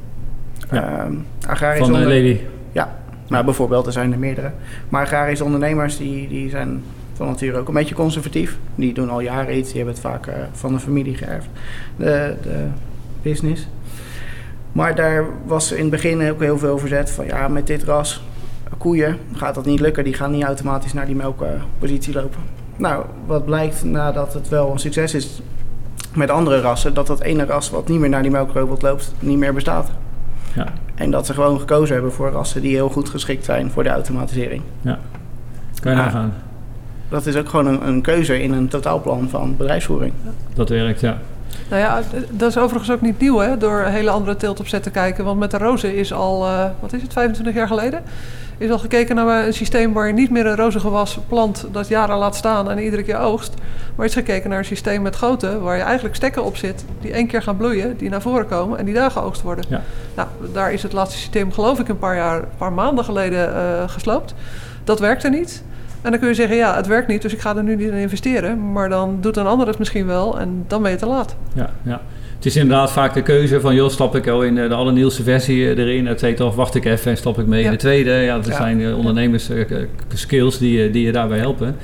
Ja. 0.71 1.07
Ehm, 1.49 1.77
van 1.77 1.87
onder... 1.87 2.01
Lady. 2.01 2.41
Ja, 2.73 2.89
nou, 3.29 3.45
bijvoorbeeld, 3.45 3.87
er 3.87 3.93
zijn 3.93 4.13
er 4.13 4.19
meerdere. 4.19 4.51
Maar 4.89 5.03
agrarische 5.03 5.45
ondernemers 5.45 5.97
die, 5.97 6.29
die 6.29 6.51
zijn 6.51 6.83
van 7.13 7.27
nature 7.27 7.59
ook 7.59 7.69
een 7.69 7.75
beetje 7.75 7.95
conservatief. 7.95 8.59
Die 8.75 8.95
doen 8.95 9.11
al 9.11 9.21
jaren 9.21 9.57
iets, 9.57 9.69
die 9.69 9.77
hebben 9.77 9.95
het 9.95 10.03
vaak 10.03 10.27
uh, 10.27 10.35
van 10.53 10.73
de 10.73 10.79
familie 10.79 11.17
geërfd, 11.17 11.49
de, 11.97 12.35
de 12.43 12.67
business. 13.23 13.67
Maar 14.73 14.95
daar 14.95 15.25
was 15.47 15.73
in 15.73 15.81
het 15.81 15.91
begin 15.91 16.31
ook 16.31 16.41
heel 16.41 16.59
veel 16.59 16.79
verzet 16.79 17.11
van 17.11 17.27
ja, 17.27 17.49
met 17.49 17.67
dit 17.67 17.83
ras 17.83 18.23
koeien 18.83 19.19
gaat 19.35 19.55
dat 19.55 19.65
niet 19.65 19.81
lukken. 19.81 20.05
Die 20.05 20.15
gaan 20.15 20.31
niet 20.31 20.45
automatisch 20.45 20.93
naar 20.93 21.07
die 21.07 21.15
melkpositie 21.15 22.15
lopen. 22.15 22.41
Nou, 22.77 23.05
wat 23.27 23.45
blijkt 23.45 23.85
nadat 23.85 24.35
het 24.35 24.49
wel 24.49 24.71
een 24.71 24.79
succes 24.79 25.15
is 25.15 25.41
met 26.15 26.31
andere 26.31 26.61
rassen, 26.61 26.95
dat 26.95 27.07
dat 27.07 27.21
ene 27.21 27.45
ras 27.45 27.71
wat 27.71 27.89
niet 27.89 27.99
meer 27.99 28.09
naar 28.09 28.23
die 28.23 28.31
melkrobot 28.31 28.83
loopt, 28.83 29.15
niet 29.19 29.39
meer 29.39 29.55
bestaat. 29.55 29.91
Ja. 30.55 30.67
En 30.95 31.11
dat 31.11 31.27
ze 31.27 31.35
gewoon 31.35 31.59
gekozen 31.59 31.95
hebben 31.95 32.13
voor 32.13 32.31
rassen 32.31 32.61
die 32.63 32.75
heel 32.75 32.89
goed 32.89 33.09
geschikt 33.09 33.45
zijn 33.45 33.71
voor 33.71 33.83
de 33.83 33.89
automatisering. 33.89 34.63
Ja, 34.81 34.99
kan 35.81 35.93
je 35.93 35.99
nagaan. 35.99 36.33
Ah, 36.37 36.52
dat 37.13 37.27
is 37.27 37.37
ook 37.37 37.49
gewoon 37.49 37.67
een, 37.67 37.87
een, 37.87 38.03
keuze 38.03 38.43
in 38.43 38.53
een 38.53 38.69
totaalplan 38.69 39.29
van 39.29 39.57
bedrijfsvoering. 39.57 40.13
Dat 40.55 40.69
werkt, 40.69 41.01
ja. 41.01 41.19
Nou 41.71 41.83
ja, 41.83 42.03
dat 42.31 42.49
is 42.49 42.59
overigens 42.59 42.91
ook 42.91 43.01
niet 43.01 43.21
nieuw, 43.21 43.39
hè, 43.39 43.57
door 43.57 43.81
hele 43.81 44.11
andere 44.11 44.37
teeltopzet 44.37 44.83
te 44.83 44.91
kijken. 44.91 45.25
Want 45.25 45.39
met 45.39 45.51
de 45.51 45.59
rozen 45.59 45.95
is 45.95 46.13
al, 46.13 46.45
uh, 46.45 46.65
wat 46.81 46.93
is 46.93 47.03
het, 47.03 47.13
25 47.13 47.55
jaar 47.55 47.67
geleden 47.67 48.03
is 48.63 48.71
al 48.71 48.79
gekeken 48.79 49.17
naar 49.17 49.47
een 49.47 49.55
systeem 49.55 49.93
waar 49.93 50.07
je 50.07 50.13
niet 50.13 50.31
meer 50.31 50.47
een 50.47 50.57
rozengewas 50.57 51.19
plant 51.29 51.67
dat 51.73 51.89
jaren 51.89 52.17
laat 52.17 52.37
staan 52.37 52.71
en 52.71 52.79
iedere 52.79 53.03
keer 53.03 53.19
oogst. 53.19 53.55
Maar 53.95 54.07
is 54.07 54.13
gekeken 54.13 54.51
naar 54.51 54.59
een 54.59 54.65
systeem 54.65 55.03
met 55.03 55.17
goten 55.17 55.63
waar 55.63 55.77
je 55.77 55.83
eigenlijk 55.83 56.15
stekken 56.15 56.45
op 56.45 56.57
zit 56.57 56.85
die 57.01 57.13
één 57.13 57.27
keer 57.27 57.43
gaan 57.43 57.57
bloeien, 57.57 57.97
die 57.97 58.11
naar 58.11 58.23
voren 58.23 58.47
komen 58.47 58.79
en 58.79 58.85
die 58.85 58.95
daar 58.95 59.11
geoogst 59.11 59.43
worden. 59.43 59.65
Ja. 59.69 59.83
Nou, 60.17 60.29
daar 60.53 60.73
is 60.73 60.83
het 60.83 60.93
laatste 60.93 61.19
systeem 61.19 61.53
geloof 61.53 61.79
ik 61.79 61.89
een 61.89 61.99
paar 61.99 62.17
jaar, 62.17 62.37
een 62.39 62.57
paar 62.57 62.73
maanden 62.73 63.05
geleden 63.05 63.49
uh, 63.49 63.89
gesloopt. 63.89 64.35
Dat 64.85 65.01
werkte 65.01 65.29
niet. 65.29 65.63
En 66.03 66.11
dan 66.11 66.21
kun 66.21 66.29
je 66.29 66.35
zeggen, 66.35 66.57
ja, 66.57 66.77
het 66.77 66.87
werkt 66.87 67.09
niet, 67.09 67.23
dus 67.23 67.33
ik 67.33 67.41
ga 67.41 67.57
er 67.57 67.63
nu 67.63 67.77
niet 67.77 67.89
in 67.89 67.95
investeren. 67.95 68.73
Maar 68.73 68.89
dan 68.89 69.19
doet 69.21 69.37
een 69.37 69.47
ander 69.47 69.67
het 69.67 69.79
misschien 69.79 70.07
wel 70.07 70.41
en 70.41 70.65
dan 70.67 70.83
ben 70.83 70.91
je 70.91 70.97
te 70.97 71.07
laat. 71.07 71.37
Ja, 71.55 71.71
ja 71.83 72.01
het 72.43 72.51
is 72.51 72.57
inderdaad 72.61 72.93
vaak 72.93 73.15
de 73.15 73.23
keuze 73.23 73.61
van, 73.61 73.75
joh, 73.75 73.89
stap 73.89 74.17
ik 74.17 74.29
al 74.29 74.43
in 74.43 74.55
de 74.55 74.75
allernieuwste 74.75 75.23
versie 75.23 75.65
eh, 75.65 75.79
erin. 75.79 76.07
Het 76.07 76.19
tweede 76.19 76.45
of 76.45 76.55
wacht 76.55 76.75
ik 76.75 76.85
even 76.85 77.11
en 77.11 77.17
stap 77.17 77.39
ik 77.39 77.47
mee 77.47 77.65
in 77.65 77.71
de 77.71 77.77
tweede. 77.77 78.11
Ja, 78.11 78.39
dat 78.39 78.55
zijn 78.55 78.81
uh, 78.81 78.97
ondernemers 78.97 79.51
skills 80.15 80.59
die, 80.59 80.91
die 80.91 81.05
je 81.05 81.13
daarbij 81.13 81.39
helpen. 81.39 81.77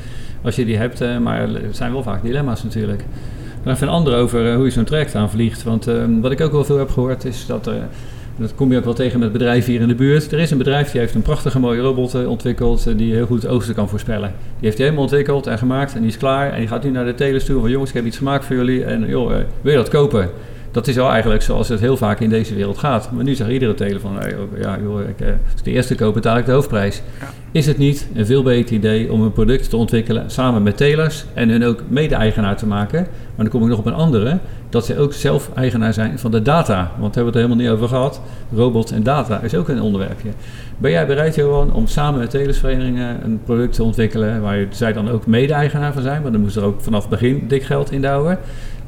Als 0.43 0.57
je 0.57 0.65
die 0.65 0.77
hebt, 0.77 1.21
maar 1.21 1.41
het 1.41 1.77
zijn 1.77 1.93
wel 1.93 2.03
vaak 2.03 2.23
dilemma's 2.23 2.63
natuurlijk. 2.63 3.05
Dan 3.63 3.73
even 3.73 3.87
een 3.87 3.93
ander 3.93 4.17
over 4.17 4.55
hoe 4.55 4.65
je 4.65 4.71
zo'n 4.71 4.85
traject 4.85 5.15
aanvliegt. 5.15 5.63
Want 5.63 5.87
ehm, 5.87 6.21
wat 6.21 6.33
ik 6.33 6.41
ook 6.41 6.53
wel 6.53 6.65
veel 6.65 6.79
heb 6.79 6.91
gehoord 6.91 7.25
is 7.25 7.47
dat 7.47 7.67
er 7.67 7.89
dat 8.39 8.55
kom 8.55 8.71
je 8.71 8.79
ook 8.79 8.85
wel 8.85 8.95
tegen 8.95 9.19
met 9.19 9.33
bedrijven 9.33 9.73
hier 9.73 9.81
in 9.81 9.89
de 9.89 9.95
buurt. 9.95 10.33
Er 10.33 10.39
is 10.39 10.51
een 10.51 10.59
bedrijf 10.59 10.91
die 10.91 11.01
heeft 11.01 11.15
een 11.15 11.23
prachtige 11.23 11.59
mooie 11.59 11.81
robot 11.81 12.27
ontwikkeld 12.27 12.99
die 12.99 13.15
heel 13.15 13.27
goed 13.27 13.43
het 13.43 13.51
oosten 13.51 13.75
kan 13.75 13.89
voorspellen. 13.89 14.33
Die 14.39 14.65
heeft 14.67 14.77
hij 14.77 14.87
helemaal 14.87 15.07
ontwikkeld 15.07 15.47
en 15.47 15.59
gemaakt 15.59 15.95
en 15.95 16.01
die 16.01 16.11
is 16.11 16.17
klaar. 16.17 16.53
En 16.53 16.59
die 16.59 16.69
gaat 16.69 16.85
nu 16.85 16.91
naar 16.91 17.05
de 17.05 17.15
telers 17.15 17.45
toe 17.45 17.61
van 17.61 17.71
jongens, 17.71 17.91
ik 17.91 17.97
heb 17.97 18.05
iets 18.05 18.17
gemaakt 18.17 18.45
voor 18.45 18.57
jullie 18.57 18.85
en 18.85 19.07
joh, 19.07 19.29
wil 19.61 19.73
je 19.73 19.79
dat 19.79 19.89
kopen? 19.89 20.31
Dat 20.71 20.87
is 20.87 20.95
wel 20.95 21.11
eigenlijk 21.11 21.43
zoals 21.43 21.69
het 21.69 21.81
heel 21.81 21.97
vaak 21.97 22.21
in 22.21 22.29
deze 22.29 22.55
wereld 22.55 22.79
gaat. 22.79 23.13
Maar 23.13 23.25
nu 23.25 23.35
zegt 23.35 23.51
iedere 23.51 23.75
teler 23.75 24.01
van, 24.01 24.17
ja, 24.61 24.79
joh, 24.83 25.01
ik, 25.01 25.21
eh, 25.21 25.27
als 25.29 25.59
ik 25.59 25.65
de 25.65 25.71
eerste 25.71 25.95
koop 25.95 26.15
betaal 26.15 26.37
ik 26.37 26.47
de 26.47 26.53
hoofdprijs. 26.53 27.03
Is 27.53 27.67
het 27.67 27.79
niet 27.79 28.09
een 28.15 28.27
veel 28.27 28.43
beter 28.43 28.75
idee 28.75 29.13
om 29.13 29.23
een 29.23 29.33
product 29.33 29.71
te 29.71 29.77
ontwikkelen 29.77 30.31
samen 30.31 30.63
met 30.63 30.77
telers 30.77 31.25
en 31.35 31.49
hun 31.49 31.65
ook 31.65 31.83
mede-eigenaar 31.89 32.57
te 32.57 32.67
maken? 32.67 33.01
Maar 33.01 33.47
dan 33.47 33.49
kom 33.49 33.63
ik 33.63 33.69
nog 33.69 33.79
op 33.79 33.87
een 33.87 33.95
andere, 33.95 34.39
dat 34.69 34.87
ze 34.87 34.99
ook 34.99 35.13
zelf 35.13 35.51
eigenaar 35.55 35.93
zijn 35.93 36.19
van 36.19 36.31
de 36.31 36.43
data. 36.43 36.91
Want 36.99 37.15
daar 37.15 37.25
hebben 37.25 37.25
we 37.25 37.25
het 37.25 37.35
er 37.35 37.41
helemaal 37.41 37.65
niet 37.65 37.69
over 37.69 37.89
gehad. 37.89 38.21
Robots 38.55 38.93
en 38.93 39.03
data 39.03 39.41
is 39.41 39.55
ook 39.55 39.69
een 39.69 39.83
onderwerpje. 39.83 40.29
Ben 40.79 40.91
jij 40.91 41.07
bereid, 41.07 41.35
Johan, 41.35 41.73
om 41.73 41.87
samen 41.87 42.21
met 42.21 42.31
telersverenigingen 42.31 43.25
een 43.25 43.41
product 43.45 43.75
te 43.75 43.83
ontwikkelen 43.83 44.43
waar 44.43 44.67
zij 44.71 44.93
dan 44.93 45.11
ook 45.11 45.27
mede-eigenaar 45.27 45.93
van 45.93 46.03
zijn? 46.03 46.21
Want 46.23 46.33
dan 46.33 46.43
moest 46.43 46.57
er 46.57 46.65
ook 46.65 46.81
vanaf 46.81 47.01
het 47.01 47.11
begin 47.11 47.45
dik 47.49 47.63
geld 47.63 47.93
in 47.93 48.01
douwen. 48.01 48.39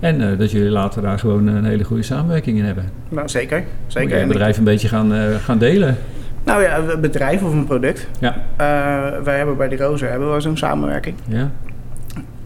En 0.00 0.20
uh, 0.20 0.38
dat 0.38 0.50
jullie 0.50 0.70
later 0.70 1.02
daar 1.02 1.18
gewoon 1.18 1.46
een 1.46 1.64
hele 1.64 1.84
goede 1.84 2.02
samenwerking 2.02 2.58
in 2.58 2.64
hebben. 2.64 2.84
Nou, 3.08 3.28
zeker. 3.28 3.64
zeker. 3.86 4.10
Moet 4.10 4.20
je 4.20 4.26
bedrijf 4.26 4.58
een 4.58 4.64
beetje 4.64 4.88
gaan, 4.88 5.14
uh, 5.14 5.34
gaan 5.34 5.58
delen? 5.58 5.96
Nou 6.44 6.62
ja, 6.62 6.78
een 6.78 7.00
bedrijf 7.00 7.42
of 7.42 7.52
een 7.52 7.64
product. 7.64 8.06
Ja. 8.18 8.34
Uh, 8.36 9.22
wij 9.24 9.36
hebben 9.36 9.56
bij 9.56 9.68
de 9.68 9.76
Rozer 9.76 10.10
hebben 10.10 10.34
we 10.34 10.40
zo'n 10.40 10.56
samenwerking. 10.56 11.16
Ja. 11.26 11.50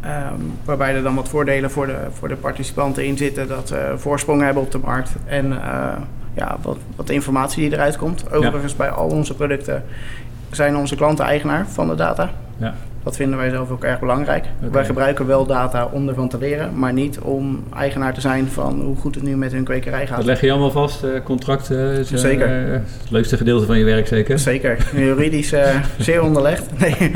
Um, 0.05 0.53
waarbij 0.65 0.95
er 0.95 1.03
dan 1.03 1.15
wat 1.15 1.29
voordelen 1.29 1.71
voor 1.71 1.87
de, 1.87 1.97
voor 2.11 2.29
de 2.29 2.37
participanten 2.37 3.07
in 3.07 3.17
zitten. 3.17 3.49
Dat 3.49 3.69
ze 3.69 3.93
voorsprong 3.97 4.43
hebben 4.43 4.63
op 4.63 4.71
de 4.71 4.79
markt. 4.79 5.11
En 5.27 5.59
ja, 6.35 6.57
wat, 6.63 6.77
wat 6.97 7.11
informatie 7.11 7.63
die 7.63 7.73
eruit 7.73 7.97
komt. 7.97 8.33
Overigens 8.33 8.73
ja. 8.73 8.79
bij 8.79 8.91
al 8.91 9.09
onze 9.09 9.35
producten 9.35 9.83
zijn 10.51 10.77
onze 10.77 10.97
klanten 10.97 11.25
eigenaar 11.25 11.67
van 11.69 11.89
de 11.89 11.95
data. 11.95 12.31
Ja. 12.57 12.75
Dat 13.05 13.17
vinden 13.17 13.39
wij 13.39 13.51
zelf 13.51 13.71
ook 13.71 13.85
erg 13.85 14.01
belangrijk. 14.01 14.45
Wij 14.71 14.85
gebruiken 14.85 15.27
wel 15.27 15.47
data 15.47 15.89
om 15.93 16.09
ervan 16.09 16.29
te 16.29 16.39
leren, 16.39 16.79
maar 16.79 16.93
niet 16.93 17.19
om 17.19 17.65
eigenaar 17.77 18.15
te 18.15 18.21
zijn 18.21 18.47
van 18.49 18.81
hoe 18.81 18.97
goed 18.97 19.15
het 19.15 19.25
nu 19.25 19.37
met 19.37 19.53
hun 19.53 19.65
kwekerij 19.65 20.07
gaat. 20.07 20.17
Dat 20.17 20.27
leg 20.27 20.41
je 20.41 20.51
allemaal 20.51 20.71
vast, 20.71 21.05
uh, 21.05 21.11
contracten? 21.25 22.07
zeker. 22.07 22.67
Uh, 22.67 22.73
het 22.73 23.11
leukste 23.11 23.37
gedeelte 23.37 23.67
van 23.67 23.79
je 23.79 23.85
werk 23.85 24.07
zeker? 24.07 24.39
Zeker, 24.39 24.87
juridisch 24.95 25.53
uh, 25.53 25.69
zeer 25.99 26.23
onderlegd. 26.23 26.79
Nee. 26.79 26.97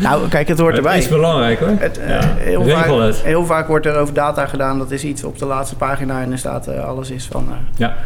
nou, 0.00 0.28
kijk, 0.28 0.48
het 0.48 0.58
hoort 0.58 0.76
erbij. 0.76 0.94
Het 0.94 1.02
is 1.02 1.08
belangrijk 1.08 1.58
hoor. 1.58 1.76
Het, 1.78 2.00
ja. 2.06 2.34
heel, 2.36 2.64
vaak, 2.64 3.14
heel, 3.14 3.46
vaak, 3.46 3.66
wordt 3.66 3.86
er 3.86 3.96
over 3.96 4.14
data 4.14 4.46
gedaan. 4.46 4.78
Dat 4.78 4.90
is 4.90 5.04
iets 5.04 5.24
op 5.24 5.38
de 5.38 5.46
laatste 5.46 5.76
pagina 5.76 6.22
en 6.22 6.32
er 6.32 6.38
staat 6.38 6.68
alles 6.68 7.10
is 7.10 7.26
van... 7.26 7.48
ja 7.76 7.96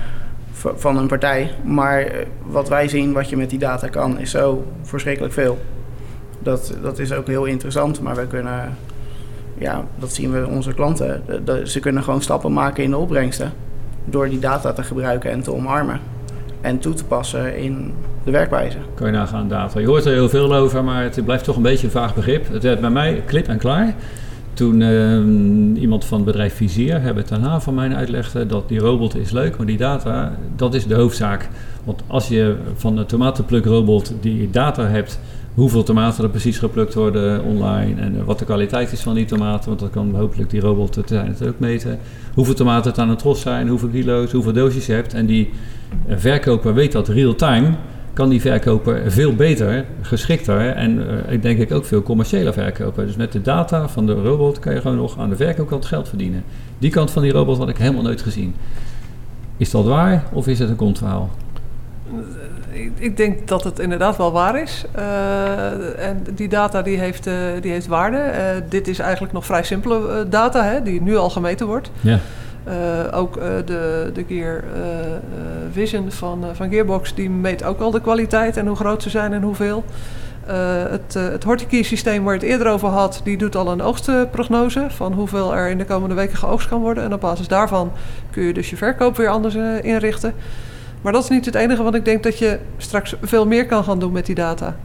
van 0.76 0.96
een 0.96 1.06
partij. 1.06 1.50
Maar 1.64 2.12
wat 2.42 2.68
wij 2.68 2.88
zien, 2.88 3.12
wat 3.12 3.28
je 3.28 3.36
met 3.36 3.50
die 3.50 3.58
data 3.58 3.88
kan, 3.88 4.18
is 4.18 4.30
zo 4.30 4.64
verschrikkelijk 4.82 5.32
veel. 5.32 5.58
Dat, 6.42 6.74
dat 6.82 6.98
is 6.98 7.12
ook 7.12 7.26
heel 7.26 7.44
interessant, 7.44 8.00
maar 8.00 8.16
we 8.16 8.26
kunnen, 8.26 8.76
ja, 9.58 9.84
dat 9.98 10.12
zien 10.12 10.32
we 10.32 10.46
onze 10.46 10.74
klanten. 10.74 11.22
ze 11.64 11.80
kunnen 11.80 12.02
gewoon 12.02 12.22
stappen 12.22 12.52
maken 12.52 12.84
in 12.84 12.90
de 12.90 12.96
opbrengsten 12.96 13.52
door 14.04 14.28
die 14.28 14.38
data 14.38 14.72
te 14.72 14.82
gebruiken 14.82 15.30
en 15.30 15.42
te 15.42 15.52
omarmen 15.52 16.00
en 16.60 16.78
toe 16.78 16.94
te 16.94 17.04
passen 17.04 17.58
in 17.58 17.92
de 18.24 18.30
werkwijze. 18.30 18.76
Kan 18.94 19.06
je 19.06 19.12
nagaan 19.12 19.48
data. 19.48 19.80
Je 19.80 19.86
hoort 19.86 20.04
er 20.04 20.12
heel 20.12 20.28
veel 20.28 20.54
over, 20.54 20.84
maar 20.84 21.02
het 21.02 21.24
blijft 21.24 21.44
toch 21.44 21.56
een 21.56 21.62
beetje 21.62 21.86
een 21.86 21.92
vaag 21.92 22.14
begrip. 22.14 22.52
Het 22.52 22.62
werd 22.62 22.80
bij 22.80 22.90
mij 22.90 23.22
klip 23.26 23.48
en 23.48 23.58
klaar. 23.58 23.94
Toen 24.54 24.80
uh, 24.80 25.80
iemand 25.82 26.04
van 26.04 26.16
het 26.16 26.26
bedrijf 26.26 26.54
Vizier, 26.54 27.00
hebben 27.00 27.24
daarna 27.28 27.60
van 27.60 27.74
mij 27.74 27.94
uitlegde 27.94 28.46
dat 28.46 28.68
die 28.68 28.78
robot 28.78 29.16
is 29.16 29.30
leuk, 29.30 29.56
maar 29.56 29.66
die 29.66 29.76
data, 29.76 30.32
dat 30.56 30.74
is 30.74 30.86
de 30.86 30.94
hoofdzaak. 30.94 31.48
Want 31.84 32.02
als 32.06 32.28
je 32.28 32.56
van 32.74 32.96
de 32.96 33.06
tomatenplukrobot 33.06 34.14
die 34.20 34.50
data 34.50 34.86
hebt 34.86 35.20
hoeveel 35.54 35.82
tomaten 35.82 36.24
er 36.24 36.30
precies 36.30 36.58
geplukt 36.58 36.94
worden 36.94 37.44
online 37.44 38.00
en 38.00 38.24
wat 38.24 38.38
de 38.38 38.44
kwaliteit 38.44 38.92
is 38.92 39.00
van 39.00 39.14
die 39.14 39.24
tomaten, 39.24 39.68
want 39.68 39.80
dat 39.80 39.90
kan 39.90 40.14
hopelijk 40.14 40.50
die 40.50 40.60
robot 40.60 40.94
het 40.94 41.46
ook 41.46 41.58
meten. 41.58 41.98
Hoeveel 42.34 42.54
tomaten 42.54 42.90
het 42.90 43.00
aan 43.00 43.08
het 43.08 43.18
tros 43.18 43.40
zijn, 43.40 43.68
hoeveel 43.68 43.88
kilo's, 43.88 44.32
hoeveel 44.32 44.52
doosjes 44.52 44.86
je 44.86 44.92
hebt. 44.92 45.14
En 45.14 45.26
die 45.26 45.50
eh, 46.06 46.16
verkoper 46.18 46.74
weet 46.74 46.92
dat 46.92 47.08
real-time, 47.08 47.74
kan 48.12 48.28
die 48.28 48.40
verkoper 48.40 49.12
veel 49.12 49.34
beter, 49.34 49.84
geschikter 50.00 50.68
en 50.68 50.98
uh, 50.98 51.32
ik 51.32 51.42
denk 51.42 51.58
ik 51.58 51.72
ook 51.72 51.84
veel 51.84 52.02
commerciëler 52.02 52.52
verkopen. 52.52 53.06
Dus 53.06 53.16
met 53.16 53.32
de 53.32 53.42
data 53.42 53.88
van 53.88 54.06
de 54.06 54.12
robot 54.12 54.58
kan 54.58 54.74
je 54.74 54.80
gewoon 54.80 54.96
nog 54.96 55.18
aan 55.18 55.30
de 55.30 55.36
verkoopkant 55.36 55.84
geld 55.84 56.08
verdienen. 56.08 56.44
Die 56.78 56.90
kant 56.90 57.10
van 57.10 57.22
die 57.22 57.32
robot 57.32 57.58
had 57.58 57.68
ik 57.68 57.76
helemaal 57.76 58.02
nooit 58.02 58.22
gezien. 58.22 58.54
Is 59.56 59.70
dat 59.70 59.84
waar 59.84 60.24
of 60.32 60.46
is 60.46 60.58
het 60.58 60.68
een 60.68 60.76
kontverhaal? 60.76 61.30
Ik, 62.94 63.16
denk 63.16 63.48
dat 63.48 63.64
het 63.64 63.78
inderdaad 63.78 64.16
wel 64.16 64.32
waar 64.32 64.60
is. 64.62 64.84
Uh, 64.98 66.08
en 66.08 66.26
die 66.34 66.48
data 66.48 66.82
die 66.82 66.98
heeft, 66.98 67.26
uh, 67.26 67.34
die 67.60 67.72
heeft 67.72 67.86
waarde. 67.86 68.16
Uh, 68.16 68.62
dit 68.68 68.88
is 68.88 68.98
eigenlijk 68.98 69.32
nog 69.32 69.44
vrij 69.46 69.62
simpele 69.62 70.26
data, 70.28 70.64
hè, 70.64 70.82
die 70.82 71.02
nu 71.02 71.16
al 71.16 71.30
gemeten 71.30 71.66
wordt. 71.66 71.90
Ja. 72.00 72.18
ook 73.12 73.34
de, 73.66 74.10
de 74.14 74.24
Gear 74.28 74.64
Vision 75.72 76.10
van, 76.10 76.44
van 76.52 76.70
Gearbox, 76.70 77.14
die 77.14 77.30
meet 77.30 77.64
ook 77.64 77.80
al 77.80 77.90
de 77.90 78.00
kwaliteit 78.00 78.56
en 78.56 78.66
hoe 78.66 78.76
groot 78.76 79.02
ze 79.02 79.10
zijn 79.10 79.32
en 79.32 79.42
hoeveel. 79.42 79.84
het, 80.90 81.14
het 81.14 81.66
systeem 81.68 82.24
waar 82.24 82.34
je 82.34 82.40
het 82.40 82.48
eerder 82.48 82.68
over 82.68 82.88
had, 82.88 83.20
die 83.24 83.36
doet 83.36 83.56
al 83.56 83.68
een 83.68 83.82
oogstprognose 83.82 84.86
van 84.88 85.12
hoeveel 85.12 85.54
er 85.54 85.68
in 85.68 85.78
de 85.78 85.84
komende 85.84 86.14
weken 86.14 86.36
geoogst 86.36 86.68
kan 86.68 86.80
worden. 86.80 87.04
En 87.04 87.12
op 87.12 87.20
basis 87.20 87.48
daarvan 87.48 87.92
kun 88.30 88.42
je 88.42 88.52
dus 88.52 88.70
je 88.70 88.76
verkoop 88.76 89.16
weer 89.16 89.28
anders 89.28 89.54
inrichten. 89.82 90.34
Maar 91.02 91.12
dat 91.12 91.22
is 91.22 91.28
niet 91.28 91.44
het 91.44 91.54
enige, 91.54 91.82
want 91.82 91.94
ik 91.94 92.04
denk 92.04 92.22
dat 92.22 92.38
je 92.38 92.58
straks 92.76 93.14
veel 93.22 93.46
meer 93.46 93.66
kan 93.66 93.84
gaan 93.84 93.98
doen 93.98 94.12
met 94.12 94.26
die 94.26 94.34
data. 94.34 94.76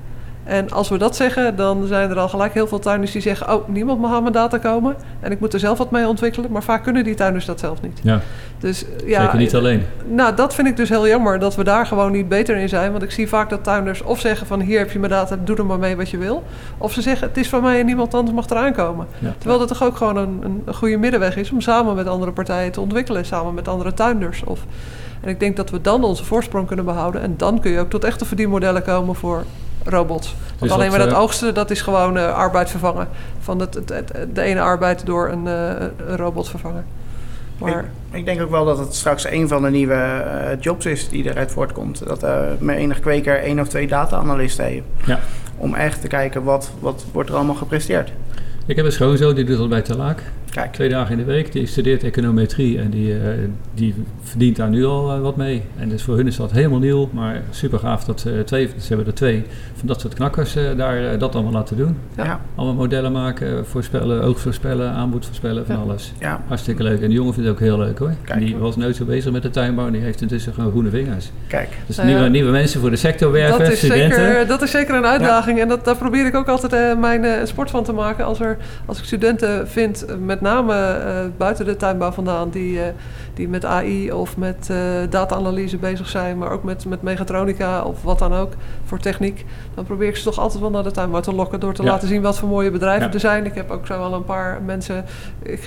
En 0.45 0.71
als 0.71 0.89
we 0.89 0.97
dat 0.97 1.15
zeggen, 1.15 1.55
dan 1.55 1.85
zijn 1.87 2.09
er 2.09 2.19
al 2.19 2.29
gelijk 2.29 2.53
heel 2.53 2.67
veel 2.67 2.79
tuinders 2.79 3.11
die 3.11 3.21
zeggen: 3.21 3.53
Oh, 3.53 3.67
niemand 3.67 3.99
mag 3.99 4.13
aan 4.13 4.21
mijn 4.21 4.33
data 4.33 4.57
komen. 4.57 4.95
En 5.19 5.31
ik 5.31 5.39
moet 5.39 5.53
er 5.53 5.59
zelf 5.59 5.77
wat 5.77 5.91
mee 5.91 6.07
ontwikkelen. 6.07 6.51
Maar 6.51 6.63
vaak 6.63 6.83
kunnen 6.83 7.03
die 7.03 7.15
tuinders 7.15 7.45
dat 7.45 7.59
zelf 7.59 7.81
niet. 7.81 7.99
Ja. 8.03 8.21
Dus, 8.59 8.85
ja, 9.05 9.21
Zeker 9.21 9.37
niet 9.37 9.55
alleen. 9.55 9.83
Nou, 10.07 10.35
dat 10.35 10.55
vind 10.55 10.67
ik 10.67 10.77
dus 10.77 10.89
heel 10.89 11.07
jammer 11.07 11.39
dat 11.39 11.55
we 11.55 11.63
daar 11.63 11.85
gewoon 11.85 12.11
niet 12.11 12.29
beter 12.29 12.57
in 12.57 12.69
zijn. 12.69 12.91
Want 12.91 13.03
ik 13.03 13.11
zie 13.11 13.27
vaak 13.27 13.49
dat 13.49 13.63
tuinders 13.63 14.01
of 14.01 14.19
zeggen: 14.19 14.47
van 14.47 14.59
hier 14.61 14.79
heb 14.79 14.91
je 14.91 14.99
mijn 14.99 15.11
data, 15.11 15.37
doe 15.43 15.57
er 15.57 15.65
maar 15.65 15.79
mee 15.79 15.95
wat 15.95 16.09
je 16.09 16.17
wil. 16.17 16.43
Of 16.77 16.93
ze 16.93 17.01
zeggen: 17.01 17.27
Het 17.27 17.37
is 17.37 17.49
van 17.49 17.61
mij 17.61 17.79
en 17.79 17.85
niemand 17.85 18.13
anders 18.13 18.35
mag 18.35 18.49
eraan 18.49 18.73
komen. 18.73 19.07
Terwijl 19.37 19.59
dat 19.59 19.67
toch 19.67 19.83
ook 19.83 19.97
gewoon 19.97 20.17
een, 20.17 20.61
een 20.65 20.73
goede 20.73 20.97
middenweg 20.97 21.37
is 21.37 21.51
om 21.51 21.61
samen 21.61 21.95
met 21.95 22.07
andere 22.07 22.31
partijen 22.31 22.71
te 22.71 22.81
ontwikkelen. 22.81 23.25
Samen 23.25 23.53
met 23.53 23.67
andere 23.67 23.93
tuinders. 23.93 24.43
Of 24.43 24.65
en 25.21 25.29
ik 25.29 25.39
denk 25.39 25.55
dat 25.55 25.69
we 25.69 25.81
dan 25.81 26.03
onze 26.03 26.25
voorsprong 26.25 26.67
kunnen 26.67 26.85
behouden. 26.85 27.21
En 27.21 27.33
dan 27.37 27.59
kun 27.59 27.71
je 27.71 27.79
ook 27.79 27.89
tot 27.89 28.03
echte 28.03 28.25
verdienmodellen 28.25 28.83
komen 28.83 29.15
voor 29.15 29.43
robots. 29.83 30.35
Want 30.47 30.59
dus 30.59 30.71
alleen 30.71 30.89
maar 30.89 30.99
dat 30.99 31.11
uh, 31.11 31.19
oogsten, 31.19 31.53
dat 31.53 31.71
is 31.71 31.81
gewoon 31.81 32.17
uh, 32.17 32.33
arbeid 32.33 32.69
vervangen. 32.69 33.07
Van 33.39 33.59
het, 33.59 33.73
het, 33.73 33.89
het, 33.89 34.35
de 34.35 34.41
ene 34.41 34.61
arbeid 34.61 35.05
door 35.05 35.29
een, 35.29 35.45
uh, 35.45 35.69
een 36.07 36.17
robot 36.17 36.49
vervangen. 36.49 36.85
Maar, 37.57 37.79
ik, 37.79 38.19
ik, 38.19 38.25
denk 38.25 38.41
ook 38.41 38.49
wel 38.49 38.65
dat 38.65 38.77
het 38.77 38.95
straks 38.95 39.25
een 39.29 39.47
van 39.47 39.61
de 39.61 39.69
nieuwe 39.69 40.23
jobs 40.59 40.85
is 40.85 41.09
die 41.09 41.29
eruit 41.29 41.51
voortkomt. 41.51 42.05
Dat 42.07 42.25
met 42.59 42.77
enig 42.77 42.99
kweker 42.99 43.39
één 43.39 43.59
of 43.59 43.67
twee 43.67 43.87
data-analysten 43.87 44.65
heeft. 44.65 44.85
Ja. 45.05 45.19
Om 45.57 45.73
echt 45.73 46.01
te 46.01 46.07
kijken 46.07 46.43
wat, 46.43 46.71
wat 46.79 47.05
wordt 47.11 47.29
er 47.29 47.35
allemaal 47.35 47.55
gepresteerd. 47.55 48.11
Ik 48.65 48.75
heb 48.75 48.85
een 48.85 48.91
schoonzoon, 48.91 49.35
die 49.35 49.43
doet 49.43 49.57
dat 49.57 49.69
bij 49.69 49.81
Talaak. 49.81 50.23
Kijk. 50.55 50.73
Twee 50.73 50.89
dagen 50.89 51.11
in 51.11 51.17
de 51.17 51.23
week. 51.23 51.51
Die 51.51 51.65
studeert 51.65 52.03
econometrie 52.03 52.79
en 52.79 52.89
die, 52.89 53.15
die 53.73 53.93
verdient 54.23 54.55
daar 54.55 54.69
nu 54.69 54.85
al 54.85 55.19
wat 55.19 55.35
mee. 55.35 55.63
En 55.79 55.89
dus 55.89 56.03
voor 56.03 56.15
hun 56.15 56.27
is 56.27 56.35
dat 56.35 56.51
helemaal 56.51 56.79
nieuw, 56.79 57.09
maar 57.11 57.41
super 57.49 57.79
gaaf 57.79 58.03
dat 58.03 58.19
ze 58.19 58.41
twee, 58.45 58.67
ze 58.67 58.87
hebben 58.87 59.05
er 59.05 59.13
twee 59.13 59.43
van 59.75 59.87
dat 59.87 60.01
soort 60.01 60.13
knakkers 60.13 60.53
daar 60.77 61.17
dat 61.17 61.33
allemaal 61.33 61.51
laten 61.51 61.77
doen. 61.77 61.97
Ja. 62.15 62.39
Allemaal 62.55 62.75
modellen 62.75 63.11
maken, 63.11 63.65
voorspellen, 63.65 64.23
oogstvoorspellen, 64.23 64.91
aanbod 64.91 65.25
voorspellen, 65.25 65.65
van 65.65 65.75
alles. 65.75 66.13
Ja. 66.19 66.41
Hartstikke 66.47 66.83
leuk. 66.83 67.01
En 67.01 67.07
die 67.07 67.17
jongen 67.17 67.33
vindt 67.33 67.49
het 67.49 67.57
ook 67.57 67.63
heel 67.63 67.77
leuk 67.77 67.99
hoor. 67.99 68.13
Kijk. 68.23 68.39
Die 68.39 68.57
was 68.57 68.75
nooit 68.75 68.95
zo 68.95 69.05
bezig 69.05 69.31
met 69.31 69.41
de 69.41 69.49
tuinbouw 69.49 69.85
en 69.85 69.93
die 69.93 70.01
heeft 70.01 70.21
intussen 70.21 70.53
gewoon 70.53 70.71
groene 70.71 70.89
vingers. 70.89 71.31
Kijk. 71.47 71.69
Dus 71.85 71.95
nou 71.95 72.07
nieuwe, 72.07 72.29
nieuwe 72.29 72.51
mensen 72.51 72.79
voor 72.79 72.89
de 72.89 72.95
sector 72.95 73.31
werven, 73.31 73.65
dat 73.65 73.77
studenten. 73.77 74.25
Zeker, 74.25 74.47
dat 74.47 74.61
is 74.61 74.71
zeker 74.71 74.95
een 74.95 75.05
uitdaging 75.05 75.59
en 75.59 75.67
dat, 75.67 75.85
daar 75.85 75.97
probeer 75.97 76.25
ik 76.25 76.35
ook 76.35 76.47
altijd 76.47 76.73
uh, 76.73 77.01
mijn 77.01 77.23
uh, 77.23 77.33
sport 77.43 77.69
van 77.69 77.83
te 77.83 77.93
maken. 77.93 78.25
Als, 78.25 78.39
er, 78.39 78.57
als 78.85 78.97
ik 78.97 79.03
studenten 79.03 79.67
vind, 79.67 80.05
eh, 80.05 80.15
met 80.15 80.41
name 80.47 81.31
buiten 81.37 81.65
de 81.65 81.75
tuinbouw 81.75 82.11
vandaan, 82.11 82.49
die, 82.49 82.79
die 83.33 83.47
met 83.47 83.65
AI 83.65 84.11
of 84.11 84.37
met 84.37 84.69
data-analyse 85.09 85.77
bezig 85.77 86.09
zijn, 86.09 86.37
maar 86.37 86.51
ook 86.51 86.63
met, 86.63 86.85
met 86.85 87.01
mechatronica 87.01 87.83
of 87.83 88.03
wat 88.03 88.19
dan 88.19 88.33
ook 88.33 88.53
voor 88.83 88.99
techniek, 88.99 89.45
dan 89.73 89.85
probeer 89.85 90.07
ik 90.07 90.15
ze 90.15 90.23
toch 90.23 90.39
altijd 90.39 90.61
wel 90.61 90.69
naar 90.69 90.83
de 90.83 90.91
tuinbouw 90.91 91.21
te 91.21 91.33
lokken 91.35 91.59
door 91.59 91.73
te 91.73 91.83
laten 91.83 92.07
zien 92.07 92.21
wat 92.21 92.37
voor 92.37 92.49
mooie 92.49 92.71
bedrijven 92.71 93.13
er 93.13 93.19
zijn. 93.19 93.45
Ik 93.45 93.55
heb 93.55 93.71
ook 93.71 93.87
zo 93.87 93.97
wel 93.97 94.13
een 94.13 94.23
paar 94.23 94.61
mensen 94.61 95.05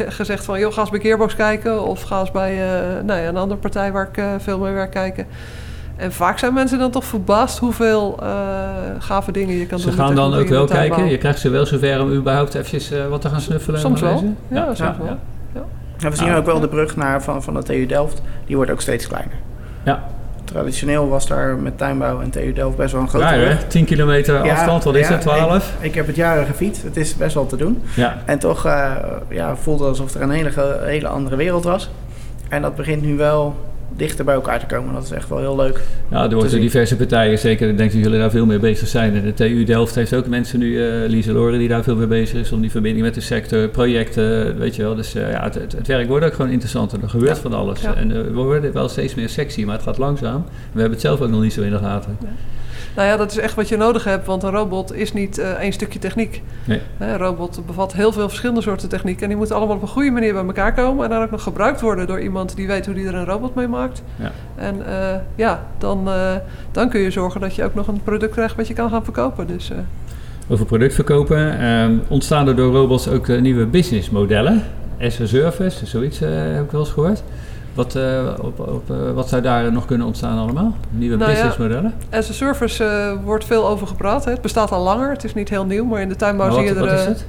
gezegd 0.08 0.44
van, 0.44 0.58
joh, 0.58 0.72
ga 0.72 0.80
eens 0.80 0.90
bij 0.90 1.00
Gearbox 1.00 1.34
kijken 1.34 1.82
of 1.82 2.02
ga 2.02 2.20
eens 2.20 2.30
bij 2.30 2.54
nou 3.04 3.20
ja, 3.20 3.28
een 3.28 3.36
andere 3.36 3.60
partij 3.60 3.92
waar 3.92 4.08
ik 4.12 4.24
veel 4.38 4.58
mee 4.58 4.72
werk 4.72 4.90
kijken. 4.90 5.26
En 5.98 6.12
vaak 6.12 6.38
zijn 6.38 6.54
mensen 6.54 6.78
dan 6.78 6.90
toch 6.90 7.04
verbaasd 7.04 7.58
hoeveel 7.58 8.18
uh, 8.22 8.28
gave 8.98 9.32
dingen 9.32 9.56
je 9.56 9.66
kan 9.66 9.78
ze 9.78 9.84
doen. 9.84 9.94
Ze 9.94 10.00
gaan 10.00 10.14
dan 10.14 10.34
ook 10.34 10.48
wel 10.48 10.66
kijken. 10.66 11.10
Je 11.10 11.18
krijgt 11.18 11.38
ze 11.38 11.48
wel 11.48 11.66
zover 11.66 12.00
om 12.02 12.12
überhaupt 12.12 12.54
eventjes 12.54 12.92
uh, 12.92 13.06
wat 13.06 13.20
te 13.20 13.28
gaan 13.28 13.40
snuffelen. 13.40 13.80
Soms 13.80 14.00
wel. 14.00 14.34
Ja, 14.48 14.56
ja, 14.56 14.74
soms 14.74 14.96
wel. 14.98 15.18
Ja. 15.98 16.10
we 16.10 16.16
zien 16.16 16.34
ook 16.34 16.46
wel 16.46 16.60
de 16.60 16.68
brug 16.68 16.96
naar, 16.96 17.22
van, 17.22 17.42
van 17.42 17.54
de 17.54 17.62
TU 17.62 17.86
Delft. 17.86 18.22
Die 18.46 18.56
wordt 18.56 18.70
ook 18.70 18.80
steeds 18.80 19.06
kleiner. 19.06 19.34
Ja. 19.84 20.04
Traditioneel 20.44 21.08
was 21.08 21.26
daar 21.26 21.56
met 21.56 21.78
tuinbouw 21.78 22.20
en 22.20 22.30
TU 22.30 22.52
Delft 22.52 22.76
best 22.76 22.92
wel 22.92 23.00
een 23.00 23.08
grote 23.08 23.24
ja, 23.24 23.44
brug. 23.44 23.66
10 23.66 23.84
kilometer 23.84 24.50
afstand, 24.50 24.84
wat 24.84 24.94
is 24.94 25.08
het? 25.08 25.20
12? 25.20 25.74
Ik, 25.78 25.84
ik, 25.84 25.94
heb 25.94 26.06
het 26.06 26.16
jaren 26.16 26.46
gefietst. 26.46 26.82
Het 26.82 26.96
is 26.96 27.16
best 27.16 27.34
wel 27.34 27.46
te 27.46 27.56
doen. 27.56 27.82
Ja. 27.94 28.18
En 28.24 28.38
toch 28.38 28.66
uh, 28.66 28.92
ja, 29.28 29.56
voelde 29.56 29.84
alsof 29.84 30.14
er 30.14 30.22
een 30.22 30.30
hele, 30.30 30.80
hele 30.82 31.08
andere 31.08 31.36
wereld 31.36 31.64
was. 31.64 31.90
En 32.48 32.62
dat 32.62 32.76
begint 32.76 33.02
nu 33.02 33.16
wel 33.16 33.56
dichter 33.96 34.24
bij 34.24 34.34
elkaar 34.34 34.58
te 34.58 34.74
komen. 34.74 34.94
Dat 34.94 35.02
is 35.02 35.10
echt 35.10 35.28
wel 35.28 35.38
heel 35.38 35.56
leuk. 35.56 35.80
Ja, 36.10 36.28
er 36.28 36.34
worden 36.34 36.60
diverse 36.60 36.96
partijen, 36.96 37.38
zeker 37.38 37.68
ik 37.68 37.76
denk 37.76 37.92
dat 37.92 38.02
jullie 38.02 38.18
daar 38.18 38.30
veel 38.30 38.46
mee 38.46 38.58
bezig 38.58 38.88
zijn. 38.88 39.14
En 39.14 39.22
de 39.22 39.34
TU 39.34 39.64
Delft 39.64 39.94
heeft 39.94 40.14
ook 40.14 40.26
mensen 40.26 40.58
nu, 40.58 40.66
uh, 40.66 41.08
Lise 41.08 41.32
Loren, 41.32 41.58
die 41.58 41.68
daar 41.68 41.82
veel 41.82 41.96
mee 41.96 42.06
bezig 42.06 42.40
is 42.40 42.52
om 42.52 42.60
die 42.60 42.70
verbinding 42.70 43.04
met 43.04 43.14
de 43.14 43.20
sector, 43.20 43.68
projecten, 43.68 44.58
weet 44.58 44.76
je 44.76 44.82
wel. 44.82 44.94
Dus 44.94 45.14
uh, 45.14 45.30
ja, 45.30 45.42
het, 45.42 45.54
het, 45.54 45.86
werk 45.86 46.08
wordt 46.08 46.24
ook 46.24 46.34
gewoon 46.34 46.50
interessanter. 46.50 47.02
Er 47.02 47.08
gebeurt 47.08 47.38
van 47.38 47.52
alles. 47.52 47.82
En 47.82 48.10
uh, 48.10 48.16
we 48.16 48.32
worden 48.32 48.72
wel 48.72 48.88
steeds 48.88 49.14
meer 49.14 49.28
sexy, 49.28 49.64
maar 49.64 49.74
het 49.74 49.84
gaat 49.84 49.98
langzaam. 49.98 50.44
We 50.72 50.80
hebben 50.80 50.90
het 50.98 51.00
zelf 51.00 51.20
ook 51.20 51.30
nog 51.30 51.42
niet 51.42 51.52
zo 51.52 51.62
in 51.62 51.70
de 51.70 51.78
gaten. 51.78 52.16
Ja. 52.20 52.28
Nou 52.98 53.10
ja, 53.10 53.16
dat 53.16 53.30
is 53.30 53.38
echt 53.38 53.54
wat 53.54 53.68
je 53.68 53.76
nodig 53.76 54.04
hebt, 54.04 54.26
want 54.26 54.42
een 54.42 54.50
robot 54.50 54.94
is 54.94 55.12
niet 55.12 55.38
uh, 55.38 55.50
één 55.50 55.72
stukje 55.72 55.98
techniek. 55.98 56.42
Nee. 56.64 56.80
Een 56.98 57.16
robot 57.16 57.60
bevat 57.66 57.92
heel 57.92 58.12
veel 58.12 58.28
verschillende 58.28 58.62
soorten 58.62 58.88
techniek 58.88 59.20
en 59.20 59.28
die 59.28 59.36
moeten 59.36 59.56
allemaal 59.56 59.76
op 59.76 59.82
een 59.82 59.88
goede 59.88 60.10
manier 60.10 60.32
bij 60.32 60.44
elkaar 60.44 60.74
komen 60.74 61.04
en 61.04 61.10
dan 61.10 61.22
ook 61.22 61.30
nog 61.30 61.42
gebruikt 61.42 61.80
worden 61.80 62.06
door 62.06 62.20
iemand 62.20 62.56
die 62.56 62.66
weet 62.66 62.86
hoe 62.86 62.94
die 62.94 63.06
er 63.06 63.14
een 63.14 63.24
robot 63.24 63.54
mee 63.54 63.68
maakt. 63.68 64.02
Ja. 64.16 64.32
En 64.56 64.76
uh, 64.88 65.14
ja, 65.34 65.66
dan, 65.78 66.08
uh, 66.08 66.34
dan 66.72 66.88
kun 66.88 67.00
je 67.00 67.10
zorgen 67.10 67.40
dat 67.40 67.54
je 67.54 67.64
ook 67.64 67.74
nog 67.74 67.88
een 67.88 68.02
product 68.02 68.32
krijgt 68.32 68.56
wat 68.56 68.68
je 68.68 68.74
kan 68.74 68.90
gaan 68.90 69.04
verkopen. 69.04 69.46
Dus, 69.46 69.72
Over 70.48 70.66
product 70.66 70.94
verkopen, 70.94 71.58
ehm, 71.58 71.96
ontstaan 72.08 72.48
er 72.48 72.56
door 72.56 72.72
robots 72.72 73.08
ook 73.08 73.28
nieuwe 73.28 73.66
businessmodellen? 73.66 74.62
As 75.00 75.20
a 75.20 75.26
service, 75.26 75.86
zoiets 75.86 76.18
heb 76.18 76.64
ik 76.64 76.70
wel 76.70 76.80
eens 76.80 76.90
gehoord. 76.90 77.22
Wat, 77.78 77.94
uh, 77.96 78.28
op, 78.40 78.60
op, 78.60 78.90
uh, 78.90 79.12
wat 79.14 79.28
zou 79.28 79.42
daar 79.42 79.72
nog 79.72 79.86
kunnen 79.86 80.06
ontstaan 80.06 80.38
allemaal? 80.38 80.76
Nieuwe 80.90 81.16
nou 81.16 81.30
businessmodellen? 81.30 81.94
Ja, 82.10 82.18
as 82.18 82.30
a 82.30 82.32
service 82.32 82.84
uh, 82.84 83.24
wordt 83.24 83.44
veel 83.44 83.68
over 83.68 83.86
gepraat. 83.86 84.24
Hè. 84.24 84.30
Het 84.30 84.40
bestaat 84.40 84.72
al 84.72 84.82
langer. 84.82 85.10
Het 85.10 85.24
is 85.24 85.34
niet 85.34 85.48
heel 85.48 85.64
nieuw, 85.64 85.84
maar 85.84 86.00
in 86.00 86.08
de 86.08 86.16
tuinbouw 86.16 86.50
zie 86.50 86.62
je 86.62 86.68
er... 86.68 86.80
Wat 86.80 86.92
is 86.92 87.04
het? 87.04 87.26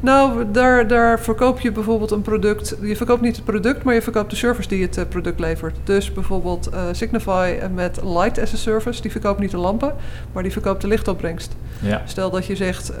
Nou, 0.00 0.50
daar, 0.52 0.86
daar 0.86 1.20
verkoop 1.20 1.60
je 1.60 1.72
bijvoorbeeld 1.72 2.10
een 2.10 2.22
product. 2.22 2.76
Je 2.82 2.96
verkoopt 2.96 3.20
niet 3.20 3.36
het 3.36 3.44
product, 3.44 3.82
maar 3.82 3.94
je 3.94 4.02
verkoopt 4.02 4.30
de 4.30 4.36
service 4.36 4.68
die 4.68 4.82
het 4.82 5.08
product 5.08 5.40
levert. 5.40 5.76
Dus 5.84 6.12
bijvoorbeeld 6.12 6.70
Signify 6.92 7.58
met 7.74 8.00
Light 8.04 8.38
as 8.38 8.52
a 8.52 8.56
Service. 8.56 9.02
Die 9.02 9.10
verkoopt 9.10 9.40
niet 9.40 9.50
de 9.50 9.56
lampen, 9.56 9.94
maar 10.32 10.42
die 10.42 10.52
verkoopt 10.52 10.80
de 10.80 10.88
lichtopbrengst. 10.88 11.56
Ja. 11.80 12.02
Stel 12.04 12.30
dat 12.30 12.46
je 12.46 12.56
zegt 12.56 12.92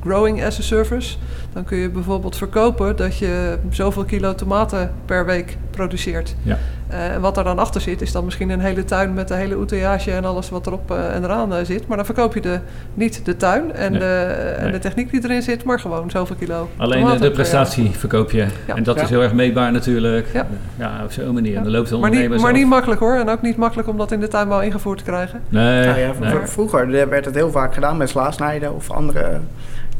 Growing 0.00 0.44
as 0.44 0.58
a 0.58 0.62
Service. 0.62 1.16
Dan 1.52 1.64
kun 1.64 1.76
je 1.76 1.90
bijvoorbeeld 1.90 2.36
verkopen 2.36 2.96
dat 2.96 3.18
je 3.18 3.58
zoveel 3.70 4.04
kilo 4.04 4.34
tomaten 4.34 4.92
per 5.04 5.26
week 5.26 5.56
produceert. 5.70 6.34
Ja. 6.42 6.58
Uh, 6.90 7.14
en 7.14 7.20
wat 7.20 7.36
er 7.36 7.44
dan 7.44 7.58
achter 7.58 7.80
zit, 7.80 8.00
is 8.00 8.12
dan 8.12 8.24
misschien 8.24 8.50
een 8.50 8.60
hele 8.60 8.84
tuin 8.84 9.14
met 9.14 9.28
de 9.28 9.34
hele 9.34 9.54
outillage 9.54 10.12
en 10.12 10.24
alles 10.24 10.50
wat 10.50 10.66
erop 10.66 10.90
uh, 10.90 11.14
en 11.14 11.24
eraan 11.24 11.52
uh, 11.52 11.58
zit. 11.62 11.86
Maar 11.86 11.96
dan 11.96 12.06
verkoop 12.06 12.34
je 12.34 12.40
de, 12.40 12.58
niet 12.94 13.24
de 13.24 13.36
tuin 13.36 13.72
en, 13.72 13.90
nee. 13.90 14.00
de, 14.00 14.24
en 14.56 14.62
nee. 14.62 14.72
de 14.72 14.78
techniek 14.78 15.10
die 15.10 15.24
erin 15.24 15.42
zit, 15.42 15.64
maar 15.64 15.80
gewoon 15.80 16.10
zoveel 16.10 16.36
kilo. 16.36 16.68
Alleen 16.76 17.20
de 17.20 17.30
prestatie 17.30 17.90
verkoop 17.90 18.30
je. 18.30 18.46
Ja. 18.66 18.74
En 18.74 18.82
dat 18.82 18.96
ja. 18.96 19.02
is 19.02 19.10
heel 19.10 19.22
erg 19.22 19.32
meetbaar 19.32 19.72
natuurlijk. 19.72 20.26
Ja, 20.32 20.46
ja 20.78 21.00
op 21.04 21.12
zo'n 21.12 21.34
manier. 21.34 21.56
En 21.56 21.62
dan 21.62 21.72
loopt 21.72 21.88
de 21.88 21.96
maar 21.96 22.10
niet, 22.10 22.40
maar 22.40 22.52
niet 22.52 22.66
makkelijk 22.66 23.00
hoor. 23.00 23.14
En 23.14 23.28
ook 23.28 23.42
niet 23.42 23.56
makkelijk 23.56 23.88
om 23.88 23.96
dat 23.96 24.12
in 24.12 24.20
de 24.20 24.28
tuinbouw 24.28 24.60
ingevoerd 24.60 24.98
te 24.98 25.04
krijgen. 25.04 25.40
Nee. 25.48 25.86
Nou 25.86 26.18
nee. 26.20 26.46
Vroeger 26.46 27.08
werd 27.08 27.24
het 27.24 27.34
heel 27.34 27.50
vaak 27.50 27.74
gedaan 27.74 27.96
met 27.96 28.08
slaasnijden 28.08 28.74
of 28.74 28.90
andere 28.90 29.40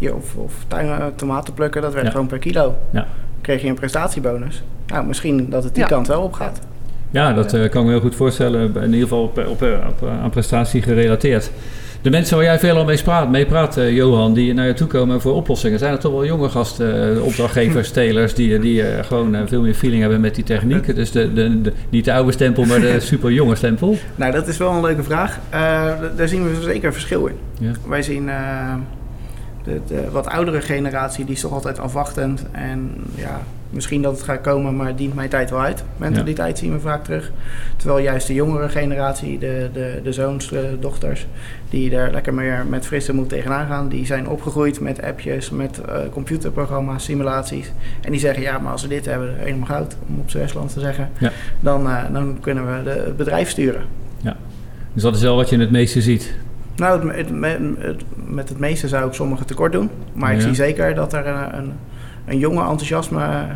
of, 0.01 0.35
of 0.37 0.53
tuin, 0.69 1.15
tomaten 1.17 1.55
plukken, 1.55 1.83
dat 1.83 1.95
werd 1.95 2.11
gewoon 2.11 2.27
per 2.27 2.39
kilo. 2.39 2.75
Ja. 2.91 3.07
Kreeg 3.41 3.63
je 3.63 3.69
een 3.69 3.75
prestatiebonus. 3.75 4.63
Nou, 4.87 5.07
misschien 5.07 5.51
dat 5.51 5.65
het 5.65 5.75
die 5.75 5.83
ja. 5.83 5.89
kant 5.89 6.07
wel 6.07 6.23
opgaat. 6.23 6.61
Ja, 7.11 7.33
dat 7.33 7.55
uh, 7.55 7.69
kan 7.69 7.81
ik 7.81 7.87
me 7.87 7.93
heel 7.93 8.01
goed 8.01 8.15
voorstellen. 8.15 8.75
In 8.75 8.85
ieder 8.85 9.01
geval 9.01 9.23
op, 9.23 9.39
op, 9.39 9.49
op, 9.49 9.63
op 9.89 10.09
aan 10.09 10.31
prestatie 10.31 10.83
gerelateerd. 10.83 11.51
De 12.03 12.11
mensen 12.11 12.37
waar 12.37 12.45
jij 12.45 12.59
veel 12.59 12.77
al 12.77 12.85
mee 12.85 13.03
praat, 13.03 13.31
mee 13.31 13.47
praat 13.47 13.79
uh, 13.79 13.95
Johan, 13.95 14.35
die 14.35 14.55
naar 14.55 14.67
je 14.67 14.73
toe 14.73 14.87
komen 14.87 15.21
voor 15.21 15.35
oplossingen, 15.35 15.79
zijn 15.79 15.93
er 15.93 15.99
toch 15.99 16.13
wel 16.13 16.25
jonge 16.25 16.49
gasten, 16.49 17.23
opdrachtgevers, 17.23 17.91
telers, 17.97 18.35
die, 18.35 18.59
die 18.59 18.81
uh, 18.81 19.05
gewoon 19.05 19.49
veel 19.49 19.63
meer 19.63 19.75
feeling 19.75 20.01
hebben 20.01 20.21
met 20.21 20.35
die 20.35 20.45
techniek. 20.45 20.95
Dus 20.95 21.11
de, 21.11 21.33
de, 21.33 21.61
de, 21.61 21.73
niet 21.89 22.05
de 22.05 22.13
oude 22.13 22.33
stempel, 22.33 22.65
maar 22.65 22.81
de 22.81 23.01
super 23.11 23.33
jonge 23.33 23.55
stempel. 23.55 23.97
Nou, 24.15 24.33
dat 24.33 24.49
is 24.49 24.57
wel 24.57 24.73
een 24.73 24.81
leuke 24.81 25.03
vraag. 25.03 25.39
daar 26.17 26.29
zien 26.29 26.49
we 26.49 26.63
zeker 26.63 26.93
verschil 26.93 27.27
in. 27.27 27.37
Ja. 27.59 27.73
Wij 27.89 28.03
zien 28.03 28.31
de, 29.65 29.81
de, 29.87 30.11
wat 30.11 30.27
oudere 30.27 30.61
generatie, 30.61 31.25
die 31.25 31.35
is 31.35 31.41
toch 31.41 31.53
altijd 31.53 31.79
afwachtend. 31.79 32.45
En 32.53 32.93
ja, 33.15 33.41
misschien 33.71 34.03
dat 34.03 34.13
het 34.13 34.23
gaat 34.23 34.41
komen, 34.41 34.77
maar 34.77 34.97
dient 34.97 35.15
mijn 35.15 35.29
tijd 35.29 35.51
wel 35.51 35.61
uit. 35.61 35.85
Mentaliteit 35.97 36.59
ja. 36.59 36.65
zien 36.65 36.73
we 36.73 36.81
vaak 36.81 37.05
terug. 37.05 37.33
Terwijl 37.77 38.05
juist 38.05 38.27
de 38.27 38.35
jongere 38.35 38.69
generatie, 38.69 39.39
de, 39.39 39.71
de, 39.73 40.01
de 40.03 40.13
zoons, 40.13 40.49
de 40.49 40.77
dochters, 40.81 41.27
die 41.71 41.97
er 41.97 42.11
lekker 42.11 42.35
meer 42.35 42.67
met 42.69 42.87
frisse 42.87 43.15
moed 43.15 43.29
tegenaan 43.29 43.67
gaan. 43.67 43.89
Die 43.89 44.07
zijn 44.07 44.29
opgegroeid 44.29 44.81
met 44.81 45.03
appjes, 45.03 45.51
met 45.51 45.81
uh, 45.89 45.95
computerprogramma's, 46.11 47.05
simulaties. 47.05 47.73
En 48.01 48.11
die 48.11 48.21
zeggen, 48.21 48.43
ja, 48.43 48.59
maar 48.59 48.73
als 48.73 48.83
we 48.83 48.89
dit 48.89 49.05
hebben, 49.05 49.35
helemaal 49.37 49.67
goud, 49.67 49.97
om 50.09 50.19
op 50.19 50.31
z'n 50.31 50.39
Westland 50.39 50.73
te 50.73 50.81
zeggen. 50.81 51.11
Ja. 51.19 51.33
Dan, 51.61 51.87
uh, 51.87 52.03
dan 52.13 52.37
kunnen 52.41 52.77
we 52.77 52.83
de, 52.83 52.91
het 52.91 53.17
bedrijf 53.17 53.49
sturen. 53.49 53.83
Ja, 54.21 54.37
dus 54.93 55.03
dat 55.03 55.15
is 55.15 55.23
wel 55.23 55.37
wat 55.37 55.49
je 55.49 55.59
het 55.59 55.71
meeste 55.71 56.03
ziet. 56.03 56.35
Nou, 56.77 57.09
het, 57.09 57.17
het, 57.17 57.29
het, 57.79 58.03
met 58.15 58.49
het 58.49 58.59
meeste 58.59 58.89
zou 58.89 59.07
ik 59.07 59.15
sommigen 59.15 59.47
tekort 59.47 59.73
doen. 59.73 59.91
Maar 60.13 60.31
ja. 60.31 60.37
ik 60.37 60.43
zie 60.43 60.55
zeker 60.55 60.95
dat 60.95 61.13
er 61.13 61.27
een, 61.27 61.57
een, 61.59 61.73
een 62.27 62.39
jonge 62.39 62.61
enthousiasme 62.61 63.47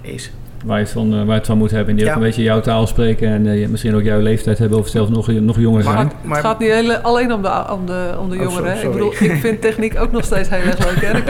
is. 0.00 0.32
Waar 0.64 0.78
je, 0.78 0.84
het 0.84 0.92
van, 0.92 1.10
waar 1.10 1.26
je 1.26 1.32
het 1.32 1.46
van 1.46 1.58
moet 1.58 1.70
hebben. 1.70 1.88
En 1.88 1.96
die 1.96 2.04
ja. 2.04 2.10
ook 2.10 2.16
een 2.16 2.22
beetje 2.22 2.42
jouw 2.42 2.60
taal 2.60 2.86
spreken. 2.86 3.28
En 3.28 3.46
uh, 3.46 3.68
misschien 3.68 3.94
ook 3.94 4.02
jouw 4.02 4.20
leeftijd 4.20 4.58
hebben. 4.58 4.78
Of 4.78 4.88
zelfs 4.88 5.10
nog, 5.10 5.26
nog 5.26 5.58
jonger 5.58 5.82
zijn. 5.82 5.94
Maar, 5.94 6.12
maar, 6.22 6.36
het 6.36 6.46
gaat 6.46 6.58
niet 6.58 6.70
hele, 6.70 7.02
alleen 7.02 7.32
om 7.32 7.42
de, 7.42 7.64
om 7.70 7.86
de, 7.86 8.14
om 8.18 8.30
de 8.30 8.36
jongeren. 8.36 8.76
Oh, 8.76 8.82
ik 8.82 8.92
bedoel, 8.92 9.12
ik 9.12 9.40
vind 9.40 9.60
techniek 9.60 10.00
ook 10.00 10.12
nog 10.12 10.24
steeds 10.24 10.48
heel 10.48 10.60
erg 10.60 10.78
leuk. 10.78 11.04
Hè? 11.04 11.18
Ik, 11.18 11.26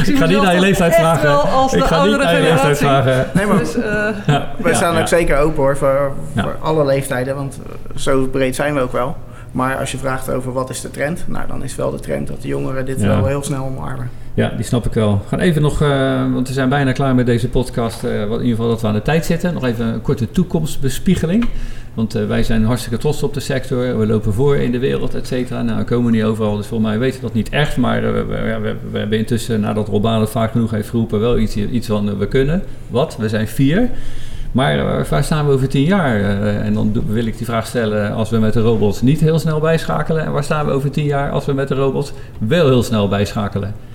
ik, 0.00 0.06
ik 0.06 0.16
ga 0.16 0.26
niet 0.26 0.42
naar 0.42 0.54
je 0.54 0.60
leeftijd 0.60 0.94
vragen. 0.94 1.30
ik 1.78 1.84
ga 1.84 2.04
niet 2.04 2.16
naar 2.16 2.36
je 2.36 2.42
leeftijd 2.42 2.78
vragen. 2.78 3.26
Nee, 3.34 3.46
maar 3.46 3.58
dus, 3.58 3.76
uh, 3.76 3.84
ja. 4.26 4.50
wij 4.56 4.74
staan 4.74 4.98
ook 4.98 5.08
zeker 5.08 5.38
open 5.38 5.62
hoor. 5.62 5.76
Voor, 5.76 6.12
voor 6.36 6.56
alle 6.60 6.84
leeftijden. 6.84 7.34
Want 7.34 7.60
zo 7.96 8.26
breed 8.26 8.54
zijn 8.54 8.74
we 8.74 8.80
ook 8.80 8.92
wel. 8.92 9.16
Maar 9.52 9.76
als 9.76 9.92
je 9.92 9.98
vraagt 9.98 10.30
over 10.30 10.52
wat 10.52 10.70
is 10.70 10.80
de 10.80 10.90
trend, 10.90 11.24
nou 11.26 11.46
dan 11.46 11.62
is 11.62 11.76
wel 11.76 11.90
de 11.90 12.00
trend 12.00 12.28
dat 12.28 12.42
de 12.42 12.48
jongeren 12.48 12.86
dit 12.86 13.00
ja. 13.00 13.06
wel 13.06 13.26
heel 13.26 13.42
snel 13.42 13.64
omarmen. 13.64 14.10
Ja, 14.38 14.52
die 14.56 14.64
snap 14.64 14.86
ik 14.86 14.92
wel. 14.92 15.12
We 15.22 15.28
gaan 15.28 15.40
even 15.40 15.62
nog, 15.62 15.82
uh, 15.82 16.32
want 16.32 16.48
we 16.48 16.54
zijn 16.54 16.68
bijna 16.68 16.92
klaar 16.92 17.14
met 17.14 17.26
deze 17.26 17.48
podcast. 17.48 18.04
Uh, 18.04 18.22
in 18.22 18.30
ieder 18.30 18.48
geval 18.48 18.68
dat 18.68 18.80
we 18.80 18.86
aan 18.86 18.94
de 18.94 19.02
tijd 19.02 19.24
zitten. 19.24 19.54
Nog 19.54 19.64
even 19.64 19.86
een 19.86 20.02
korte 20.02 20.30
toekomstbespiegeling. 20.30 21.48
Want 21.94 22.16
uh, 22.16 22.26
wij 22.26 22.42
zijn 22.42 22.64
hartstikke 22.64 22.98
trots 22.98 23.22
op 23.22 23.34
de 23.34 23.40
sector. 23.40 23.98
We 23.98 24.06
lopen 24.06 24.32
voor 24.32 24.56
in 24.56 24.72
de 24.72 24.78
wereld, 24.78 25.14
et 25.14 25.26
cetera. 25.26 25.62
Nou, 25.62 25.78
we 25.78 25.84
komen 25.84 26.12
niet 26.12 26.22
overal, 26.22 26.56
dus 26.56 26.66
volgens 26.66 26.90
mij 26.90 26.98
weten 26.98 27.20
we 27.20 27.26
dat 27.26 27.34
niet 27.34 27.48
echt. 27.48 27.76
Maar 27.76 28.02
we, 28.02 28.24
we, 28.24 28.76
we, 28.90 28.98
hebben 28.98 29.18
intussen, 29.18 29.60
nadat 29.60 29.88
Robaan 29.88 30.20
het 30.20 30.30
vaak 30.30 30.50
genoeg 30.50 30.70
heeft 30.70 30.88
geroepen, 30.88 31.20
wel 31.20 31.38
iets, 31.38 31.56
iets 31.56 31.86
van 31.86 32.18
we 32.18 32.28
kunnen. 32.28 32.62
Wat? 32.88 33.16
We 33.16 33.28
zijn 33.28 33.48
vier. 33.48 33.90
Maar 34.52 35.06
waar 35.10 35.24
staan 35.24 35.46
we 35.46 35.52
over 35.52 35.68
tien 35.68 35.84
jaar? 35.84 36.20
En 36.60 36.74
dan 36.74 37.04
wil 37.06 37.26
ik 37.26 37.36
die 37.36 37.46
vraag 37.46 37.66
stellen 37.66 38.12
als 38.12 38.30
we 38.30 38.38
met 38.38 38.52
de 38.52 38.60
robots 38.60 39.02
niet 39.02 39.20
heel 39.20 39.38
snel 39.38 39.60
bijschakelen. 39.60 40.24
En 40.24 40.32
waar 40.32 40.44
staan 40.44 40.66
we 40.66 40.72
over 40.72 40.90
tien 40.90 41.04
jaar 41.04 41.30
als 41.30 41.46
we 41.46 41.52
met 41.52 41.68
de 41.68 41.74
robots 41.74 42.12
wel 42.38 42.66
heel 42.66 42.82
snel 42.82 43.08
bijschakelen? 43.08 43.87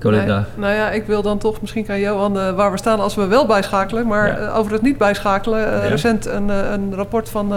Colinda? 0.00 0.46
nou 0.54 0.74
ja, 0.74 0.90
ik 0.90 1.06
wil 1.06 1.22
dan 1.22 1.38
toch, 1.38 1.60
misschien 1.60 1.84
kan 1.84 2.00
Johan 2.00 2.36
uh, 2.36 2.50
waar 2.50 2.70
we 2.70 2.78
staan 2.78 3.00
als 3.00 3.14
we 3.14 3.26
wel 3.26 3.46
bijschakelen. 3.46 4.06
Maar 4.06 4.26
ja. 4.26 4.38
uh, 4.38 4.58
over 4.58 4.72
het 4.72 4.82
niet 4.82 4.98
bijschakelen, 4.98 5.60
uh, 5.60 5.82
ja. 5.82 5.88
recent 5.88 6.26
een, 6.26 6.48
een 6.48 6.94
rapport 6.94 7.28
van, 7.28 7.54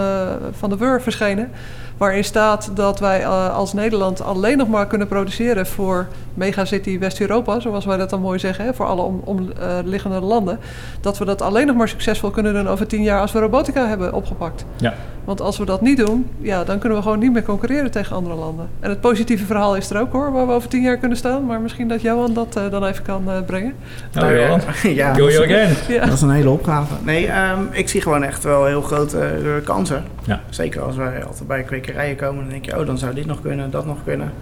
van 0.52 0.70
de 0.70 0.76
WUR 0.76 1.02
verschenen. 1.02 1.50
Waarin 1.96 2.24
staat 2.24 2.70
dat 2.74 3.00
wij 3.00 3.26
als 3.48 3.72
Nederland 3.72 4.22
alleen 4.22 4.58
nog 4.58 4.68
maar 4.68 4.86
kunnen 4.86 5.08
produceren 5.08 5.66
voor 5.66 6.06
megacity 6.34 6.98
West-Europa, 6.98 7.60
zoals 7.60 7.84
wij 7.84 7.96
dat 7.96 8.10
dan 8.10 8.20
mooi 8.20 8.38
zeggen, 8.38 8.64
hè, 8.64 8.74
voor 8.74 8.86
alle 8.86 9.02
omliggende 9.24 10.20
om, 10.20 10.24
landen. 10.24 10.58
Dat 11.00 11.18
we 11.18 11.24
dat 11.24 11.42
alleen 11.42 11.66
nog 11.66 11.76
maar 11.76 11.88
succesvol 11.88 12.30
kunnen 12.30 12.54
doen 12.54 12.68
over 12.68 12.86
tien 12.86 13.02
jaar 13.02 13.20
als 13.20 13.32
we 13.32 13.38
robotica 13.38 13.86
hebben 13.86 14.12
opgepakt. 14.12 14.64
Ja. 14.76 14.94
Want 15.24 15.40
als 15.40 15.58
we 15.58 15.64
dat 15.64 15.80
niet 15.80 15.96
doen, 15.96 16.26
ja, 16.40 16.64
dan 16.64 16.78
kunnen 16.78 16.98
we 16.98 17.04
gewoon 17.04 17.18
niet 17.18 17.32
meer 17.32 17.42
concurreren 17.42 17.90
tegen 17.90 18.16
andere 18.16 18.34
landen. 18.34 18.68
En 18.80 18.90
het 18.90 19.00
positieve 19.00 19.44
verhaal 19.44 19.76
is 19.76 19.90
er 19.90 20.00
ook 20.00 20.12
hoor, 20.12 20.32
waar 20.32 20.46
we 20.46 20.52
over 20.52 20.68
tien 20.68 20.82
jaar 20.82 20.96
kunnen 20.96 21.18
staan. 21.18 21.46
Maar 21.46 21.60
misschien 21.60 21.88
dat 21.88 22.00
Johan 22.00 22.32
dat 22.34 22.56
uh, 22.56 22.70
dan 22.70 22.84
even 22.84 23.04
kan 23.04 23.22
uh, 23.28 23.34
brengen. 23.46 23.74
Nou, 24.12 24.38
Johan. 24.38 24.60
ja, 24.94 25.14
Go 25.14 25.30
you 25.30 25.44
again. 25.44 25.76
Ja. 25.88 26.04
Dat 26.04 26.14
is 26.14 26.20
een 26.20 26.30
hele 26.30 26.50
opgave. 26.50 26.94
Nee, 27.02 27.28
um, 27.28 27.68
ik 27.70 27.88
zie 27.88 28.00
gewoon 28.00 28.22
echt 28.22 28.42
wel 28.42 28.64
heel 28.64 28.82
grote 28.82 29.38
uh, 29.42 29.64
kansen. 29.64 30.04
Ja. 30.24 30.40
Zeker 30.48 30.80
als 30.82 30.96
wij 30.96 31.24
altijd 31.24 31.48
bij 31.48 31.64
kwekerijen 31.84 32.16
komen, 32.16 32.42
dan 32.42 32.50
denk 32.50 32.64
je, 32.64 32.78
oh, 32.78 32.86
dan 32.86 32.98
zou 32.98 33.14
dit 33.14 33.26
nog 33.26 33.40
kunnen, 33.40 33.70
dat 33.70 33.86
nog 33.86 34.04
kunnen. 34.04 34.32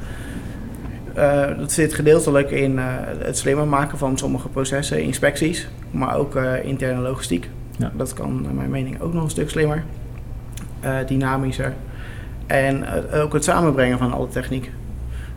Uh, 1.16 1.59
dat 1.59 1.72
zit 1.72 1.95
gedeeltelijk 1.95 2.51
in 2.51 2.72
uh, 2.72 2.84
het 3.18 3.38
slimmer 3.38 3.66
maken 3.66 3.99
van 3.99 4.18
sommige 4.18 4.49
processen, 4.49 5.03
inspecties, 5.03 5.68
maar 5.90 6.16
ook 6.16 6.36
uh, 6.36 6.64
interne 6.64 7.01
logistiek. 7.01 7.49
Ja. 7.78 7.93
Dat 7.97 8.14
kan 8.14 8.43
naar 8.43 8.55
mijn 8.55 8.70
mening 8.70 9.01
ook 9.01 9.12
nog 9.12 9.22
een 9.22 9.30
stuk 9.30 9.51
slimmer, 9.51 9.82
dynamischer. 11.07 11.72
En 12.47 12.84
ook 13.12 13.32
het 13.32 13.45
samenbrengen 13.45 13.99
van 13.99 14.12
alle 14.12 14.28
techniek. 14.28 14.70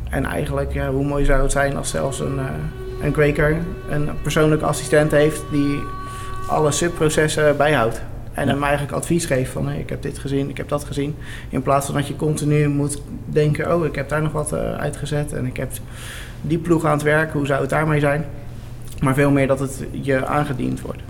En 0.10 0.26
eigenlijk, 0.26 0.74
ja, 0.74 0.90
hoe 0.90 1.06
mooi 1.06 1.26
zou 1.26 1.42
het 1.42 1.52
zijn 1.52 1.78
als 1.78 1.90
zelfs 1.90 2.20
een, 2.20 2.40
een 3.02 3.12
kweker 3.12 3.58
een 3.90 4.10
persoonlijke 4.22 4.66
assistent 4.66 5.12
heeft 5.12 5.44
die 5.52 5.80
alle 6.48 6.72
subprocessen 6.72 7.58
bijhoudt. 7.58 8.02
En 8.36 8.48
hem 8.48 8.64
eigenlijk 8.64 8.94
advies 8.94 9.26
geeft 9.26 9.52
van 9.52 9.68
hey, 9.68 9.80
ik 9.80 9.90
heb 9.90 10.02
dit 10.02 10.20
gezien, 10.20 10.50
ik 10.50 10.58
heb 10.58 10.70
dat 10.70 10.84
gezien. 10.84 11.16
In 11.50 11.62
plaats 11.62 11.86
van 11.86 11.96
dat 11.96 12.08
je 12.08 12.16
continu 12.16 12.68
moet 12.68 13.02
denken, 13.26 13.76
oh 13.76 13.86
ik 13.86 13.96
heb 13.96 14.10
daar 14.10 14.22
nog 14.22 14.32
wat 14.32 14.54
uh, 14.54 14.76
uitgezet 14.76 15.34
en 15.34 15.46
ik 15.46 15.58
heb 15.58 15.72
die 16.42 16.58
ploeg 16.58 16.86
aan 16.86 16.92
het 16.92 17.04
werk, 17.04 17.34
hoe 17.34 17.46
zou 17.46 17.62
het 17.62 17.70
daarmee 17.70 18.00
zijn? 18.00 18.26
Maar 19.02 19.14
veel 19.14 19.32
meer 19.32 19.48
dat 19.48 19.60
het 19.60 19.86
je 19.92 20.26
aangediend 20.26 20.82
wordt, 20.82 21.02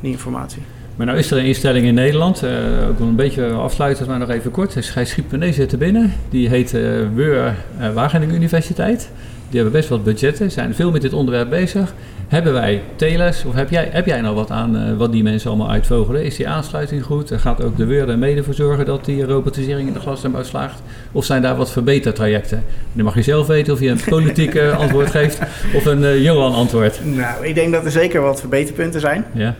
die 0.00 0.10
informatie. 0.10 0.62
Maar 0.96 1.06
nou 1.06 1.18
is 1.18 1.30
er 1.30 1.38
een 1.38 1.44
instelling 1.44 1.86
in 1.86 1.94
Nederland, 1.94 2.44
uh, 2.44 2.88
ook 2.88 2.98
wel 2.98 3.08
een 3.08 3.16
beetje 3.16 3.50
afsluitend, 3.50 4.08
maar 4.08 4.18
nog 4.18 4.30
even 4.30 4.50
kort. 4.50 4.76
Gijs 4.86 5.10
Schiepenee 5.10 5.52
zit 5.52 5.72
er 5.72 5.78
binnen. 5.78 6.12
Die 6.28 6.48
heet 6.48 6.74
uh, 6.74 7.16
uh, 7.16 7.52
Wageningen 7.94 8.34
Universiteit. 8.34 9.10
Die 9.50 9.60
hebben 9.60 9.72
best 9.72 9.88
wat 9.88 10.04
budgetten, 10.04 10.50
zijn 10.50 10.74
veel 10.74 10.90
met 10.90 11.02
dit 11.02 11.12
onderwerp 11.12 11.50
bezig. 11.50 11.94
Hebben 12.28 12.52
wij 12.52 12.82
telers, 12.96 13.44
of 13.44 13.54
heb 13.54 13.70
jij, 13.70 13.88
heb 13.92 14.06
jij 14.06 14.20
nou 14.20 14.34
wat 14.34 14.50
aan 14.50 14.76
uh, 14.76 14.96
wat 14.96 15.12
die 15.12 15.22
mensen 15.22 15.48
allemaal 15.48 15.70
uitvogelen? 15.70 16.24
Is 16.24 16.36
die 16.36 16.48
aansluiting 16.48 17.02
goed? 17.02 17.32
Gaat 17.34 17.64
ook 17.64 17.76
de 17.76 17.84
WUR 17.84 18.08
er 18.08 18.18
mede 18.18 18.42
voor 18.42 18.54
zorgen 18.54 18.84
dat 18.84 19.04
die 19.04 19.24
robotisering 19.24 19.88
in 19.88 19.94
de 19.94 20.00
glastuinbouw 20.00 20.42
slaagt? 20.42 20.82
Of 21.12 21.24
zijn 21.24 21.42
daar 21.42 21.56
wat 21.56 21.70
verbetertrajecten? 21.70 22.64
Dan 22.92 23.04
mag 23.04 23.14
je 23.14 23.22
zelf 23.22 23.46
weten 23.46 23.72
of 23.72 23.80
je 23.80 23.88
een 23.88 24.00
politiek 24.16 24.54
uh, 24.54 24.78
antwoord 24.78 25.10
geeft 25.10 25.38
of 25.74 25.84
een 25.84 26.02
uh, 26.02 26.22
Johan 26.22 26.54
antwoord. 26.54 27.00
Nou, 27.04 27.46
ik 27.46 27.54
denk 27.54 27.72
dat 27.72 27.84
er 27.84 27.90
zeker 27.90 28.20
wat 28.20 28.40
verbeterpunten 28.40 29.00
zijn. 29.00 29.24
Ja. 29.32 29.56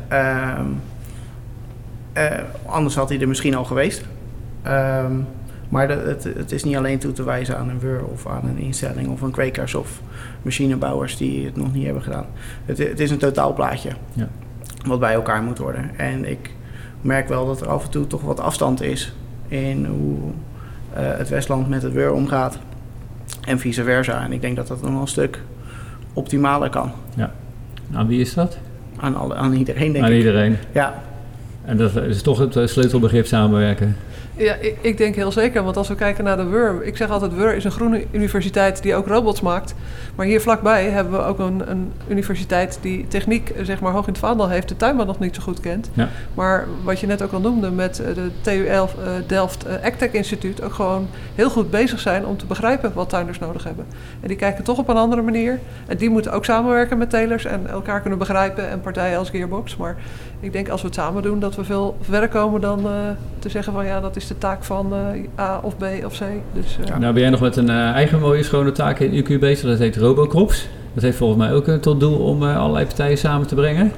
Uh, 2.17 2.25
anders 2.67 2.95
had 2.95 3.09
hij 3.09 3.21
er 3.21 3.29
misschien 3.29 3.55
al 3.55 3.65
geweest. 3.65 4.03
Um, 4.67 5.27
maar 5.71 5.89
de, 5.89 5.95
het, 5.95 6.25
het, 6.25 6.53
is 6.53 6.65
niet 6.65 6.77
alleen 6.77 6.99
toe 6.99 7.13
te 7.13 7.23
wijzen 7.23 7.59
aan 7.59 7.69
een 7.69 7.81
WUR 7.81 8.05
of 8.05 8.27
aan 8.27 8.49
een 8.49 8.59
instelling 8.59 9.09
of 9.09 9.21
een 9.21 9.31
kwekers 9.31 9.75
of 9.75 10.01
machinebouwers 10.43 11.17
die 11.17 11.45
het 11.45 11.57
nog 11.57 11.73
niet 11.73 11.85
hebben 11.85 12.03
gedaan. 12.03 12.27
Het, 12.65 12.79
het 12.79 13.01
is 13.01 13.11
een 13.11 13.19
totaalplaatje 13.19 13.91
ja. 14.13 14.29
wat 14.87 15.01
bij 15.01 15.13
elkaar 15.13 15.43
moet 15.43 15.59
worden. 15.59 15.91
En 15.97 16.31
ik 16.31 16.51
merk 17.01 17.29
wel 17.29 17.47
dat 17.47 17.61
er 17.61 17.69
af 17.69 17.85
en 17.85 17.91
toe 17.91 18.07
toch 18.07 18.23
wat 18.23 18.41
afstand 18.41 18.83
is 18.83 19.13
in 19.49 19.85
hoe 19.85 20.19
uh, 20.19 21.17
het 21.19 21.29
Westland 21.29 21.69
met 21.69 21.83
het 21.83 21.93
WUR 21.93 22.13
omgaat 22.13 22.59
en 23.41 23.59
vice 23.59 23.83
versa. 23.83 24.25
En 24.25 24.33
ik 24.33 24.41
denk 24.41 24.57
dat 24.57 24.67
dat 24.67 24.83
nog 24.83 24.93
wel 24.93 25.01
een 25.01 25.09
stuk 25.09 25.41
optimaler 26.13 26.71
kan. 26.71 26.93
Ja. 27.17 27.33
Aan 27.93 28.07
wie 28.07 28.21
is 28.21 28.35
dat? 28.35 28.59
Aan, 28.97 29.17
alle, 29.17 29.35
aan 29.35 29.53
iedereen, 29.53 29.93
denk 29.93 30.05
aan 30.05 30.11
ik. 30.11 30.17
iedereen. 30.17 30.57
Ja. 30.73 31.03
En 31.65 31.77
dat 31.77 31.97
is 31.97 32.23
toch 32.23 32.39
het 32.39 32.71
sleutelbegrip 32.71 33.27
samenwerken. 33.27 33.97
Ja, 34.41 34.55
ik, 34.55 34.77
ik, 34.81 34.97
denk 34.97 35.15
heel 35.15 35.33
zeker. 35.33 35.63
Want 35.63 35.77
als 35.77 35.89
we 35.89 35.95
kijken 35.95 36.25
naar 36.25 36.37
de 36.37 36.45
WUR... 36.45 36.83
Ik 36.83 36.97
zeg 36.97 37.11
altijd, 37.11 37.35
WUR 37.35 37.55
is 37.55 37.65
een 37.65 37.71
groene 37.71 38.05
universiteit 38.13 38.83
die 38.83 38.95
ook 38.95 39.07
robots 39.07 39.41
maakt. 39.41 39.75
Maar 40.15 40.27
hier 40.27 40.41
vlakbij 40.41 40.85
hebben 40.85 41.13
we 41.13 41.25
ook 41.25 41.39
een, 41.39 41.71
een 41.71 41.93
universiteit 42.09 42.79
die 42.81 43.09
techniek 43.09 43.53
zeg 43.63 43.81
maar, 43.81 43.93
hoog 43.93 44.07
in 44.07 44.13
het 44.13 44.21
vaandel 44.21 44.49
heeft. 44.49 44.69
De 44.69 44.77
tuinbouw 44.77 45.07
nog 45.07 45.19
niet 45.19 45.35
zo 45.35 45.43
goed 45.43 45.61
kent. 45.61 45.91
Ja. 45.93 46.09
Maar 46.35 46.67
wat 46.85 47.01
je 47.01 47.07
net 47.07 47.23
ook 47.23 47.33
al 47.33 47.41
noemde 47.41 47.71
met 47.71 47.97
de 47.97 48.31
TU 48.41 48.69
Delft 49.27 49.67
uh, 49.67 49.73
ACTEC 49.85 50.13
Instituut... 50.13 50.63
ook 50.63 50.73
gewoon 50.73 51.09
heel 51.35 51.51
goed 51.51 51.71
bezig 51.71 52.01
zijn 52.01 52.27
om 52.27 52.37
te 52.37 52.47
begrijpen 52.47 52.93
wat 52.95 53.09
tuinders 53.09 53.39
nodig 53.39 53.65
hebben. 53.65 53.87
En 54.21 54.29
die 54.29 54.37
kijken 54.37 54.65
toch 54.65 54.79
op 54.79 54.89
een 54.89 54.97
andere 54.97 55.23
manier. 55.23 55.59
En 55.87 55.97
die 55.97 56.11
moeten 56.11 56.33
ook 56.33 56.45
samenwerken 56.45 56.99
met 56.99 57.11
telers 57.11 57.45
en 57.45 57.67
elkaar 57.67 58.01
kunnen 58.01 58.19
begrijpen. 58.19 58.71
En 58.71 58.81
partijen 58.81 59.19
als 59.19 59.31
Gearbox. 59.31 59.77
Maar 59.77 59.97
ik 60.41 60.53
denk 60.53 60.69
als 60.69 60.81
we 60.81 60.87
het 60.87 60.97
samen 60.97 61.23
doen 61.23 61.41
dat 61.41 61.57
we 61.57 61.65
veel 61.65 61.97
verder 62.01 62.29
komen 62.29 62.61
dan 62.61 62.79
uh, 62.79 62.93
te 63.39 63.49
zeggen 63.49 63.73
van... 63.73 63.85
ja, 63.85 64.01
dat 64.01 64.17
is 64.17 64.27
de 64.27 64.39
taak 64.39 64.65
van 64.65 64.93
uh, 64.93 65.45
A 65.45 65.61
of 65.63 65.77
B 65.77 65.85
of 66.05 66.19
C. 66.19 66.23
Dus, 66.53 66.79
uh, 66.81 66.87
ja. 66.87 66.99
Nou 66.99 67.13
ben 67.13 67.23
jij 67.23 67.31
nog 67.31 67.41
met 67.41 67.57
een 67.57 67.71
eigen 67.71 68.21
mooie 68.21 68.43
schone 68.43 68.73
taak 68.73 68.99
in 68.99 69.25
UQ 69.25 69.39
bezig. 69.39 69.69
Dat 69.69 69.79
heet 69.79 69.97
Robocrops. 69.97 70.69
Dat 70.95 71.03
heeft 71.03 71.17
volgens 71.17 71.39
mij 71.39 71.53
ook 71.53 71.67
tot 71.67 72.01
doel 72.01 72.19
om 72.19 72.43
allerlei 72.43 72.87
partijen 72.87 73.19
samen 73.19 73.47
te 73.47 73.55
brengen. 73.55 73.93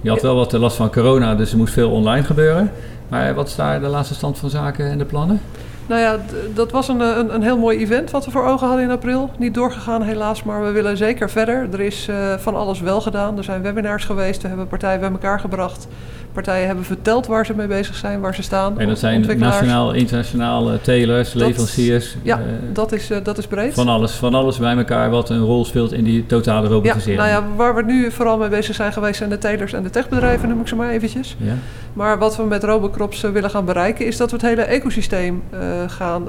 Je 0.00 0.08
had 0.08 0.22
wel 0.22 0.34
wat 0.34 0.52
last 0.52 0.76
van 0.76 0.90
corona, 0.90 1.34
dus 1.34 1.52
er 1.52 1.58
moest 1.58 1.72
veel 1.72 1.90
online 1.90 2.24
gebeuren. 2.24 2.70
Maar 3.08 3.34
wat 3.34 3.48
is 3.48 3.56
daar 3.56 3.80
de 3.80 3.86
laatste 3.86 4.14
stand 4.14 4.38
van 4.38 4.50
zaken 4.50 4.90
en 4.90 4.98
de 4.98 5.04
plannen? 5.04 5.40
Nou 5.86 6.00
ja, 6.00 6.18
dat 6.54 6.70
was 6.70 6.88
een, 6.88 7.00
een, 7.00 7.34
een, 7.34 7.42
heel 7.42 7.58
mooi 7.58 7.78
event 7.78 8.10
wat 8.10 8.24
we 8.24 8.30
voor 8.30 8.44
ogen 8.44 8.66
hadden 8.66 8.84
in 8.84 8.90
april. 8.90 9.30
Niet 9.38 9.54
doorgegaan 9.54 10.02
helaas, 10.02 10.42
maar 10.42 10.64
we 10.64 10.70
willen 10.70 10.96
zeker 10.96 11.30
verder. 11.30 11.68
Er 11.72 11.80
is 11.80 12.06
uh, 12.10 12.34
van 12.34 12.54
alles 12.54 12.80
wel 12.80 13.00
gedaan. 13.00 13.36
Er 13.36 13.44
zijn 13.44 13.62
webinars 13.62 14.04
geweest, 14.04 14.42
we 14.42 14.48
hebben 14.48 14.66
partijen 14.66 15.00
bij 15.00 15.10
elkaar 15.10 15.40
gebracht. 15.40 15.88
Partijen 16.32 16.66
hebben 16.66 16.84
verteld 16.84 17.26
waar 17.26 17.46
ze 17.46 17.54
mee 17.54 17.66
bezig 17.66 17.94
zijn, 17.94 18.20
waar 18.20 18.34
ze 18.34 18.42
staan. 18.42 18.80
En 18.80 18.88
dat 18.88 18.98
zijn 18.98 19.38
nationaal, 19.38 19.92
internationaal, 19.92 20.72
uh, 20.72 20.78
telers, 20.78 21.32
dat, 21.32 21.42
leveranciers. 21.42 22.16
Ja, 22.22 22.38
uh, 22.38 22.44
dat, 22.72 22.92
is, 22.92 23.10
uh, 23.10 23.18
dat 23.22 23.38
is 23.38 23.46
breed. 23.46 23.74
Van 23.74 23.88
alles, 23.88 24.12
van 24.12 24.34
alles 24.34 24.58
bij 24.58 24.76
elkaar 24.76 25.10
wat 25.10 25.30
een 25.30 25.40
rol 25.40 25.64
speelt 25.64 25.92
in 25.92 26.04
die 26.04 26.26
totale 26.26 26.68
robotisering. 26.68 27.20
Ja, 27.20 27.30
nou 27.30 27.44
ja, 27.44 27.56
waar 27.56 27.74
we 27.74 27.82
nu 27.82 28.10
vooral 28.10 28.38
mee 28.38 28.48
bezig 28.48 28.74
zijn 28.74 28.92
geweest 28.92 29.16
zijn 29.16 29.30
de 29.30 29.38
telers 29.38 29.72
en 29.72 29.82
de 29.82 29.90
techbedrijven, 29.90 30.48
noem 30.48 30.60
ik 30.60 30.68
ze 30.68 30.76
maar 30.76 30.90
eventjes. 30.90 31.36
Ja. 31.38 31.54
Maar 31.96 32.18
wat 32.18 32.36
we 32.36 32.42
met 32.42 32.64
Robocrops 32.64 33.20
willen 33.20 33.50
gaan 33.50 33.64
bereiken 33.64 34.06
is 34.06 34.16
dat 34.16 34.30
we 34.30 34.36
het 34.36 34.46
hele 34.46 34.62
ecosysteem 34.62 35.42
gaan, 35.86 36.26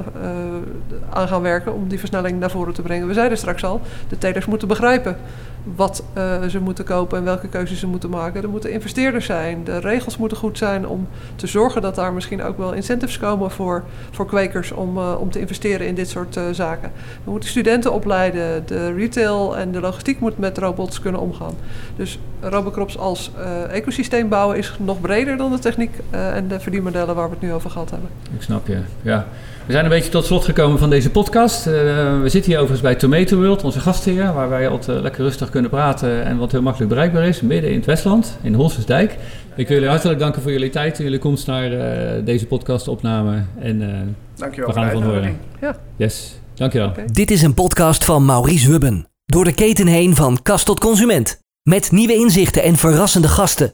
aan 1.10 1.28
gaan 1.28 1.42
werken 1.42 1.74
om 1.74 1.88
die 1.88 2.00
versnelling 2.00 2.40
naar 2.40 2.52
voren 2.52 2.74
te 2.74 2.82
brengen. 2.82 3.08
We 3.08 3.14
zeiden 3.14 3.38
straks 3.38 3.64
al, 3.64 3.82
de 4.10 4.18
telers 4.18 4.46
moeten 4.46 4.68
begrijpen 4.68 5.18
wat 5.76 6.04
uh, 6.18 6.44
ze 6.44 6.60
moeten 6.60 6.86
kopen 6.86 7.18
en 7.18 7.24
welke 7.24 7.48
keuzes 7.48 7.80
ze 7.80 7.88
moeten 7.88 8.10
maken. 8.10 8.44
Er 8.44 8.50
moeten 8.50 8.72
investeerders 8.72 9.26
zijn. 9.26 9.64
De 9.64 9.80
regels 9.80 10.18
moeten 10.18 10.38
goed 10.38 10.58
zijn 10.58 10.88
om 10.88 11.08
te 11.36 11.48
zorgen 11.48 11.82
dat 11.82 11.96
daar 11.96 12.14
misschien 12.14 12.44
ook 12.44 12.58
wel 12.58 12.74
incentives 12.74 13.18
komen 13.18 13.52
voor, 13.52 13.84
voor 14.12 14.26
kwekers 14.26 14.72
om, 14.72 14.98
uh, 14.98 15.16
om 15.20 15.32
te 15.32 15.40
investeren 15.40 15.88
in 15.88 15.96
dit 15.96 16.10
soort 16.10 16.36
uh, 16.36 16.44
zaken. 16.52 16.92
We 17.24 17.32
moeten 17.32 17.50
studenten 17.50 17.94
opleiden. 17.94 18.66
De 18.66 18.94
retail 18.94 19.58
en 19.58 19.72
de 19.72 19.80
logistiek 19.80 20.20
moet 20.20 20.38
met 20.38 20.58
robots 20.58 21.00
kunnen 21.00 21.22
omgaan. 21.22 21.54
Dus 21.96 22.20
Robocrops 22.42 22.98
als 22.98 23.32
ecosysteem 23.70 24.30
bouwen 24.30 24.58
is 24.58 24.76
nog 24.80 25.02
breder 25.02 25.38
dan 25.38 25.52
de 25.52 25.60
techniek 25.60 25.92
en 26.10 26.48
de 26.48 26.60
verdienmodellen 26.60 27.16
waar 27.16 27.30
we 27.30 27.36
het 27.40 27.42
nu 27.42 27.54
over 27.54 27.70
gehad 27.70 27.90
hebben. 27.90 28.10
Ik 28.36 28.42
snap 28.42 28.68
je, 28.68 28.80
ja. 29.02 29.28
We 29.68 29.74
zijn 29.74 29.86
een 29.86 29.92
beetje 29.92 30.12
tot 30.12 30.26
slot 30.26 30.46
gekomen 30.46 30.80
van 30.80 30.90
deze 30.90 31.10
podcast. 31.10 31.68
Uh, 31.68 31.74
we 32.22 32.30
zitten 32.30 32.52
hier 32.52 32.60
overigens 32.60 32.82
bij 32.82 32.96
Tomato 32.96 33.38
World, 33.38 33.64
onze 33.64 33.80
gastheer, 33.80 34.34
waar 34.34 34.50
wij 34.50 34.68
altijd 34.68 34.98
uh, 34.98 35.04
lekker 35.04 35.24
rustig 35.24 35.50
kunnen 35.50 35.70
praten 35.70 36.24
en 36.24 36.38
wat 36.38 36.52
heel 36.52 36.62
makkelijk 36.62 36.90
bereikbaar 36.90 37.28
is, 37.28 37.42
midden 37.42 37.70
in 37.70 37.76
het 37.76 37.86
Westland, 37.86 38.38
in 38.42 38.54
Holsensdijk. 38.54 39.18
Ik 39.56 39.68
wil 39.68 39.78
jullie 39.78 39.90
hartelijk 39.90 40.20
danken 40.20 40.42
voor 40.42 40.52
jullie 40.52 40.70
tijd 40.70 40.98
en 40.98 41.04
jullie 41.04 41.20
komst 41.20 41.48
naar 41.48 41.72
uh, 41.72 42.26
deze 42.26 42.46
podcastopname. 42.46 43.44
En 43.60 44.16
Dankjewel 44.36 44.70
we 44.70 44.76
gaan 44.76 44.86
ervan 44.86 45.04
horen. 45.04 45.38
Ja. 45.62 45.78
Yes, 45.96 46.40
dankjewel. 46.54 46.88
Okay. 46.88 47.06
Dit 47.06 47.32
is 47.32 47.42
een 47.42 47.54
podcast 47.54 48.06
van 48.06 48.26
Maurice 48.26 48.70
Hubben. 48.70 49.08
Door 49.26 49.44
de 49.44 49.54
keten 49.54 49.88
heen 49.88 50.16
van 50.16 50.42
kast 50.42 50.66
tot 50.66 50.80
consument. 50.80 51.40
Met 51.64 51.92
nieuwe 51.92 52.14
inzichten 52.14 52.64
en 52.64 52.76
verrassende 52.76 53.28
gasten 53.28 53.74